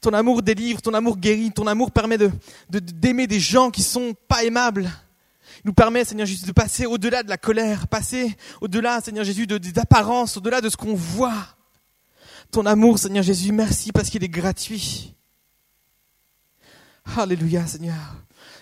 ton 0.00 0.12
amour 0.12 0.42
délivre, 0.42 0.82
ton 0.82 0.94
amour 0.94 1.16
guérit, 1.16 1.50
ton 1.52 1.66
amour 1.66 1.90
permet 1.90 2.18
de, 2.18 2.30
d'aimer 2.70 3.26
des 3.26 3.40
gens 3.40 3.70
qui 3.70 3.82
sont 3.82 4.14
pas 4.28 4.44
aimables, 4.44 4.90
Il 5.58 5.68
nous 5.68 5.72
permet, 5.72 6.04
Seigneur 6.04 6.26
Jésus, 6.26 6.46
de 6.46 6.52
passer 6.52 6.86
au-delà 6.86 7.22
de 7.22 7.28
la 7.28 7.36
colère, 7.36 7.88
passer 7.88 8.36
au-delà, 8.60 9.00
Seigneur 9.00 9.24
Jésus, 9.24 9.46
de, 9.46 9.58
des 9.58 9.78
apparences, 9.78 10.36
au-delà 10.36 10.60
de 10.60 10.68
ce 10.68 10.76
qu'on 10.76 10.94
voit. 10.94 11.56
Ton 12.50 12.66
amour, 12.66 12.98
Seigneur 12.98 13.22
Jésus, 13.22 13.52
merci 13.52 13.92
parce 13.92 14.10
qu'il 14.10 14.24
est 14.24 14.28
gratuit. 14.28 15.14
Alléluia, 17.16 17.66
Seigneur. 17.66 18.16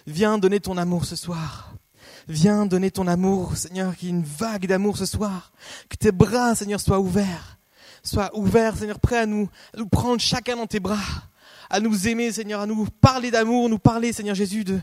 Viens 0.07 0.39
donner 0.39 0.61
ton 0.61 0.76
amour 0.76 1.05
ce 1.05 1.16
soir. 1.16 1.72
Viens 2.28 2.66
donner 2.66 2.91
ton 2.91 3.07
amour, 3.07 3.57
Seigneur, 3.57 3.97
qu'il 3.97 4.09
y 4.09 4.11
ait 4.11 4.14
une 4.14 4.24
vague 4.24 4.66
d'amour 4.66 4.99
ce 4.99 5.07
soir. 5.07 5.53
Que 5.89 5.97
tes 5.97 6.12
bras, 6.12 6.55
Seigneur, 6.55 6.80
soient 6.80 7.01
ouverts. 7.01 7.59
Sois 8.03 8.30
ouvert, 8.36 8.76
Seigneur, 8.76 9.01
prêt 9.01 9.18
à 9.18 9.26
nous, 9.26 9.49
à 9.74 9.78
nous 9.78 9.89
prendre 9.89 10.20
chacun 10.20 10.57
dans 10.57 10.66
tes 10.66 10.80
bras, 10.80 10.97
à 11.68 11.80
nous 11.80 12.09
aimer, 12.09 12.32
Seigneur, 12.32 12.61
à 12.61 12.66
nous 12.66 12.86
parler 12.86 13.30
d'amour, 13.30 13.68
nous 13.68 13.78
parler, 13.78 14.12
Seigneur 14.12 14.34
Jésus, 14.34 14.64
de, 14.64 14.80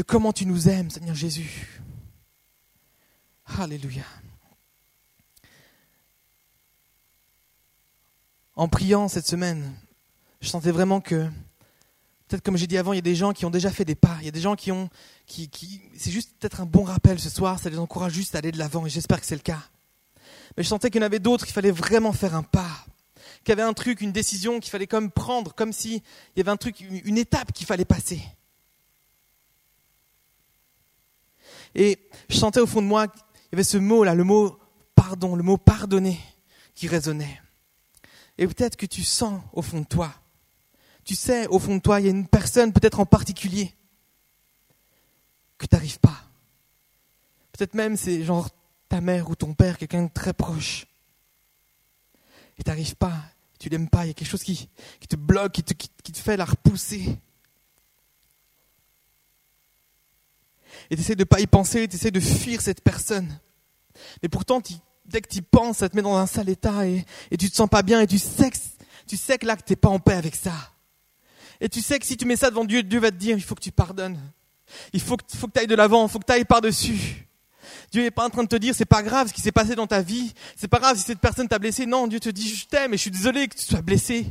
de 0.00 0.02
comment 0.02 0.32
tu 0.32 0.46
nous 0.46 0.70
aimes, 0.70 0.88
Seigneur 0.88 1.14
Jésus. 1.14 1.78
Alléluia. 3.44 4.04
En 8.56 8.66
priant 8.66 9.08
cette 9.08 9.26
semaine, 9.26 9.74
je 10.40 10.48
sentais 10.48 10.70
vraiment 10.70 11.02
que, 11.02 11.28
peut-être 12.28 12.42
comme 12.42 12.56
j'ai 12.56 12.66
dit 12.66 12.78
avant, 12.78 12.94
il 12.94 12.96
y 12.96 13.00
a 13.00 13.02
des 13.02 13.14
gens 13.14 13.34
qui 13.34 13.44
ont 13.44 13.50
déjà 13.50 13.70
fait 13.70 13.84
des 13.84 13.94
pas, 13.94 14.16
il 14.20 14.24
y 14.24 14.28
a 14.28 14.30
des 14.30 14.40
gens 14.40 14.56
qui 14.56 14.72
ont, 14.72 14.88
qui, 15.26 15.50
qui, 15.50 15.82
c'est 15.94 16.10
juste 16.10 16.30
peut-être 16.38 16.62
un 16.62 16.66
bon 16.66 16.84
rappel 16.84 17.20
ce 17.20 17.28
soir, 17.28 17.58
ça 17.58 17.68
les 17.68 17.78
encourage 17.78 18.14
juste 18.14 18.34
à 18.34 18.38
aller 18.38 18.52
de 18.52 18.58
l'avant, 18.58 18.86
et 18.86 18.88
j'espère 18.88 19.20
que 19.20 19.26
c'est 19.26 19.36
le 19.36 19.42
cas. 19.42 19.62
Mais 20.56 20.62
je 20.62 20.68
sentais 20.68 20.88
qu'il 20.88 21.02
y 21.02 21.04
en 21.04 21.06
avait 21.06 21.18
d'autres, 21.18 21.44
qu'il 21.44 21.52
fallait 21.52 21.72
vraiment 21.72 22.14
faire 22.14 22.34
un 22.34 22.42
pas, 22.42 22.86
qu'il 23.44 23.50
y 23.50 23.52
avait 23.52 23.68
un 23.68 23.74
truc, 23.74 24.00
une 24.00 24.12
décision 24.12 24.60
qu'il 24.60 24.70
fallait 24.70 24.86
comme 24.86 25.10
prendre, 25.10 25.54
comme 25.54 25.74
s'il 25.74 26.00
y 26.36 26.40
avait 26.40 26.50
un 26.50 26.56
truc, 26.56 26.80
une 26.80 27.18
étape 27.18 27.52
qu'il 27.52 27.66
fallait 27.66 27.84
passer. 27.84 28.22
Et 31.74 32.08
je 32.28 32.36
sentais 32.36 32.60
au 32.60 32.66
fond 32.66 32.82
de 32.82 32.86
moi 32.86 33.08
qu'il 33.08 33.22
y 33.52 33.54
avait 33.54 33.64
ce 33.64 33.78
mot-là, 33.78 34.14
le 34.14 34.24
mot 34.24 34.58
pardon, 34.94 35.36
le 35.36 35.42
mot 35.42 35.56
pardonner, 35.56 36.20
qui 36.74 36.88
résonnait. 36.88 37.40
Et 38.38 38.46
peut-être 38.46 38.76
que 38.76 38.86
tu 38.86 39.02
sens 39.02 39.40
au 39.52 39.62
fond 39.62 39.80
de 39.80 39.86
toi, 39.86 40.12
tu 41.04 41.14
sais 41.14 41.46
au 41.48 41.58
fond 41.58 41.76
de 41.76 41.80
toi, 41.80 42.00
il 42.00 42.06
y 42.06 42.08
a 42.08 42.12
une 42.12 42.26
personne 42.26 42.72
peut-être 42.72 43.00
en 43.00 43.06
particulier 43.06 43.74
que 45.58 45.66
tu 45.66 45.74
n'arrives 45.74 46.00
pas. 46.00 46.24
Peut-être 47.52 47.74
même 47.74 47.96
c'est 47.96 48.22
genre 48.24 48.48
ta 48.88 49.00
mère 49.00 49.30
ou 49.30 49.36
ton 49.36 49.54
père, 49.54 49.78
quelqu'un 49.78 50.04
de 50.04 50.10
très 50.12 50.32
proche. 50.32 50.86
Et 52.58 52.62
tu 52.62 52.70
n'arrives 52.70 52.96
pas, 52.96 53.22
tu 53.58 53.68
l'aimes 53.68 53.88
pas, 53.88 54.04
il 54.04 54.08
y 54.08 54.10
a 54.10 54.14
quelque 54.14 54.28
chose 54.28 54.42
qui, 54.42 54.68
te 55.08 55.16
bloque, 55.16 55.52
qui, 55.52 55.62
te 56.12 56.18
fait 56.18 56.36
la 56.36 56.44
repousser. 56.44 57.18
Et 60.90 60.96
tu 60.96 61.02
essaies 61.02 61.14
de 61.14 61.20
ne 61.20 61.24
pas 61.24 61.40
y 61.40 61.46
penser, 61.46 61.86
tu 61.88 61.96
essaies 61.96 62.10
de 62.10 62.20
fuir 62.20 62.60
cette 62.60 62.82
personne. 62.82 63.38
Mais 64.22 64.28
pourtant, 64.28 64.62
dès 65.04 65.20
que 65.20 65.28
tu 65.28 65.38
y 65.38 65.42
penses, 65.42 65.78
ça 65.78 65.88
te 65.88 65.96
met 65.96 66.02
dans 66.02 66.16
un 66.16 66.26
sale 66.26 66.48
état 66.48 66.86
et, 66.86 67.04
et 67.30 67.36
tu 67.36 67.50
te 67.50 67.56
sens 67.56 67.68
pas 67.68 67.82
bien 67.82 68.00
et 68.00 68.06
tu 68.06 68.18
sais 68.18 68.50
que, 68.50 68.56
tu 69.06 69.16
sais 69.16 69.38
que 69.38 69.46
là, 69.46 69.56
que 69.56 69.62
tu 69.62 69.72
n'es 69.72 69.76
pas 69.76 69.88
en 69.88 69.98
paix 69.98 70.14
avec 70.14 70.36
ça. 70.36 70.52
Et 71.60 71.68
tu 71.68 71.82
sais 71.82 71.98
que 71.98 72.06
si 72.06 72.16
tu 72.16 72.24
mets 72.24 72.36
ça 72.36 72.50
devant 72.50 72.64
Dieu, 72.64 72.82
Dieu 72.82 73.00
va 73.00 73.10
te 73.10 73.16
dire, 73.16 73.36
il 73.36 73.42
faut 73.42 73.54
que 73.54 73.62
tu 73.62 73.72
pardonnes. 73.72 74.18
Il 74.92 75.00
faut 75.00 75.16
que, 75.16 75.24
faut 75.36 75.46
que 75.46 75.52
tu 75.52 75.60
ailles 75.60 75.66
de 75.66 75.74
l'avant, 75.74 76.06
il 76.06 76.10
faut 76.10 76.18
que 76.18 76.26
tu 76.26 76.32
ailles 76.32 76.44
par-dessus. 76.44 77.26
Dieu 77.92 78.02
n'est 78.02 78.10
pas 78.10 78.24
en 78.24 78.30
train 78.30 78.44
de 78.44 78.48
te 78.48 78.56
dire 78.56 78.74
c'est 78.74 78.84
pas 78.84 79.02
grave 79.02 79.28
ce 79.28 79.32
qui 79.32 79.40
s'est 79.40 79.52
passé 79.52 79.74
dans 79.74 79.86
ta 79.86 80.00
vie, 80.00 80.32
c'est 80.56 80.68
pas 80.68 80.78
grave 80.78 80.96
si 80.96 81.02
cette 81.02 81.18
personne 81.18 81.48
t'a 81.48 81.58
blessé. 81.58 81.86
Non, 81.86 82.06
Dieu 82.06 82.20
te 82.20 82.28
dit 82.28 82.48
je 82.48 82.66
t'aime 82.66 82.94
et 82.94 82.96
je 82.96 83.02
suis 83.02 83.10
désolé 83.10 83.48
que 83.48 83.56
tu 83.56 83.64
sois 83.64 83.82
blessé. 83.82 84.26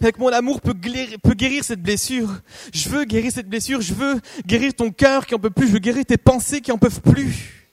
Avec 0.00 0.18
mon 0.18 0.28
amour 0.28 0.60
peut 0.60 0.72
guérir, 0.72 1.64
cette 1.64 1.82
blessure. 1.82 2.40
Je 2.72 2.88
veux 2.88 3.04
guérir 3.04 3.32
cette 3.32 3.48
blessure, 3.48 3.80
je 3.80 3.94
veux 3.94 4.20
guérir 4.46 4.74
ton 4.74 4.90
cœur 4.90 5.26
qui 5.26 5.34
en 5.34 5.38
peut 5.38 5.50
plus, 5.50 5.66
je 5.66 5.72
veux 5.72 5.78
guérir 5.78 6.04
tes 6.04 6.16
pensées 6.16 6.60
qui 6.60 6.72
en 6.72 6.78
peuvent 6.78 7.00
plus. 7.00 7.68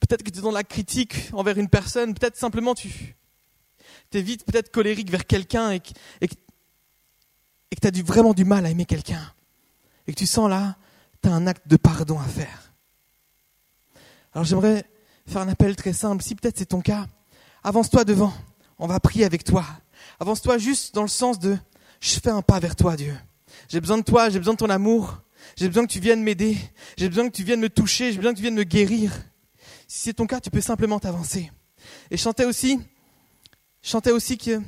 Peut-être 0.00 0.22
que 0.22 0.30
tu 0.30 0.38
es 0.38 0.42
dans 0.42 0.52
la 0.52 0.64
critique 0.64 1.30
envers 1.32 1.58
une 1.58 1.68
personne, 1.68 2.14
peut-être 2.14 2.36
simplement 2.36 2.74
tu 2.74 3.16
es 4.12 4.22
vite 4.22 4.44
peut-être 4.44 4.70
colérique 4.70 5.10
vers 5.10 5.26
quelqu'un 5.26 5.72
et, 5.72 5.80
que 5.80 5.86
tu 7.80 7.86
as 7.86 8.02
vraiment 8.02 8.34
du 8.34 8.44
mal 8.44 8.64
à 8.66 8.70
aimer 8.70 8.86
quelqu'un. 8.86 9.32
Et 10.06 10.12
que 10.12 10.18
tu 10.18 10.26
sens 10.26 10.48
là, 10.48 10.76
tu 11.22 11.28
as 11.28 11.32
un 11.32 11.46
acte 11.46 11.68
de 11.68 11.76
pardon 11.76 12.18
à 12.18 12.24
faire. 12.24 12.72
Alors 14.32 14.44
j'aimerais 14.44 14.84
faire 15.26 15.42
un 15.42 15.48
appel 15.48 15.76
très 15.76 15.92
simple. 15.92 16.22
Si 16.22 16.34
peut-être 16.34 16.56
c'est 16.58 16.66
ton 16.66 16.80
cas, 16.80 17.06
avance-toi 17.62 18.04
devant. 18.04 18.32
On 18.78 18.86
va 18.86 19.00
prier 19.00 19.24
avec 19.24 19.44
toi. 19.44 19.66
Avance-toi 20.20 20.58
juste 20.58 20.94
dans 20.94 21.02
le 21.02 21.08
sens 21.08 21.38
de 21.38 21.56
je 22.00 22.18
fais 22.20 22.30
un 22.30 22.42
pas 22.42 22.58
vers 22.58 22.76
toi, 22.76 22.96
Dieu. 22.96 23.16
J'ai 23.68 23.80
besoin 23.80 23.98
de 23.98 24.02
toi, 24.02 24.30
j'ai 24.30 24.38
besoin 24.38 24.54
de 24.54 24.58
ton 24.58 24.70
amour. 24.70 25.22
J'ai 25.56 25.68
besoin 25.68 25.86
que 25.86 25.92
tu 25.92 26.00
viennes 26.00 26.22
m'aider. 26.22 26.56
J'ai 26.96 27.08
besoin 27.08 27.28
que 27.28 27.34
tu 27.34 27.44
viennes 27.44 27.60
me 27.60 27.68
toucher. 27.68 28.12
J'ai 28.12 28.18
besoin 28.18 28.32
que 28.32 28.36
tu 28.36 28.42
viennes 28.42 28.54
me 28.54 28.64
guérir. 28.64 29.12
Si 29.86 30.00
c'est 30.00 30.14
ton 30.14 30.26
cas, 30.26 30.40
tu 30.40 30.50
peux 30.50 30.60
simplement 30.60 30.98
t'avancer. 30.98 31.50
Et 32.10 32.16
chanter 32.16 32.44
aussi, 32.44 32.80
chantais 33.82 34.10
aussi 34.10 34.36
qu'il 34.36 34.62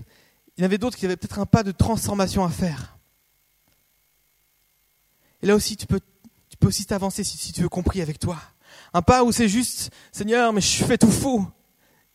y 0.58 0.64
avait 0.64 0.78
d'autres 0.78 0.96
qui 0.96 1.04
avaient 1.04 1.16
peut-être 1.16 1.38
un 1.38 1.46
pas 1.46 1.62
de 1.62 1.72
transformation 1.72 2.44
à 2.44 2.50
faire. 2.50 2.98
Et 5.42 5.46
là 5.46 5.54
aussi, 5.54 5.76
tu 5.76 5.86
peux, 5.86 6.00
aussi 6.62 6.84
t'avancer 6.84 7.24
si, 7.24 7.36
si 7.36 7.52
tu 7.52 7.62
veux 7.62 7.68
compris 7.68 8.02
avec 8.02 8.18
toi. 8.18 8.38
Un 8.92 9.02
pas 9.02 9.24
où 9.24 9.32
c'est 9.32 9.48
juste, 9.48 9.90
Seigneur, 10.12 10.52
mais 10.52 10.60
je 10.60 10.84
fais 10.84 10.98
tout 10.98 11.10
faux. 11.10 11.46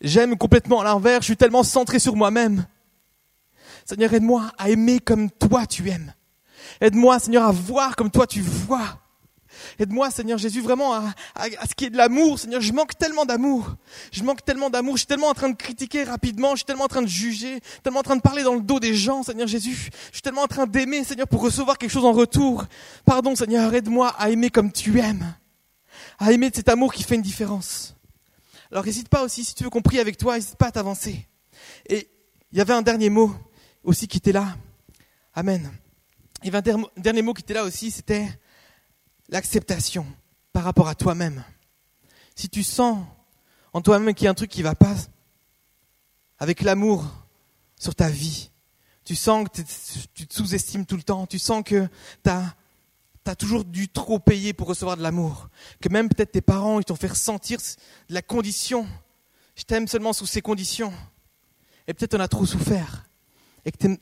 J'aime 0.01 0.37
complètement 0.37 0.81
à 0.81 0.83
l'envers, 0.83 1.21
je 1.21 1.25
suis 1.25 1.37
tellement 1.37 1.63
centré 1.63 1.99
sur 1.99 2.15
moi-même. 2.15 2.65
Seigneur, 3.85 4.13
aide-moi 4.13 4.51
à 4.57 4.69
aimer 4.69 4.99
comme 4.99 5.29
toi 5.31 5.65
tu 5.65 5.89
aimes. 5.89 6.13
Aide-moi, 6.81 7.19
Seigneur, 7.19 7.45
à 7.45 7.51
voir 7.51 7.95
comme 7.95 8.11
toi 8.11 8.27
tu 8.27 8.41
vois. 8.41 8.99
Aide-moi, 9.79 10.11
Seigneur 10.11 10.37
Jésus, 10.37 10.61
vraiment 10.61 10.93
à, 10.93 11.13
ce 11.69 11.75
qui 11.75 11.85
est 11.85 11.89
de 11.89 11.95
l'amour. 11.95 12.39
Seigneur, 12.39 12.59
je 12.59 12.73
manque 12.73 12.97
tellement 12.97 13.25
d'amour. 13.25 13.75
Je 14.11 14.23
manque 14.23 14.43
tellement 14.43 14.69
d'amour. 14.69 14.95
Je 14.95 15.01
suis 15.01 15.07
tellement 15.07 15.29
en 15.29 15.33
train 15.33 15.49
de 15.49 15.55
critiquer 15.55 16.03
rapidement. 16.03 16.51
Je 16.51 16.57
suis 16.57 16.65
tellement 16.65 16.83
en 16.83 16.89
train 16.89 17.01
de 17.01 17.07
juger. 17.07 17.61
Tellement 17.81 17.99
en 17.99 18.03
train 18.03 18.17
de 18.17 18.21
parler 18.21 18.43
dans 18.43 18.55
le 18.55 18.61
dos 18.61 18.81
des 18.81 18.93
gens, 18.93 19.23
Seigneur 19.23 19.47
Jésus. 19.47 19.89
Je 20.07 20.13
suis 20.13 20.21
tellement 20.21 20.41
en 20.41 20.47
train 20.47 20.67
d'aimer, 20.67 21.05
Seigneur, 21.05 21.27
pour 21.27 21.41
recevoir 21.41 21.77
quelque 21.77 21.91
chose 21.91 22.05
en 22.05 22.11
retour. 22.11 22.65
Pardon, 23.05 23.33
Seigneur, 23.33 23.73
aide-moi 23.73 24.09
à 24.17 24.29
aimer 24.29 24.49
comme 24.49 24.73
tu 24.73 24.99
aimes 24.99 25.35
à 26.19 26.31
aimer 26.31 26.51
cet 26.53 26.69
amour 26.69 26.93
qui 26.93 27.03
fait 27.03 27.15
une 27.15 27.21
différence. 27.21 27.95
Alors 28.71 28.85
n'hésite 28.85 29.09
pas 29.09 29.23
aussi, 29.23 29.43
si 29.43 29.55
tu 29.55 29.63
veux 29.63 29.69
qu'on 29.69 29.81
prie 29.81 29.99
avec 29.99 30.17
toi, 30.17 30.35
n'hésite 30.35 30.55
pas 30.55 30.67
à 30.67 30.71
t'avancer. 30.71 31.27
Et 31.87 32.09
il 32.51 32.57
y 32.57 32.61
avait 32.61 32.73
un 32.73 32.81
dernier 32.81 33.09
mot 33.09 33.33
aussi 33.85 34.07
qui 34.07 34.17
était 34.17 34.31
là. 34.31 34.57
Amen. 35.33 35.71
Avait 36.43 36.69
un 36.69 36.83
dernier 36.97 37.21
mot 37.21 37.33
qui 37.33 37.41
était 37.41 37.53
là 37.53 37.63
aussi, 37.63 37.89
c'était 37.91 38.27
l'acceptation 39.29 40.05
par 40.53 40.63
rapport 40.63 40.87
à 40.87 40.95
toi-même. 40.95 41.43
Si 42.35 42.49
tu 42.49 42.61
sens 42.63 43.05
en 43.73 43.81
toi-même 43.81 44.13
qu'il 44.13 44.25
y 44.25 44.27
a 44.27 44.31
un 44.31 44.35
truc 44.35 44.51
qui 44.51 44.61
va 44.61 44.75
pas 44.75 44.95
avec 46.37 46.61
l'amour 46.61 47.05
sur 47.79 47.95
ta 47.95 48.09
vie, 48.09 48.51
tu 49.05 49.15
sens 49.15 49.47
que 49.47 49.61
tu 50.13 50.27
te 50.27 50.33
sous-estimes 50.33 50.85
tout 50.85 50.97
le 50.97 51.03
temps, 51.03 51.25
tu 51.25 51.39
sens 51.39 51.63
que 51.63 51.87
tu 52.23 52.29
as 52.29 53.35
toujours 53.35 53.65
dû 53.65 53.89
trop 53.89 54.19
payer 54.19 54.53
pour 54.53 54.67
recevoir 54.67 54.97
de 54.97 55.03
l'amour. 55.03 55.49
Que 55.81 55.89
même 55.89 56.09
peut-être 56.09 56.31
tes 56.31 56.41
parents, 56.41 56.79
ils 56.79 56.85
t'ont 56.85 56.95
fait 56.95 57.07
ressentir 57.07 57.59
de 58.09 58.13
la 58.13 58.21
condition. 58.21 58.87
Je 59.55 59.63
t'aime 59.63 59.87
seulement 59.87 60.13
sous 60.13 60.25
ces 60.25 60.41
conditions. 60.41 60.93
Et 61.87 61.93
peut-être 61.93 62.15
on 62.15 62.19
a 62.19 62.27
trop 62.27 62.45
souffert. 62.45 63.05
Et 63.65 63.71
que 63.71 63.77
tu 63.77 63.97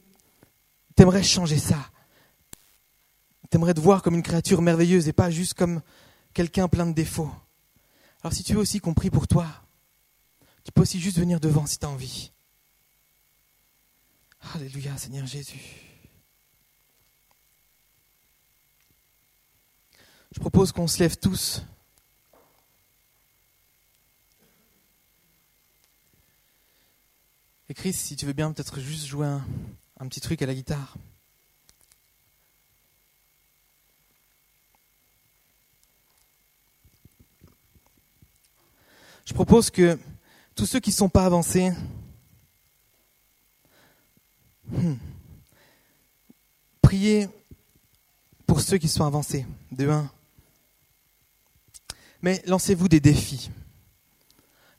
aimerais 0.97 1.24
changer 1.24 1.57
ça. 1.57 1.89
Tu 3.49 3.57
aimerais 3.57 3.74
te 3.74 3.80
voir 3.80 4.01
comme 4.01 4.16
une 4.16 4.24
créature 4.24 4.61
merveilleuse 4.61 5.07
et 5.07 5.14
pas 5.14 5.30
juste 5.30 5.53
comme 5.53 5.82
quelqu'un 6.34 6.68
plein 6.68 6.86
de 6.86 6.93
défauts. 6.93 7.32
Alors 8.22 8.34
si 8.34 8.43
tu 8.43 8.53
veux 8.53 8.59
aussi 8.59 8.80
qu'on 8.80 8.93
prie 8.93 9.09
pour 9.09 9.28
toi, 9.28 9.47
tu 10.64 10.72
peux 10.72 10.82
aussi 10.82 10.99
juste 10.99 11.20
venir 11.20 11.39
devant 11.39 11.66
si 11.66 11.78
tu 11.78 11.86
as 11.86 11.89
envie. 11.89 12.32
Alléluia, 14.53 14.97
Seigneur 14.97 15.26
Jésus. 15.26 15.59
Je 20.32 20.39
propose 20.39 20.72
qu'on 20.72 20.88
se 20.88 20.99
lève 20.99 21.18
tous. 21.18 21.64
Et 27.74 27.76
Chris, 27.76 27.94
si 27.94 28.16
tu 28.16 28.28
veux 28.28 28.34
bien 28.34 28.52
peut-être 28.52 28.80
juste 28.80 29.08
jouer 29.08 29.26
un, 29.26 30.08
petit 30.08 30.22
truc 30.22 30.44
à 30.44 30.46
la 30.46 30.54
guitare. 30.54 30.96
Je 39.26 39.34
propose 39.34 39.72
que 39.72 39.98
tous 40.54 40.68
ceux 40.68 40.80
qui 40.80 40.92
ne 40.92 40.96
sont 40.96 41.10
pas 41.10 41.26
avancés, 41.26 41.72
hmm, 44.68 44.94
priez 46.80 47.28
pour 48.46 48.62
ceux 48.62 48.78
qui 48.78 48.88
sont 48.88 49.04
avancés. 49.04 49.48
De 49.72 49.90
un, 49.90 50.12
mais 52.22 52.44
lancez-vous 52.46 52.88
des 52.88 53.00
défis. 53.00 53.50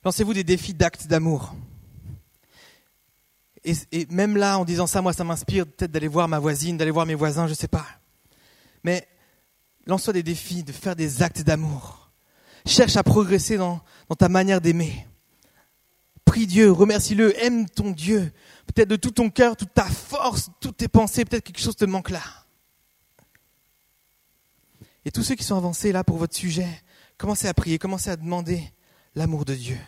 Lancez-vous 0.05 0.35
des 0.35 0.45
défis 0.45 0.75
d'actes 0.75 1.09
d'amour. 1.09 1.57
Et, 3.65 4.07
même 4.11 4.37
là, 4.37 4.59
en 4.59 4.65
disant 4.65 4.87
ça, 4.87 5.01
moi, 5.01 5.13
ça 5.13 5.25
m'inspire 5.25 5.67
peut-être 5.67 5.91
d'aller 5.91 6.09
voir 6.09 6.29
ma 6.29 6.39
voisine, 6.39 6.77
d'aller 6.77 6.91
voir 6.91 7.07
mes 7.07 7.15
voisins, 7.15 7.47
je 7.47 7.53
ne 7.53 7.57
sais 7.57 7.69
pas. 7.69 7.87
Mais 8.83 9.09
lance-toi 9.87 10.13
des 10.13 10.23
défis 10.23 10.63
de 10.63 10.73
faire 10.73 10.95
des 10.95 11.23
actes 11.23 11.43
d'amour. 11.43 12.11
Cherche 12.67 12.97
à 12.97 13.03
progresser 13.03 13.57
dans, 13.57 13.81
dans 14.09 14.17
ta 14.17 14.29
manière 14.29 14.61
d'aimer. 14.61 15.07
Prie 16.25 16.47
Dieu, 16.47 16.71
remercie-le, 16.73 17.39
aime 17.43 17.69
ton 17.69 17.91
Dieu. 17.91 18.33
Peut-être 18.67 18.89
de 18.89 18.97
tout 18.97 19.11
ton 19.11 19.31
cœur, 19.31 19.57
toute 19.57 19.73
ta 19.73 19.85
force, 19.85 20.51
toutes 20.61 20.79
tes 20.79 20.89
pensées, 20.89 21.25
peut-être 21.25 21.45
quelque 21.45 21.61
chose 21.61 21.77
te 21.77 21.85
manque 21.85 22.11
là. 22.11 22.23
Et 25.05 25.11
tous 25.11 25.23
ceux 25.23 25.35
qui 25.35 25.45
sont 25.45 25.57
avancés 25.57 25.93
là 25.93 26.03
pour 26.03 26.17
votre 26.17 26.35
sujet, 26.35 26.69
commencez 27.19 27.47
à 27.47 27.55
prier, 27.55 27.79
commencez 27.79 28.11
à 28.11 28.17
demander 28.17 28.63
l'amour 29.15 29.45
de 29.45 29.55
Dieu. 29.55 29.79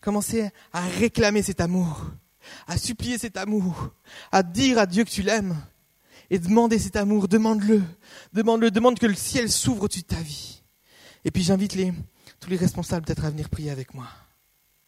Commencez 0.00 0.50
à 0.72 0.82
réclamer 0.82 1.42
cet 1.42 1.60
amour, 1.60 2.06
à 2.66 2.76
supplier 2.76 3.18
cet 3.18 3.36
amour, 3.36 3.90
à 4.32 4.42
dire 4.42 4.78
à 4.78 4.86
Dieu 4.86 5.04
que 5.04 5.10
tu 5.10 5.22
l'aimes 5.22 5.56
et 6.30 6.38
demander 6.38 6.78
cet 6.78 6.96
amour, 6.96 7.28
demande-le, 7.28 7.82
demande-le, 8.32 8.70
demande 8.70 8.98
que 8.98 9.06
le 9.06 9.14
ciel 9.14 9.50
s'ouvre 9.50 9.84
au-dessus 9.84 10.02
de 10.02 10.06
ta 10.06 10.20
vie. 10.20 10.62
Et 11.24 11.30
puis 11.30 11.42
j'invite 11.42 11.76
tous 12.40 12.50
les 12.50 12.56
responsables 12.56 13.06
peut-être 13.06 13.24
à 13.24 13.30
venir 13.30 13.48
prier 13.48 13.70
avec 13.70 13.94
moi. 13.94 14.08